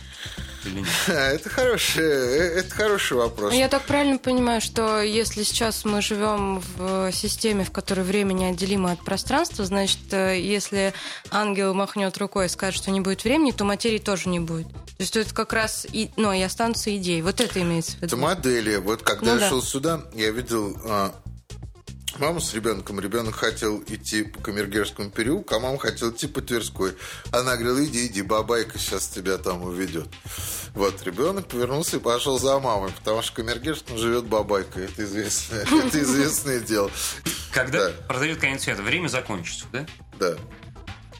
Или 0.65 0.79
нет? 0.79 0.87
Это 1.07 1.49
хороший, 1.49 2.57
это 2.59 2.69
хороший 2.69 3.17
вопрос. 3.17 3.53
Я 3.53 3.67
так 3.67 3.83
правильно 3.83 4.17
понимаю, 4.17 4.61
что 4.61 5.01
если 5.01 5.43
сейчас 5.43 5.85
мы 5.85 6.01
живем 6.01 6.61
в 6.75 7.11
системе, 7.11 7.63
в 7.63 7.71
которой 7.71 8.01
время 8.01 8.33
неотделимо 8.33 8.91
от 8.91 9.03
пространства, 9.03 9.65
значит, 9.65 9.99
э, 10.11 10.39
если 10.39 10.93
ангел 11.29 11.73
махнет 11.73 12.17
рукой 12.17 12.45
и 12.45 12.49
скажет, 12.49 12.81
что 12.81 12.91
не 12.91 13.01
будет 13.01 13.23
времени, 13.23 13.51
то 13.51 13.63
материи 13.63 13.97
тоже 13.97 14.29
не 14.29 14.39
будет. 14.39 14.67
То 14.71 14.95
есть 14.99 15.15
это 15.15 15.33
как 15.33 15.53
раз 15.53 15.87
и, 15.91 16.11
ну, 16.15 16.31
и 16.31 16.41
останутся 16.41 16.95
идеи. 16.97 17.21
Вот 17.21 17.41
это 17.41 17.61
имеется 17.61 17.93
в 17.93 17.95
виду. 17.95 18.05
Это 18.07 18.17
модели. 18.17 18.75
Вот 18.77 19.01
когда 19.01 19.33
ну, 19.33 19.33
я 19.35 19.39
да. 19.39 19.49
шел 19.49 19.61
сюда, 19.61 20.01
я 20.13 20.31
видел 20.31 20.77
а, 22.21 22.25
маму 22.25 22.39
с 22.39 22.53
ребенком. 22.53 22.99
Ребенок 22.99 23.35
хотел 23.35 23.83
идти 23.87 24.23
по 24.23 24.41
Камергерскому 24.41 25.09
переулку, 25.09 25.55
а 25.55 25.59
мама 25.59 25.77
хотела 25.77 26.11
идти 26.11 26.27
по 26.27 26.41
Тверской. 26.41 26.93
Она 27.31 27.57
говорила, 27.57 27.83
иди, 27.83 28.07
иди, 28.07 28.21
бабайка 28.21 28.77
сейчас 28.77 29.07
тебя 29.07 29.37
там 29.37 29.63
уведет. 29.63 30.07
Вот, 30.73 31.03
ребенок 31.03 31.47
повернулся 31.47 31.97
и 31.97 31.99
пошел 31.99 32.39
за 32.39 32.59
мамой, 32.59 32.91
потому 32.91 33.21
что 33.21 33.35
Камергерском 33.35 33.97
живет 33.97 34.25
бабайка. 34.25 34.79
Это 34.79 35.03
известное, 35.03 35.61
это 35.85 36.01
известное 36.01 36.59
дело. 36.59 36.91
Когда 37.51 37.89
продают 38.07 38.39
конец 38.39 38.63
света, 38.63 38.81
время 38.81 39.07
закончится, 39.07 39.65
да? 39.71 39.85
Да 40.19 40.37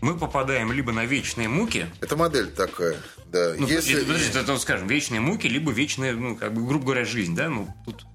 мы 0.02 0.18
попадаем 0.18 0.72
либо 0.72 0.92
на 0.92 1.06
вечные 1.06 1.48
муки. 1.48 1.86
Это 2.02 2.18
модель 2.18 2.48
такая, 2.48 2.98
да. 3.28 3.54
Ну, 3.58 3.68
Если... 3.68 4.02
Подождите, 4.02 4.40
это, 4.40 4.58
скажем, 4.58 4.88
вечные 4.88 5.22
муки, 5.22 5.48
либо 5.48 5.72
вечная, 5.72 6.14
ну, 6.14 6.36
как 6.36 6.54
бы, 6.54 6.66
грубо 6.66 6.86
говоря, 6.86 7.06
жизнь, 7.06 7.36
да? 7.36 7.50
Ну, 7.50 7.68
тут 7.86 8.06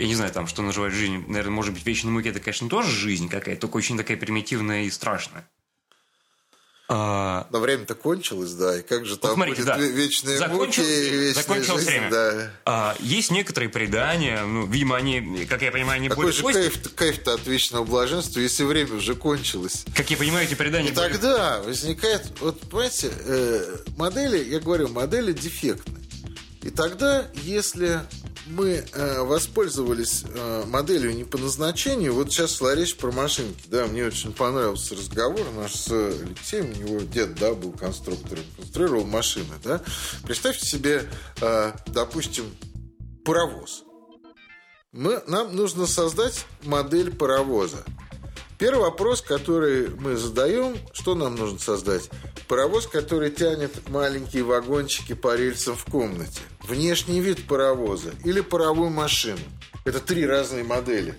я 0.00 0.06
не 0.06 0.14
знаю, 0.14 0.32
там, 0.32 0.46
что 0.46 0.62
называют 0.62 0.94
жизнью. 0.94 1.24
Наверное, 1.28 1.52
может 1.52 1.74
быть, 1.74 1.84
вечные 1.84 2.10
муки 2.10 2.28
это, 2.28 2.40
конечно, 2.40 2.68
тоже 2.68 2.90
жизнь 2.90 3.28
какая-то, 3.28 3.62
только 3.62 3.76
очень 3.76 3.96
такая 3.96 4.16
примитивная 4.16 4.84
и 4.84 4.90
страшная. 4.90 5.48
А... 6.92 7.46
Но 7.50 7.60
время-то 7.60 7.94
кончилось, 7.94 8.52
да, 8.54 8.78
и 8.78 8.82
как 8.82 9.06
же 9.06 9.16
там 9.16 9.34
смотрите, 9.34 9.62
будет 9.62 9.76
да. 9.76 9.78
вечные 9.78 10.38
Закончил... 10.38 10.82
муки 10.82 10.92
и 10.92 11.10
вечная 11.18 11.42
Закончилось 11.42 11.84
жизнь, 11.84 11.90
время. 11.90 12.10
Да. 12.10 12.50
А, 12.64 12.96
есть 12.98 13.30
некоторые 13.30 13.68
предания, 13.68 14.42
ну, 14.44 14.66
видимо, 14.66 14.96
они, 14.96 15.46
как 15.48 15.62
я 15.62 15.70
понимаю, 15.70 16.00
не 16.00 16.08
Какой 16.08 16.32
же 16.32 16.42
кайф, 16.42 16.94
кайф-то 16.96 17.34
от 17.34 17.46
вечного 17.46 17.84
блаженства, 17.84 18.40
если 18.40 18.64
время 18.64 18.94
уже 18.94 19.14
кончилось? 19.14 19.84
Как 19.94 20.10
я 20.10 20.16
понимаю, 20.16 20.46
эти 20.46 20.54
предания... 20.54 20.88
И 20.88 20.92
были... 20.92 21.12
тогда 21.12 21.60
возникает, 21.60 22.26
вот, 22.40 22.58
понимаете, 22.62 23.12
э, 23.20 23.76
модели, 23.96 24.42
я 24.42 24.58
говорю, 24.58 24.88
модели 24.88 25.32
дефектные. 25.32 26.04
И 26.62 26.70
тогда, 26.70 27.26
если 27.34 28.00
мы 28.50 28.84
э, 28.92 29.22
воспользовались 29.22 30.24
э, 30.26 30.64
моделью 30.66 31.14
не 31.14 31.24
по 31.24 31.38
назначению. 31.38 32.14
Вот 32.14 32.32
сейчас 32.32 32.56
шла 32.56 32.74
речь 32.74 32.96
про 32.96 33.12
машинки. 33.12 33.64
Да, 33.66 33.86
мне 33.86 34.04
очень 34.04 34.32
понравился 34.32 34.94
разговор 34.94 35.46
наш 35.56 35.74
с 35.74 35.90
Алексеем. 35.90 36.70
У 36.70 36.74
него 36.74 37.00
дед, 37.00 37.34
да, 37.36 37.54
был 37.54 37.72
конструктором, 37.72 38.44
конструировал 38.56 39.04
машины, 39.04 39.54
да. 39.62 39.80
Представьте 40.24 40.66
себе, 40.66 41.08
э, 41.40 41.72
допустим, 41.86 42.44
паровоз. 43.24 43.84
Мы, 44.92 45.22
нам 45.26 45.54
нужно 45.54 45.86
создать 45.86 46.44
модель 46.62 47.14
паровоза. 47.14 47.84
Первый 48.60 48.82
вопрос, 48.82 49.22
который 49.22 49.88
мы 49.88 50.16
задаем, 50.16 50.76
что 50.92 51.14
нам 51.14 51.34
нужно 51.34 51.58
создать? 51.58 52.10
Паровоз, 52.46 52.86
который 52.86 53.30
тянет 53.30 53.88
маленькие 53.88 54.42
вагончики 54.42 55.14
по 55.14 55.34
рельсам 55.34 55.74
в 55.74 55.86
комнате. 55.86 56.42
Внешний 56.64 57.20
вид 57.20 57.48
паровоза 57.48 58.10
или 58.22 58.42
паровую 58.42 58.90
машину. 58.90 59.40
Это 59.86 59.98
три 59.98 60.26
разные 60.26 60.62
модели. 60.62 61.14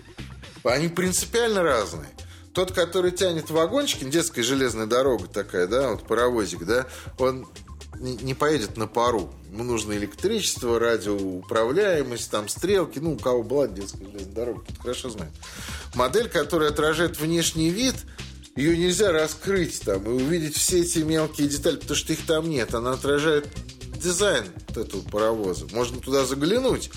Они 0.62 0.86
принципиально 0.86 1.64
разные. 1.64 2.10
Тот, 2.54 2.70
который 2.70 3.10
тянет 3.10 3.50
вагончики, 3.50 4.04
детская 4.04 4.44
железная 4.44 4.86
дорога 4.86 5.26
такая, 5.26 5.66
да, 5.66 5.90
вот 5.90 6.06
паровозик, 6.06 6.64
да, 6.64 6.86
он 7.18 7.48
не 8.02 8.34
поедет 8.34 8.76
на 8.76 8.86
пару. 8.86 9.32
Ему 9.50 9.64
нужно 9.64 9.92
электричество, 9.92 10.78
радиоуправляемость, 10.78 12.30
там 12.30 12.48
стрелки. 12.48 12.98
Ну, 12.98 13.14
у 13.14 13.18
кого 13.18 13.42
была 13.42 13.68
детская 13.68 14.04
железная 14.04 14.34
дорога, 14.34 14.64
тут 14.66 14.78
хорошо 14.78 15.10
знает. 15.10 15.32
Модель, 15.94 16.28
которая 16.28 16.70
отражает 16.70 17.20
внешний 17.20 17.70
вид, 17.70 17.94
ее 18.56 18.76
нельзя 18.76 19.12
раскрыть 19.12 19.80
там 19.80 20.04
и 20.04 20.08
увидеть 20.08 20.56
все 20.56 20.80
эти 20.80 20.98
мелкие 20.98 21.48
детали, 21.48 21.76
потому 21.76 21.96
что 21.96 22.12
их 22.12 22.26
там 22.26 22.48
нет. 22.50 22.74
Она 22.74 22.92
отражает 22.92 23.48
дизайн 24.02 24.44
вот 24.68 24.86
этого 24.86 25.02
паровоза. 25.02 25.66
Можно 25.72 26.00
туда 26.00 26.26
заглянуть. 26.26 26.90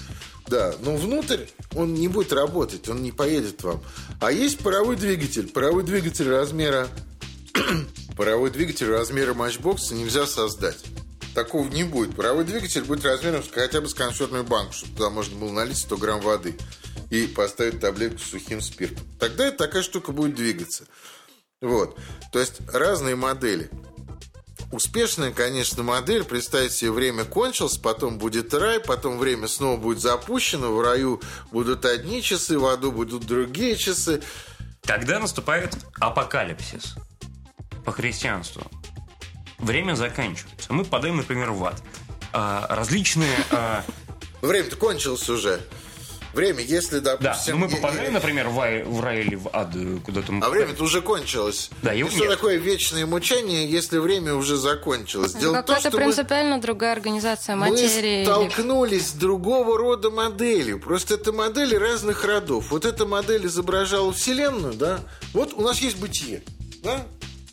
Да, 0.48 0.76
но 0.82 0.96
внутрь 0.96 1.46
он 1.74 1.94
не 1.96 2.08
будет 2.08 2.32
работать, 2.32 2.88
он 2.88 3.02
не 3.02 3.12
поедет 3.12 3.64
вам. 3.64 3.82
А 4.20 4.32
есть 4.32 4.60
паровой 4.60 4.96
двигатель. 4.96 5.48
Паровой 5.48 5.84
двигатель 5.84 6.30
размера 6.30 6.88
паровой 8.16 8.50
двигатель 8.50 8.90
размера 8.90 9.34
матчбокса 9.34 9.94
нельзя 9.94 10.26
создать. 10.26 10.84
Такого 11.34 11.68
не 11.68 11.84
будет. 11.84 12.16
Паровой 12.16 12.46
двигатель 12.46 12.84
будет 12.84 13.04
размером 13.04 13.44
хотя 13.52 13.82
бы 13.82 13.90
с 13.90 13.94
консервную 13.94 14.46
банку, 14.46 14.74
чтобы 14.74 14.94
туда 14.94 15.10
можно 15.10 15.38
было 15.38 15.52
налить 15.52 15.78
100 15.78 15.98
грамм 15.98 16.22
воды 16.22 16.58
и 17.10 17.28
поставить 17.28 17.82
таблетку 17.82 18.20
с 18.20 18.30
сухим 18.30 18.62
спиртом. 18.62 19.06
Тогда 19.20 19.52
такая 19.52 19.84
штука 19.84 20.14
будет 20.14 20.36
двигаться. 20.36 20.86
Вот. 21.62 21.98
То 22.32 22.40
есть 22.40 22.62
разные 22.72 23.16
модели. 23.16 23.70
Успешная, 24.72 25.32
конечно, 25.32 25.84
модель. 25.84 26.24
Представить 26.24 26.72
себе, 26.72 26.92
время 26.92 27.26
кончилось, 27.26 27.78
потом 27.78 28.18
будет 28.18 28.54
рай, 28.54 28.80
потом 28.80 29.20
время 29.20 29.48
снова 29.48 29.78
будет 29.78 30.00
запущено. 30.00 30.74
В 30.74 30.82
раю 30.82 31.22
будут 31.52 31.86
одни 31.86 32.22
часы, 32.22 32.58
в 32.58 32.66
аду 32.66 32.92
будут 32.92 33.26
другие 33.26 33.76
часы. 33.76 34.22
Когда 34.84 35.20
наступает 35.20 35.78
апокалипсис 36.00 36.96
по 37.86 37.92
христианству, 37.92 38.64
время 39.60 39.96
заканчивается. 39.96 40.74
Мы 40.74 40.84
подаем, 40.84 41.18
например, 41.18 41.52
в 41.52 41.64
ад. 41.64 41.82
А, 42.34 42.68
различные... 42.70 43.36
А... 43.52 43.84
Время-то 44.42 44.76
кончилось 44.76 45.30
уже. 45.30 45.62
Время, 46.34 46.62
если, 46.62 47.00
допустим... 47.00 47.24
Да, 47.24 47.52
но 47.54 47.58
мы 47.58 47.70
попадаем, 47.70 48.12
например, 48.12 48.50
в 48.50 48.60
рай, 48.60 48.84
в 48.84 49.00
рай 49.00 49.22
или 49.22 49.36
в 49.36 49.48
ад, 49.54 49.70
куда-то 50.04 50.34
мы... 50.34 50.46
А 50.46 50.50
время-то 50.50 50.84
уже 50.84 51.02
кончилось. 51.02 51.70
Да, 51.82 51.94
его 51.94 52.10
что 52.10 52.20
нет. 52.20 52.30
такое 52.30 52.58
вечное 52.58 53.06
мучение, 53.06 53.66
если 53.66 54.00
время 54.00 54.34
уже 54.34 54.58
закончилось? 54.58 55.34
Дело 55.34 55.62
в 55.62 55.66
том, 55.66 55.80
что 55.80 55.92
принципиально 55.92 56.58
мы, 56.58 56.62
другая 56.62 56.92
организация 56.92 57.56
материи. 57.56 58.20
Мы 58.20 58.26
столкнулись 58.26 59.08
с 59.08 59.12
другого 59.14 59.78
рода 59.78 60.12
моделью. 60.12 60.78
Просто 60.82 61.14
это 61.14 61.32
модели 61.32 61.76
разных 61.76 62.26
родов. 62.26 62.70
Вот 62.70 62.84
эта 62.84 63.06
модель 63.06 63.46
изображала 63.46 64.12
Вселенную, 64.12 64.74
да? 64.74 65.00
Вот 65.32 65.54
у 65.54 65.62
нас 65.62 65.80
есть 65.80 65.98
бытие, 65.98 66.44
да? 66.84 67.06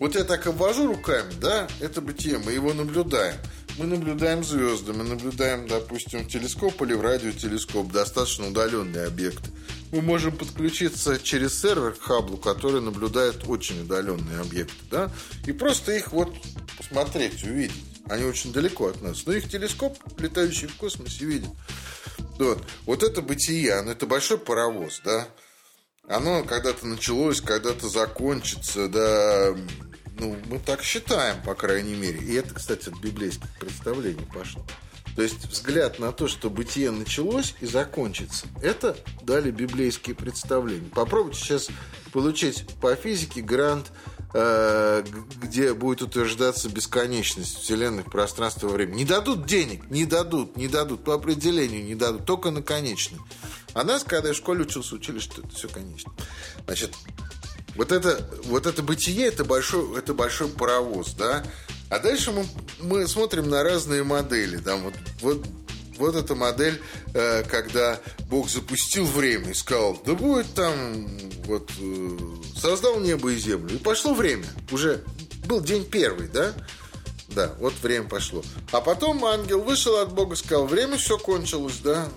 Вот 0.02 0.16
я 0.16 0.24
так 0.24 0.48
обвожу 0.48 0.88
руками, 0.88 1.32
да? 1.40 1.68
Это 1.78 2.00
бытие, 2.00 2.38
мы 2.38 2.50
его 2.50 2.74
наблюдаем 2.74 3.36
мы 3.78 3.86
наблюдаем 3.86 4.42
звезды, 4.42 4.92
мы 4.92 5.04
наблюдаем, 5.04 5.68
допустим, 5.68 6.24
в 6.24 6.28
телескоп 6.28 6.82
или 6.82 6.94
в 6.94 7.00
радиотелескоп, 7.00 7.90
достаточно 7.92 8.48
удаленные 8.48 9.06
объекты. 9.06 9.48
Мы 9.92 10.02
можем 10.02 10.36
подключиться 10.36 11.20
через 11.20 11.60
сервер 11.60 11.92
к 11.92 12.02
Хаблу, 12.02 12.36
который 12.36 12.80
наблюдает 12.80 13.48
очень 13.48 13.82
удаленные 13.82 14.40
объекты, 14.40 14.74
да, 14.90 15.12
и 15.46 15.52
просто 15.52 15.92
их 15.92 16.12
вот 16.12 16.34
посмотреть, 16.76 17.44
увидеть. 17.44 17.72
Они 18.10 18.24
очень 18.24 18.52
далеко 18.52 18.88
от 18.88 19.00
нас. 19.02 19.24
Но 19.24 19.34
их 19.34 19.48
телескоп, 19.48 19.96
летающий 20.18 20.66
в 20.66 20.74
космосе, 20.76 21.24
видит. 21.24 21.50
Вот, 22.40 22.62
вот 22.86 23.04
это 23.04 23.22
бытие, 23.22 23.74
оно, 23.74 23.92
это 23.92 24.06
большой 24.06 24.38
паровоз, 24.38 25.00
да. 25.04 25.28
Оно 26.08 26.42
когда-то 26.42 26.86
началось, 26.86 27.40
когда-то 27.40 27.88
закончится, 27.88 28.88
да, 28.88 29.54
ну, 30.18 30.36
мы 30.46 30.58
так 30.58 30.82
считаем, 30.82 31.42
по 31.42 31.54
крайней 31.54 31.94
мере. 31.94 32.18
И 32.18 32.34
это, 32.34 32.54
кстати, 32.54 32.88
от 32.88 32.98
библейских 32.98 33.48
представлений 33.58 34.26
пошло. 34.32 34.64
То 35.16 35.22
есть 35.22 35.44
взгляд 35.46 35.98
на 35.98 36.12
то, 36.12 36.26
что 36.26 36.48
бытие 36.48 36.90
началось 36.90 37.54
и 37.60 37.66
закончится, 37.66 38.46
это 38.62 38.96
дали 39.22 39.50
библейские 39.50 40.16
представления. 40.16 40.88
Попробуйте 40.94 41.38
сейчас 41.38 41.68
получить 42.12 42.66
по 42.80 42.94
физике 42.94 43.42
грант, 43.42 43.92
э, 44.32 45.04
где 45.42 45.74
будет 45.74 46.00
утверждаться 46.02 46.70
бесконечность 46.70 47.58
вселенных 47.58 48.10
пространства 48.10 48.68
времени. 48.68 48.98
Не 48.98 49.04
дадут 49.04 49.44
денег, 49.44 49.90
не 49.90 50.06
дадут, 50.06 50.56
не 50.56 50.68
дадут, 50.68 51.04
по 51.04 51.14
определению 51.14 51.84
не 51.84 51.94
дадут, 51.94 52.24
только 52.24 52.50
на 52.50 52.62
конечный. 52.62 53.18
А 53.74 53.84
нас, 53.84 54.04
когда 54.04 54.28
я 54.28 54.34
в 54.34 54.38
школе 54.38 54.62
учился, 54.62 54.94
учили, 54.94 55.18
что 55.18 55.42
это 55.42 55.54
все 55.54 55.68
конечно. 55.68 56.12
Значит, 56.64 56.94
вот 57.74 57.92
это, 57.92 58.28
вот 58.44 58.66
это 58.66 58.82
бытие, 58.82 59.26
это 59.26 59.44
большой, 59.44 59.98
это 59.98 60.14
большой 60.14 60.48
паровоз, 60.48 61.14
да? 61.14 61.44
А 61.88 61.98
дальше 61.98 62.32
мы, 62.32 62.46
мы 62.80 63.06
смотрим 63.06 63.50
на 63.50 63.62
разные 63.62 64.02
модели. 64.02 64.56
Да? 64.56 64.76
Вот, 64.76 64.94
вот, 65.20 65.46
вот 65.98 66.16
эта 66.16 66.34
модель, 66.34 66.80
э, 67.12 67.44
когда 67.44 68.00
Бог 68.30 68.48
запустил 68.48 69.04
время 69.04 69.50
и 69.50 69.54
сказал, 69.54 70.00
да 70.04 70.14
будет 70.14 70.54
там, 70.54 71.06
вот, 71.44 71.70
э, 71.78 72.18
создал 72.56 72.98
небо 72.98 73.30
и 73.30 73.36
землю. 73.36 73.74
И 73.74 73.78
пошло 73.78 74.14
время. 74.14 74.46
Уже 74.70 75.04
был 75.46 75.60
день 75.60 75.84
первый, 75.84 76.28
да? 76.28 76.54
Да, 77.28 77.54
вот 77.58 77.74
время 77.82 78.08
пошло. 78.08 78.42
А 78.70 78.80
потом 78.80 79.24
ангел 79.24 79.60
вышел 79.60 79.96
от 79.96 80.12
Бога 80.12 80.34
и 80.34 80.38
сказал, 80.38 80.66
время 80.66 80.96
все 80.96 81.18
кончилось, 81.18 81.78
да? 81.84 82.08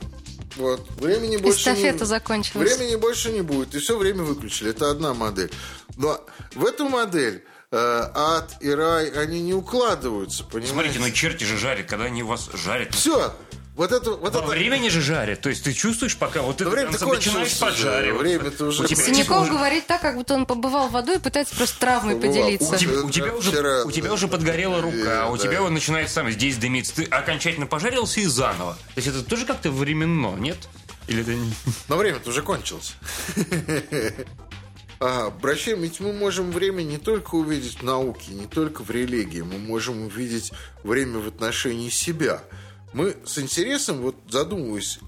Вот. 0.56 0.88
Времени 1.00 1.38
больше 1.38 1.60
Эстафета 1.60 2.00
не... 2.00 2.06
закончилась. 2.06 2.78
Времени 2.78 2.96
больше 2.96 3.32
не 3.32 3.42
будет. 3.42 3.76
И 3.76 3.80
все 3.80 3.98
время 3.98 4.24
выключили. 4.24 4.70
Это 4.70 4.90
одна 4.90 5.14
модель. 5.14 5.52
Но 5.98 6.20
в 6.54 6.66
эту 6.66 6.88
модель 6.88 7.44
э, 7.72 7.78
ад 7.78 8.56
и 8.62 8.70
рай, 8.70 9.10
они 9.10 9.42
не 9.42 9.54
укладываются, 9.54 10.44
понимаете? 10.44 10.74
Смотрите, 10.74 11.00
ну 11.00 11.10
черти 11.12 11.44
же 11.44 11.58
жарят, 11.58 11.88
когда 11.88 12.06
они 12.06 12.24
вас 12.24 12.50
жарят. 12.54 12.94
Все, 12.94 13.34
вот 13.76 13.92
это, 13.92 14.12
вот 14.12 14.34
Во 14.34 14.40
это... 14.40 14.48
времени 14.48 14.88
же 14.88 15.02
жарят. 15.02 15.42
То 15.42 15.50
есть 15.50 15.64
ты 15.66 15.74
чувствуешь, 15.74 16.16
пока 16.16 16.42
вот 16.42 16.58
ты 16.58 16.66
время 16.68 16.92
начинаешь 16.92 17.60
поджаривать. 17.60 18.22
Время-то 18.22 18.68
уже... 18.68 18.84
У 18.84 18.88
тебя, 18.88 19.04
Синяков 19.04 19.42
уже... 19.44 19.52
говорит 19.52 19.86
так, 19.86 20.02
как 20.02 20.16
будто 20.16 20.34
он 20.34 20.46
побывал 20.46 20.88
в 20.88 20.92
воду 20.94 21.12
и 21.12 21.20
пытается 21.20 21.56
просто 21.56 21.78
травмой 21.80 22.16
Побывал. 22.16 22.36
поделиться. 22.36 22.74
У 22.74 22.78
тебя, 22.78 23.02
у 23.02 23.10
тебя 23.10 23.34
уже, 23.34 23.52
Вчера, 23.52 23.84
у 23.84 23.92
тебя 23.92 24.14
уже 24.14 24.28
подгорела 24.30 24.82
рука, 24.82 25.26
э, 25.26 25.30
у 25.30 25.36
да. 25.36 25.44
тебя 25.44 25.62
он 25.62 25.74
начинает 25.74 26.10
сам 26.10 26.32
здесь 26.32 26.56
дымиться. 26.56 26.96
Ты 26.96 27.04
окончательно 27.04 27.68
пожарился 27.68 28.22
и 28.22 28.26
заново. 28.26 28.76
То 28.76 28.98
есть 29.02 29.10
это 29.10 29.24
тоже 29.24 29.46
как-то 29.46 29.72
временно, 29.72 30.36
нет? 30.38 30.58
Или 31.08 31.22
это 31.24 31.34
не... 31.34 31.52
Но 31.90 31.98
время-то 31.98 32.30
уже 32.30 32.42
кончилось. 32.42 32.96
А, 34.98 35.30
Бращаем, 35.30 35.82
ведь 35.82 36.00
мы 36.00 36.14
можем 36.14 36.52
время 36.52 36.82
не 36.82 36.98
только 36.98 37.36
увидеть 37.36 37.80
в 37.80 37.84
науке, 37.84 38.32
не 38.32 38.46
только 38.46 38.82
в 38.82 38.90
религии, 38.90 39.42
мы 39.42 39.58
можем 39.58 40.06
увидеть 40.06 40.54
время 40.84 41.20
в 41.20 41.28
отношении 41.28 41.90
себя. 41.90 42.42
Мы 42.96 43.18
с 43.26 43.38
интересом, 43.40 44.00
вот 44.02 44.16
задумываясь 44.30 45.00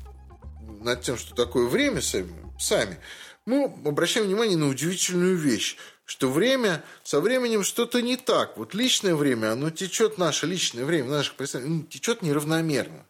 над 0.81 1.03
тем, 1.03 1.17
что 1.17 1.33
такое 1.33 1.67
время 1.67 2.01
сами, 2.01 2.33
сами 2.59 2.99
мы 3.45 3.63
обращаем 3.85 4.25
внимание 4.27 4.57
на 4.57 4.67
удивительную 4.67 5.37
вещь, 5.37 5.77
что 6.03 6.29
время, 6.29 6.83
со 7.05 7.21
временем 7.21 7.63
что-то 7.63 8.01
не 8.01 8.17
так. 8.17 8.57
Вот 8.57 8.73
личное 8.73 9.15
время, 9.15 9.53
оно 9.53 9.69
течет, 9.69 10.17
наше 10.17 10.47
личное 10.47 10.83
время, 10.83 11.11
наших 11.11 11.35
представлениях, 11.35 11.83
ну, 11.83 11.87
течет 11.87 12.21
неравномерно. 12.21 13.05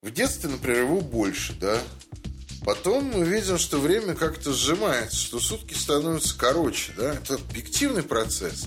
В 0.00 0.10
детстве, 0.12 0.48
например, 0.48 0.84
его 0.84 1.02
больше, 1.02 1.52
да. 1.52 1.78
Потом 2.64 3.04
мы 3.04 3.26
видим, 3.26 3.58
что 3.58 3.78
время 3.78 4.14
как-то 4.14 4.54
сжимается, 4.54 5.18
что 5.18 5.40
сутки 5.40 5.74
становятся 5.74 6.38
короче, 6.38 6.94
да. 6.96 7.12
Это 7.12 7.34
объективный 7.34 8.02
процесс. 8.02 8.66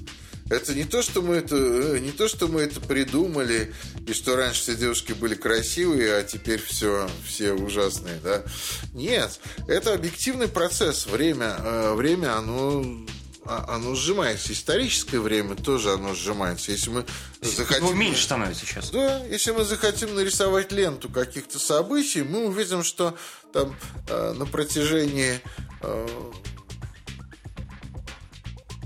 Это 0.51 0.75
не 0.75 0.83
то, 0.83 1.01
что 1.01 1.21
мы 1.21 1.35
это, 1.35 1.55
э, 1.55 1.99
не 1.99 2.11
то, 2.11 2.27
что 2.27 2.47
мы 2.47 2.61
это 2.61 2.81
придумали, 2.81 3.73
и 4.05 4.13
что 4.13 4.35
раньше 4.35 4.61
все 4.61 4.75
девушки 4.75 5.13
были 5.13 5.33
красивые, 5.33 6.15
а 6.15 6.23
теперь 6.23 6.61
все, 6.61 7.09
все 7.25 7.53
ужасные, 7.53 8.19
да. 8.21 8.43
Нет, 8.93 9.39
это 9.67 9.93
объективный 9.93 10.49
процесс. 10.49 11.07
Время, 11.07 11.55
э, 11.57 11.93
время, 11.93 12.37
оно 12.37 12.83
а- 13.45 13.75
оно 13.75 13.95
сжимается. 13.95 14.53
Историческое 14.53 15.19
время 15.19 15.55
тоже 15.55 15.93
оно 15.93 16.13
сжимается. 16.13 16.71
Если 16.71 16.89
мы 16.89 17.05
захотим... 17.41 17.85
Его 17.85 17.93
меньше 17.93 18.23
становится 18.23 18.65
сейчас. 18.65 18.91
Да, 18.91 19.25
если 19.25 19.51
мы 19.51 19.63
захотим 19.63 20.13
нарисовать 20.13 20.71
ленту 20.71 21.09
каких-то 21.09 21.59
событий, 21.59 22.21
мы 22.21 22.45
увидим, 22.45 22.83
что 22.83 23.17
там 23.51 23.75
э, 24.07 24.33
на 24.33 24.45
протяжении, 24.45 25.41
э, 25.81 26.07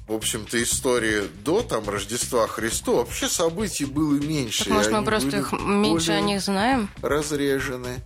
в 0.08 0.14
общем-то, 0.14 0.62
истории 0.62 1.24
до 1.44 1.62
там 1.62 1.90
Рождества 1.90 2.48
Христова 2.48 2.98
вообще 2.98 3.28
событий 3.28 3.86
было 3.86 4.14
меньше. 4.14 4.66
Так, 4.66 4.74
может, 4.74 4.92
мы 4.92 5.04
просто 5.04 5.38
их 5.38 5.52
меньше 5.54 6.12
о 6.12 6.22
них 6.22 6.42
знаем? 6.42 6.90
разрежены. 7.02 8.02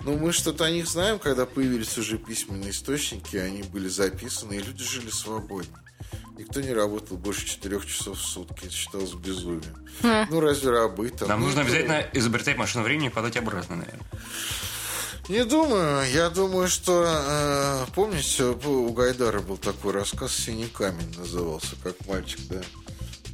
Ну, 0.00 0.16
мы 0.16 0.32
что-то 0.32 0.64
о 0.64 0.70
них 0.70 0.86
знаем, 0.86 1.18
когда 1.18 1.46
появились 1.46 1.98
уже 1.98 2.18
письменные 2.18 2.70
источники, 2.70 3.36
они 3.36 3.62
были 3.62 3.88
записаны, 3.88 4.54
и 4.54 4.58
люди 4.58 4.84
жили 4.84 5.10
свободнее. 5.10 5.78
Никто 6.38 6.60
не 6.60 6.72
работал 6.72 7.16
больше 7.16 7.46
четырех 7.46 7.86
часов 7.86 8.18
в 8.18 8.22
сутки. 8.22 8.66
Это 8.66 8.74
считалось 8.74 9.14
безумием. 9.14 9.88
Ну, 10.02 10.40
разве 10.40 10.70
рабы 10.70 11.08
там? 11.08 11.28
Нам 11.28 11.40
Ну, 11.40 11.46
нужно 11.46 11.62
обязательно 11.62 12.06
изобретать 12.12 12.56
машину 12.56 12.84
времени 12.84 13.06
и 13.06 13.10
подать 13.10 13.36
обратно, 13.36 13.76
наверное. 13.76 14.06
Не 15.28 15.44
думаю. 15.44 16.08
Я 16.12 16.30
думаю, 16.30 16.68
что... 16.68 17.04
э, 17.04 17.86
помните, 17.94 18.44
у 18.44 18.92
Гайдара 18.92 19.40
был 19.40 19.56
такой 19.56 19.92
рассказ 19.92 20.32
«Синий 20.32 20.68
камень» 20.68 21.12
назывался, 21.18 21.74
как 21.82 21.94
мальчик, 22.06 22.40
да? 22.48 22.62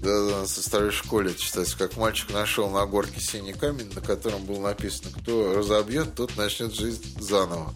Да, 0.03 0.26
да, 0.26 0.47
со 0.47 0.62
старой 0.62 0.90
школе 0.90 1.32
читается, 1.32 1.78
как 1.78 1.97
мальчик 1.97 2.32
нашел 2.32 2.68
на 2.70 2.84
горке 2.86 3.20
синий 3.20 3.53
камень, 3.53 3.88
на 3.95 4.01
котором 4.01 4.45
было 4.45 4.61
написано, 4.61 5.11
кто 5.16 5.55
разобьет, 5.55 6.16
тот 6.16 6.36
начнет 6.36 6.74
жизнь 6.74 7.05
заново. 7.20 7.72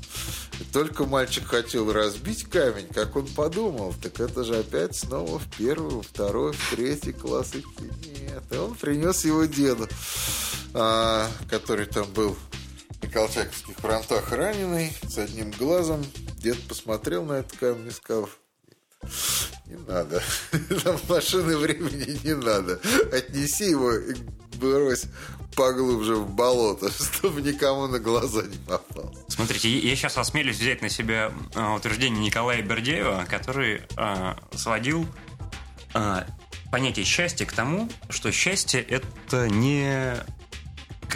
И 0.59 0.65
только 0.65 1.05
мальчик 1.05 1.47
хотел 1.47 1.93
разбить 1.93 2.43
камень, 2.45 2.89
как 2.89 3.15
он 3.15 3.29
подумал, 3.29 3.95
так 4.03 4.19
это 4.19 4.43
же 4.43 4.57
опять 4.59 4.97
снова 4.97 5.39
в 5.39 5.47
первый, 5.57 6.03
второй, 6.03 6.53
в 6.53 6.71
третий 6.71 7.13
класс 7.13 7.51
идти. 7.51 7.93
Нет, 8.21 8.43
и 8.51 8.57
он 8.57 8.75
принес 8.75 9.25
его 9.25 9.45
деду, 9.45 9.87
а, 10.75 11.31
который 11.49 11.87
там 11.87 12.11
был 12.13 12.37
на 13.03 13.09
Колчаковских 13.09 13.77
фронтах 13.77 14.33
раненый, 14.33 14.93
с 15.09 15.19
одним 15.19 15.51
глазом. 15.53 16.05
Дед 16.39 16.61
посмотрел 16.69 17.25
на 17.25 17.35
этот 17.35 17.57
камень 17.59 17.89
и 17.89 17.91
сказал, 17.91 18.29
не 19.67 19.77
надо. 19.87 20.23
Нам 20.85 20.99
машины 21.09 21.57
времени 21.57 22.19
не 22.25 22.35
надо. 22.35 22.81
Отнеси 23.13 23.71
его 23.71 23.93
и 23.93 24.15
брось 24.57 25.07
поглубже 25.55 26.17
в 26.17 26.29
болото, 26.29 26.91
чтобы 27.15 27.43
никому 27.43 27.87
на 27.87 27.99
глаза 27.99 28.43
не 28.43 28.59
попал. 28.59 29.15
Смотрите, 29.29 29.71
я 29.71 29.97
сейчас 29.97 30.17
осмелюсь 30.19 30.59
взять 30.59 30.83
на 30.83 30.89
себя 30.89 31.33
а, 31.55 31.75
утверждение 31.75 32.25
Николая 32.25 32.63
Бердеева, 32.63 33.27
который 33.29 33.83
а, 33.97 34.37
сводил 34.55 35.07
а, 35.95 36.27
понятие 36.71 37.05
счастья 37.05 37.47
к 37.47 37.53
тому, 37.53 37.89
что 38.11 38.31
счастье 38.31 38.83
это 38.83 39.49
не 39.49 40.17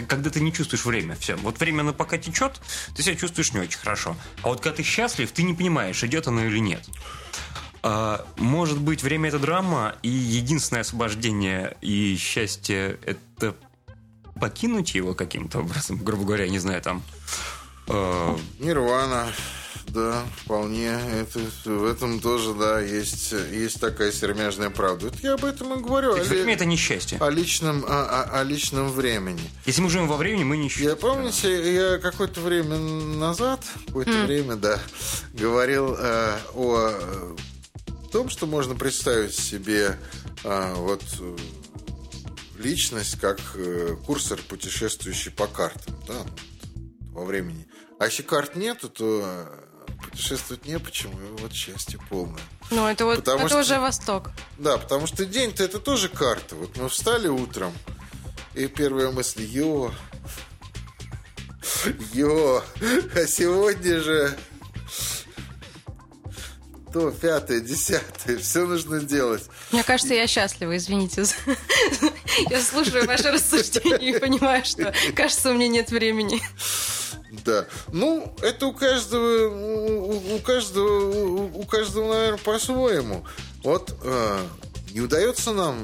когда 0.07 0.29
ты 0.29 0.39
не 0.39 0.53
чувствуешь 0.53 0.85
время. 0.85 1.15
Все. 1.15 1.35
Вот 1.35 1.59
время 1.59 1.81
оно 1.81 1.93
пока 1.93 2.17
течет, 2.17 2.61
ты 2.95 3.03
себя 3.03 3.15
чувствуешь 3.15 3.53
не 3.53 3.59
очень 3.59 3.79
хорошо. 3.79 4.15
А 4.43 4.49
вот 4.49 4.61
когда 4.61 4.77
ты 4.77 4.83
счастлив, 4.83 5.31
ты 5.31 5.43
не 5.43 5.53
понимаешь, 5.53 6.03
идет 6.03 6.27
оно 6.27 6.43
или 6.43 6.59
нет. 6.59 6.83
А, 7.83 8.25
может 8.37 8.79
быть, 8.79 9.03
время 9.03 9.29
это 9.29 9.39
драма, 9.39 9.95
и 10.03 10.09
единственное 10.09 10.81
освобождение 10.81 11.77
и 11.81 12.15
счастье 12.17 12.99
это 13.05 13.55
покинуть 14.39 14.95
его 14.95 15.13
каким-то 15.13 15.59
образом, 15.59 15.97
грубо 16.03 16.23
говоря, 16.23 16.47
не 16.47 16.59
знаю, 16.59 16.81
там. 16.81 17.03
Э... 17.87 18.37
Нирвана. 18.59 19.27
Да, 19.93 20.23
вполне. 20.37 20.87
Это, 20.89 21.39
в 21.65 21.85
этом 21.85 22.21
тоже, 22.21 22.53
да, 22.53 22.79
есть, 22.79 23.33
есть 23.51 23.79
такая 23.79 24.11
сермяжная 24.11 24.69
правда. 24.69 25.07
Это 25.07 25.17
я 25.21 25.33
об 25.33 25.43
этом 25.43 25.77
и 25.77 25.81
говорю. 25.81 26.13
Так, 26.15 26.25
о, 26.25 26.29
время 26.29 26.53
это 26.53 26.65
несчастье. 26.65 27.17
О 27.19 27.29
личном, 27.29 27.83
о, 27.85 28.05
о, 28.05 28.39
о 28.39 28.43
личном 28.43 28.89
времени. 28.89 29.41
Если 29.65 29.81
мы 29.81 29.89
живем 29.89 30.07
во 30.07 30.15
времени, 30.15 30.45
мы 30.45 30.57
несчастье. 30.57 30.89
Я 30.89 30.95
помните, 30.95 31.73
я 31.73 31.97
какое-то 31.97 32.39
время 32.39 32.77
назад, 32.77 33.65
какое-то 33.87 34.11
mm. 34.11 34.25
время, 34.25 34.55
да, 34.55 34.79
говорил 35.33 35.95
э, 35.97 36.37
о 36.53 37.35
том, 38.13 38.29
что 38.29 38.45
можно 38.45 38.75
представить 38.75 39.35
себе 39.35 39.97
э, 40.45 40.73
вот 40.75 41.03
личность 42.57 43.19
как 43.19 43.39
э, 43.55 43.97
курсор, 44.05 44.39
путешествующий 44.47 45.31
по 45.31 45.47
картам, 45.47 45.95
да, 46.07 46.25
во 47.11 47.25
времени. 47.25 47.67
А 47.99 48.05
если 48.05 48.23
карт 48.23 48.55
нету, 48.55 48.89
то 48.89 49.47
путешествовать 50.11 50.65
не 50.65 50.77
почему, 50.79 51.13
и 51.13 51.41
вот 51.41 51.53
счастье 51.53 51.99
полное. 52.09 52.41
Ну, 52.69 52.87
это 52.87 53.05
вот 53.05 53.17
потому 53.17 53.39
это 53.39 53.49
что, 53.49 53.59
уже 53.59 53.79
Восток. 53.79 54.31
Да, 54.57 54.77
потому 54.77 55.07
что 55.07 55.25
день-то 55.25 55.63
это 55.63 55.79
тоже 55.79 56.09
карта. 56.09 56.55
Вот 56.55 56.77
мы 56.77 56.89
встали 56.89 57.27
утром, 57.27 57.73
и 58.53 58.67
первая 58.67 59.11
мысль, 59.11 59.43
ё, 59.43 59.93
ё, 62.13 62.63
а 63.15 63.25
сегодня 63.27 63.99
же 64.01 64.37
то, 66.93 67.09
пятое, 67.11 67.61
десятое, 67.61 68.37
все 68.37 68.65
нужно 68.65 68.99
делать. 68.99 69.43
Мне 69.71 69.83
кажется, 69.83 70.13
я 70.13 70.27
счастлива, 70.27 70.75
извините. 70.75 71.23
Я 72.49 72.61
слушаю 72.61 73.05
ваши 73.07 73.31
рассуждения 73.31 74.15
и 74.15 74.19
понимаю, 74.19 74.65
что, 74.65 74.93
кажется, 75.15 75.51
у 75.51 75.53
меня 75.53 75.69
нет 75.69 75.91
времени. 75.91 76.41
Да. 77.45 77.65
Ну, 77.91 78.35
это 78.41 78.67
у 78.67 78.73
каждого, 78.73 79.47
у, 79.49 80.35
у 80.35 80.39
каждого, 80.39 81.45
у, 81.47 81.63
каждого, 81.63 82.13
наверное, 82.13 82.37
по-своему. 82.37 83.25
Вот 83.63 83.95
э, 84.03 84.45
не 84.91 85.01
удается 85.01 85.53
нам 85.53 85.77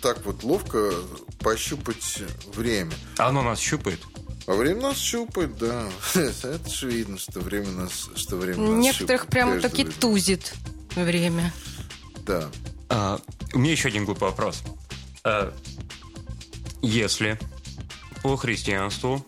так 0.00 0.24
вот 0.24 0.42
ловко 0.42 0.92
пощупать 1.40 2.22
время. 2.54 2.92
А 3.18 3.28
оно 3.28 3.42
нас 3.42 3.58
щупает? 3.58 4.00
А 4.46 4.52
время 4.52 4.82
нас 4.82 4.98
щупает, 4.98 5.56
да. 5.56 5.88
Это 6.14 6.68
же 6.68 6.90
видно, 6.90 7.18
что 7.18 7.40
время 7.40 7.70
нас, 7.70 8.10
что 8.14 8.36
время 8.36 8.58
нас 8.58 8.84
Некоторых 8.84 9.22
щупает, 9.22 9.30
прямо 9.30 9.60
таки 9.60 9.84
тузит 9.84 10.54
время. 10.94 11.52
Да. 12.26 12.50
А, 12.88 13.20
у 13.54 13.58
меня 13.58 13.72
еще 13.72 13.88
один 13.88 14.04
глупый 14.04 14.28
вопрос. 14.28 14.62
А, 15.24 15.54
если 16.82 17.38
по 18.22 18.36
христианству 18.36 19.24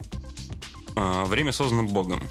время 0.97 1.53
создано 1.53 1.85
Богом, 1.85 2.23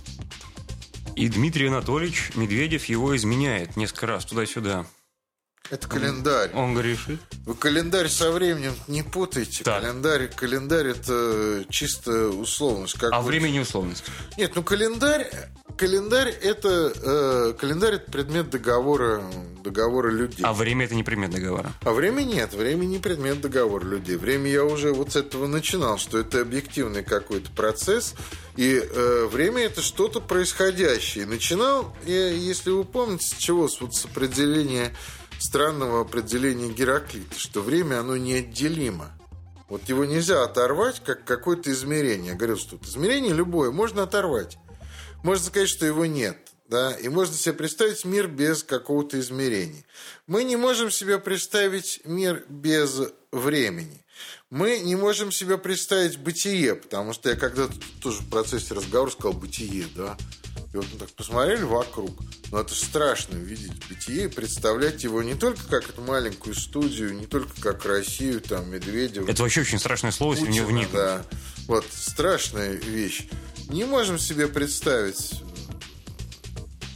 и 1.16 1.30
Дмитрий 1.30 1.68
Анатольевич 1.68 2.32
Медведев 2.36 2.86
его 2.86 3.16
изменяет 3.16 3.78
несколько 3.78 4.08
раз 4.08 4.26
туда-сюда, 4.26 4.86
это 5.72 5.88
календарь. 5.88 6.52
Он 6.54 6.76
грешит. 6.76 7.20
Вы 7.46 7.56
календарь 7.56 8.08
со 8.08 8.32
временем 8.32 8.74
не 8.88 9.02
путайте. 9.02 9.64
Так. 9.64 9.82
Календарь, 9.82 10.28
календарь 10.28 10.88
это 10.88 11.66
чисто 11.70 12.30
условность. 12.30 13.00
Как 13.00 13.12
а 13.12 13.22
вот... 13.22 13.28
время 13.28 13.50
не 13.50 13.62
условность? 13.62 14.04
Нет, 14.38 14.52
ну 14.56 14.62
календарь, 14.62 15.28
календарь 15.78 16.30
это 16.30 16.94
э, 17.04 17.54
календарь 17.60 17.96
это 17.96 18.12
предмет 18.12 18.50
договора 18.50 19.24
договора 19.64 20.10
людей. 20.10 20.44
А 20.44 20.54
время 20.54 20.86
это 20.86 20.96
не 20.96 21.04
предмет 21.04 21.32
договора? 21.32 21.72
А 21.84 21.92
время 21.92 22.22
нет, 22.22 22.54
время 22.54 22.86
не 22.86 23.00
предмет 23.00 23.42
договора 23.42 23.84
людей. 23.84 24.16
Время 24.16 24.50
я 24.50 24.64
уже 24.64 24.94
вот 24.94 25.14
с 25.14 25.16
этого 25.16 25.48
начинал, 25.48 25.98
что 25.98 26.20
это 26.20 26.42
объективный 26.42 27.04
какой-то 27.04 27.50
процесс, 27.52 28.16
и 28.56 28.80
э, 28.82 29.28
время 29.32 29.64
это 29.64 29.82
что-то 29.82 30.22
происходящее. 30.22 31.26
Начинал, 31.26 31.96
я, 32.06 32.30
если 32.30 32.70
вы 32.70 32.84
помните, 32.84 33.28
с 33.28 33.38
чего, 33.38 33.68
вот 33.82 33.96
с 33.96 34.06
определения 34.06 34.94
странного 35.40 36.02
определения 36.02 36.70
Гераклита, 36.70 37.38
что 37.38 37.62
время, 37.62 38.00
оно 38.00 38.18
неотделимо. 38.18 39.12
Вот 39.68 39.90
его 39.90 40.06
нельзя 40.06 40.44
оторвать, 40.44 41.02
как 41.04 41.26
какое-то 41.26 41.72
измерение. 41.72 42.34
Я 42.34 42.36
говорил, 42.36 42.58
что 42.58 42.78
измерение 42.84 43.34
любое 43.34 43.72
можно 43.72 44.04
оторвать. 44.04 44.60
Можно 45.26 45.46
сказать, 45.46 45.70
что 45.70 45.88
его 45.88 46.06
нет. 46.06 46.38
Да? 46.70 46.92
И 46.92 47.10
можно 47.10 47.36
себе 47.36 47.54
представить 47.54 48.06
мир 48.06 48.28
без 48.28 48.64
какого-то 48.64 49.20
измерения. 49.20 49.84
Мы 50.28 50.44
не 50.44 50.56
можем 50.56 50.92
себе 50.92 51.18
представить 51.18 52.02
мир 52.06 52.46
без 52.48 53.02
времени. 53.32 54.06
Мы 54.52 54.78
не 54.78 54.96
можем 54.96 55.32
себе 55.32 55.58
представить 55.58 56.20
бытие, 56.20 56.76
потому 56.76 57.14
что 57.14 57.30
я 57.32 57.36
когда-то 57.36 57.74
тоже 58.02 58.22
в 58.22 58.30
процессе 58.30 58.76
разговора 58.76 59.10
сказал 59.10 59.34
бытие, 59.34 59.86
да. 59.96 60.16
И 60.72 60.78
вот 60.78 60.86
мы 60.94 61.00
так 61.00 61.10
посмотрели 61.10 61.64
вокруг. 61.64 62.12
Но 62.52 62.62
это 62.62 62.76
страшно 62.76 63.36
видеть 63.36 63.74
бытие 63.90 64.26
и 64.26 64.28
представлять 64.28 65.04
его 65.04 65.24
не 65.24 65.34
только 65.34 65.68
как 65.68 65.90
эту 65.90 66.04
маленькую 66.04 66.54
студию, 66.54 67.16
не 67.16 67.26
только 67.26 67.60
как 67.60 67.84
Россию, 67.86 68.42
там, 68.42 68.70
Медведева. 68.70 69.28
Это 69.28 69.42
вообще 69.42 69.62
очень 69.62 69.80
страшное 69.80 70.12
слово, 70.12 70.36
Путина, 70.36 70.54
если 70.54 70.66
в 70.66 70.72
него 70.72 70.90
Да. 70.94 71.26
Вот, 71.66 71.86
страшная 71.92 72.74
вещь. 72.74 73.28
Не 73.70 73.86
можем 73.86 74.20
себе 74.20 74.48
представить 74.48 75.42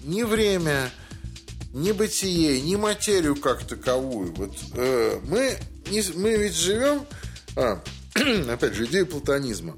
ни 0.03 0.23
время, 0.23 0.91
ни 1.73 1.91
бытие, 1.91 2.61
ни 2.61 2.75
материю 2.75 3.35
как 3.35 3.63
таковую. 3.63 4.33
Вот 4.33 4.55
э, 4.73 5.19
мы, 5.25 5.57
не, 5.89 6.03
мы 6.15 6.35
ведь 6.37 6.55
живем, 6.55 7.05
а, 7.55 7.81
опять 8.51 8.73
же, 8.73 8.85
идея 8.85 9.05
платонизма. 9.05 9.77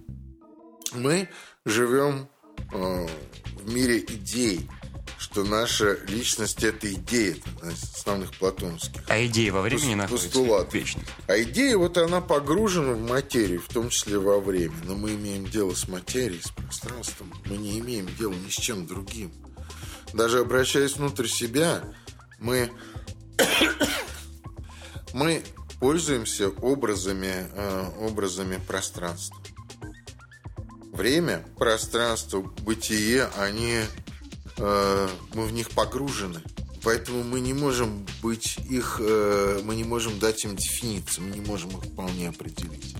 Мы 0.93 1.29
живем 1.65 2.27
э, 2.73 3.07
в 3.55 3.73
мире 3.73 3.99
идей, 3.99 4.69
что 5.31 5.45
наша 5.45 5.97
личность– 6.07 6.61
это 6.63 6.91
идея 6.91 7.37
основных 7.61 8.33
платонских. 8.35 9.01
А 9.07 9.23
идея 9.25 9.53
во 9.53 9.61
времени 9.61 9.95
находится 9.95 10.27
постулат. 10.27 10.73
вечно. 10.73 11.01
А 11.27 11.41
идея, 11.41 11.77
вот 11.77 11.97
она 11.97 12.19
погружена 12.19 12.93
в 12.93 12.99
материю, 12.99 13.61
в 13.61 13.69
том 13.69 13.89
числе 13.89 14.19
во 14.19 14.41
время. 14.41 14.75
Но 14.83 14.95
мы 14.95 15.13
имеем 15.13 15.45
дело 15.45 15.73
с 15.73 15.87
материей, 15.87 16.41
с 16.41 16.49
пространством. 16.49 17.33
Мы 17.45 17.55
не 17.55 17.79
имеем 17.79 18.07
дела 18.19 18.33
ни 18.33 18.49
с 18.49 18.53
чем 18.53 18.85
другим. 18.85 19.31
Даже 20.13 20.39
обращаясь 20.39 20.97
внутрь 20.97 21.27
себя, 21.27 21.81
мы, 22.39 22.69
мы 25.13 25.43
пользуемся 25.79 26.49
образами, 26.49 27.47
э, 27.53 27.89
образами 28.01 28.59
пространства. 28.67 29.37
Время, 30.91 31.45
пространство, 31.57 32.41
бытие, 32.41 33.29
они, 33.37 33.79
э, 34.61 35.07
мы 35.33 35.45
в 35.45 35.51
них 35.51 35.69
погружены. 35.71 36.41
Поэтому 36.83 37.23
мы 37.23 37.41
не 37.41 37.53
можем 37.53 38.07
быть 38.23 38.57
их, 38.69 38.99
э, 38.99 39.61
мы 39.63 39.75
не 39.75 39.83
можем 39.83 40.17
дать 40.17 40.43
им 40.45 40.55
дефиницию, 40.55 41.27
мы 41.27 41.35
не 41.35 41.41
можем 41.41 41.69
их 41.77 41.83
вполне 41.83 42.29
определить. 42.29 42.95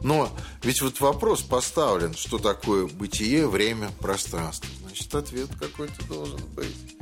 Но 0.00 0.30
ведь 0.62 0.80
вот 0.80 1.00
вопрос 1.00 1.42
поставлен, 1.42 2.14
что 2.14 2.38
такое 2.38 2.86
бытие, 2.86 3.46
время, 3.46 3.90
пространство. 4.00 4.68
Значит, 4.80 5.14
ответ 5.14 5.50
какой-то 5.60 6.02
должен 6.06 6.40
быть. 6.54 6.96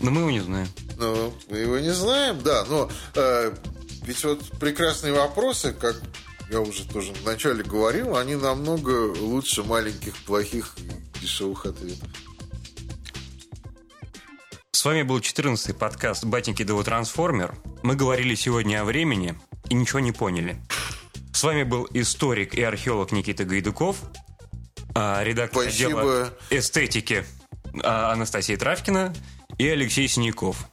Но 0.00 0.10
мы 0.10 0.20
его 0.20 0.30
не 0.30 0.40
знаем. 0.40 0.68
Ну, 0.98 1.34
мы 1.48 1.56
его 1.58 1.78
не 1.78 1.92
знаем, 1.92 2.40
да, 2.42 2.64
но 2.68 2.90
э, 3.14 3.54
ведь 4.02 4.22
вот 4.24 4.42
прекрасные 4.60 5.14
вопросы, 5.14 5.72
как 5.72 6.00
я 6.50 6.60
уже 6.60 6.84
тоже 6.84 7.12
вначале 7.22 7.62
говорил, 7.62 8.16
они 8.16 8.36
намного 8.36 9.12
лучше 9.18 9.62
маленьких, 9.62 10.14
плохих, 10.24 10.76
дешевых 11.20 11.66
ответов. 11.66 12.08
С 14.72 14.84
вами 14.84 15.02
был 15.02 15.18
14-й 15.18 15.74
подкаст 15.74 16.24
«Батеньки 16.24 16.62
Дово 16.62 16.84
Трансформер». 16.84 17.54
Мы 17.82 17.96
говорили 17.96 18.34
сегодня 18.34 18.80
о 18.80 18.84
времени 18.84 19.34
и 19.68 19.74
ничего 19.74 19.98
не 20.00 20.12
поняли. 20.12 20.56
С 21.32 21.42
вами 21.42 21.62
был 21.64 21.86
историк 21.94 22.54
и 22.54 22.62
археолог 22.62 23.10
Никита 23.12 23.44
Гайдуков, 23.44 23.96
а, 24.94 25.22
редактор 25.22 25.62
Спасибо. 25.64 26.00
отдела 26.00 26.34
эстетики 26.50 27.24
а, 27.82 28.12
Анастасия 28.12 28.56
Травкина 28.56 29.14
и 29.58 29.66
Алексей 29.68 30.06
Синяков. 30.06 30.68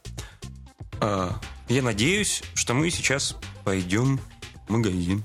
А, 1.00 1.40
Я 1.68 1.82
надеюсь, 1.82 2.42
что 2.54 2.74
мы 2.74 2.90
сейчас 2.90 3.36
пойдем 3.64 4.20
в 4.68 4.72
магазин. 4.72 5.24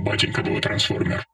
Батенька 0.00 0.42
был 0.42 0.60
трансформер. 0.60 1.24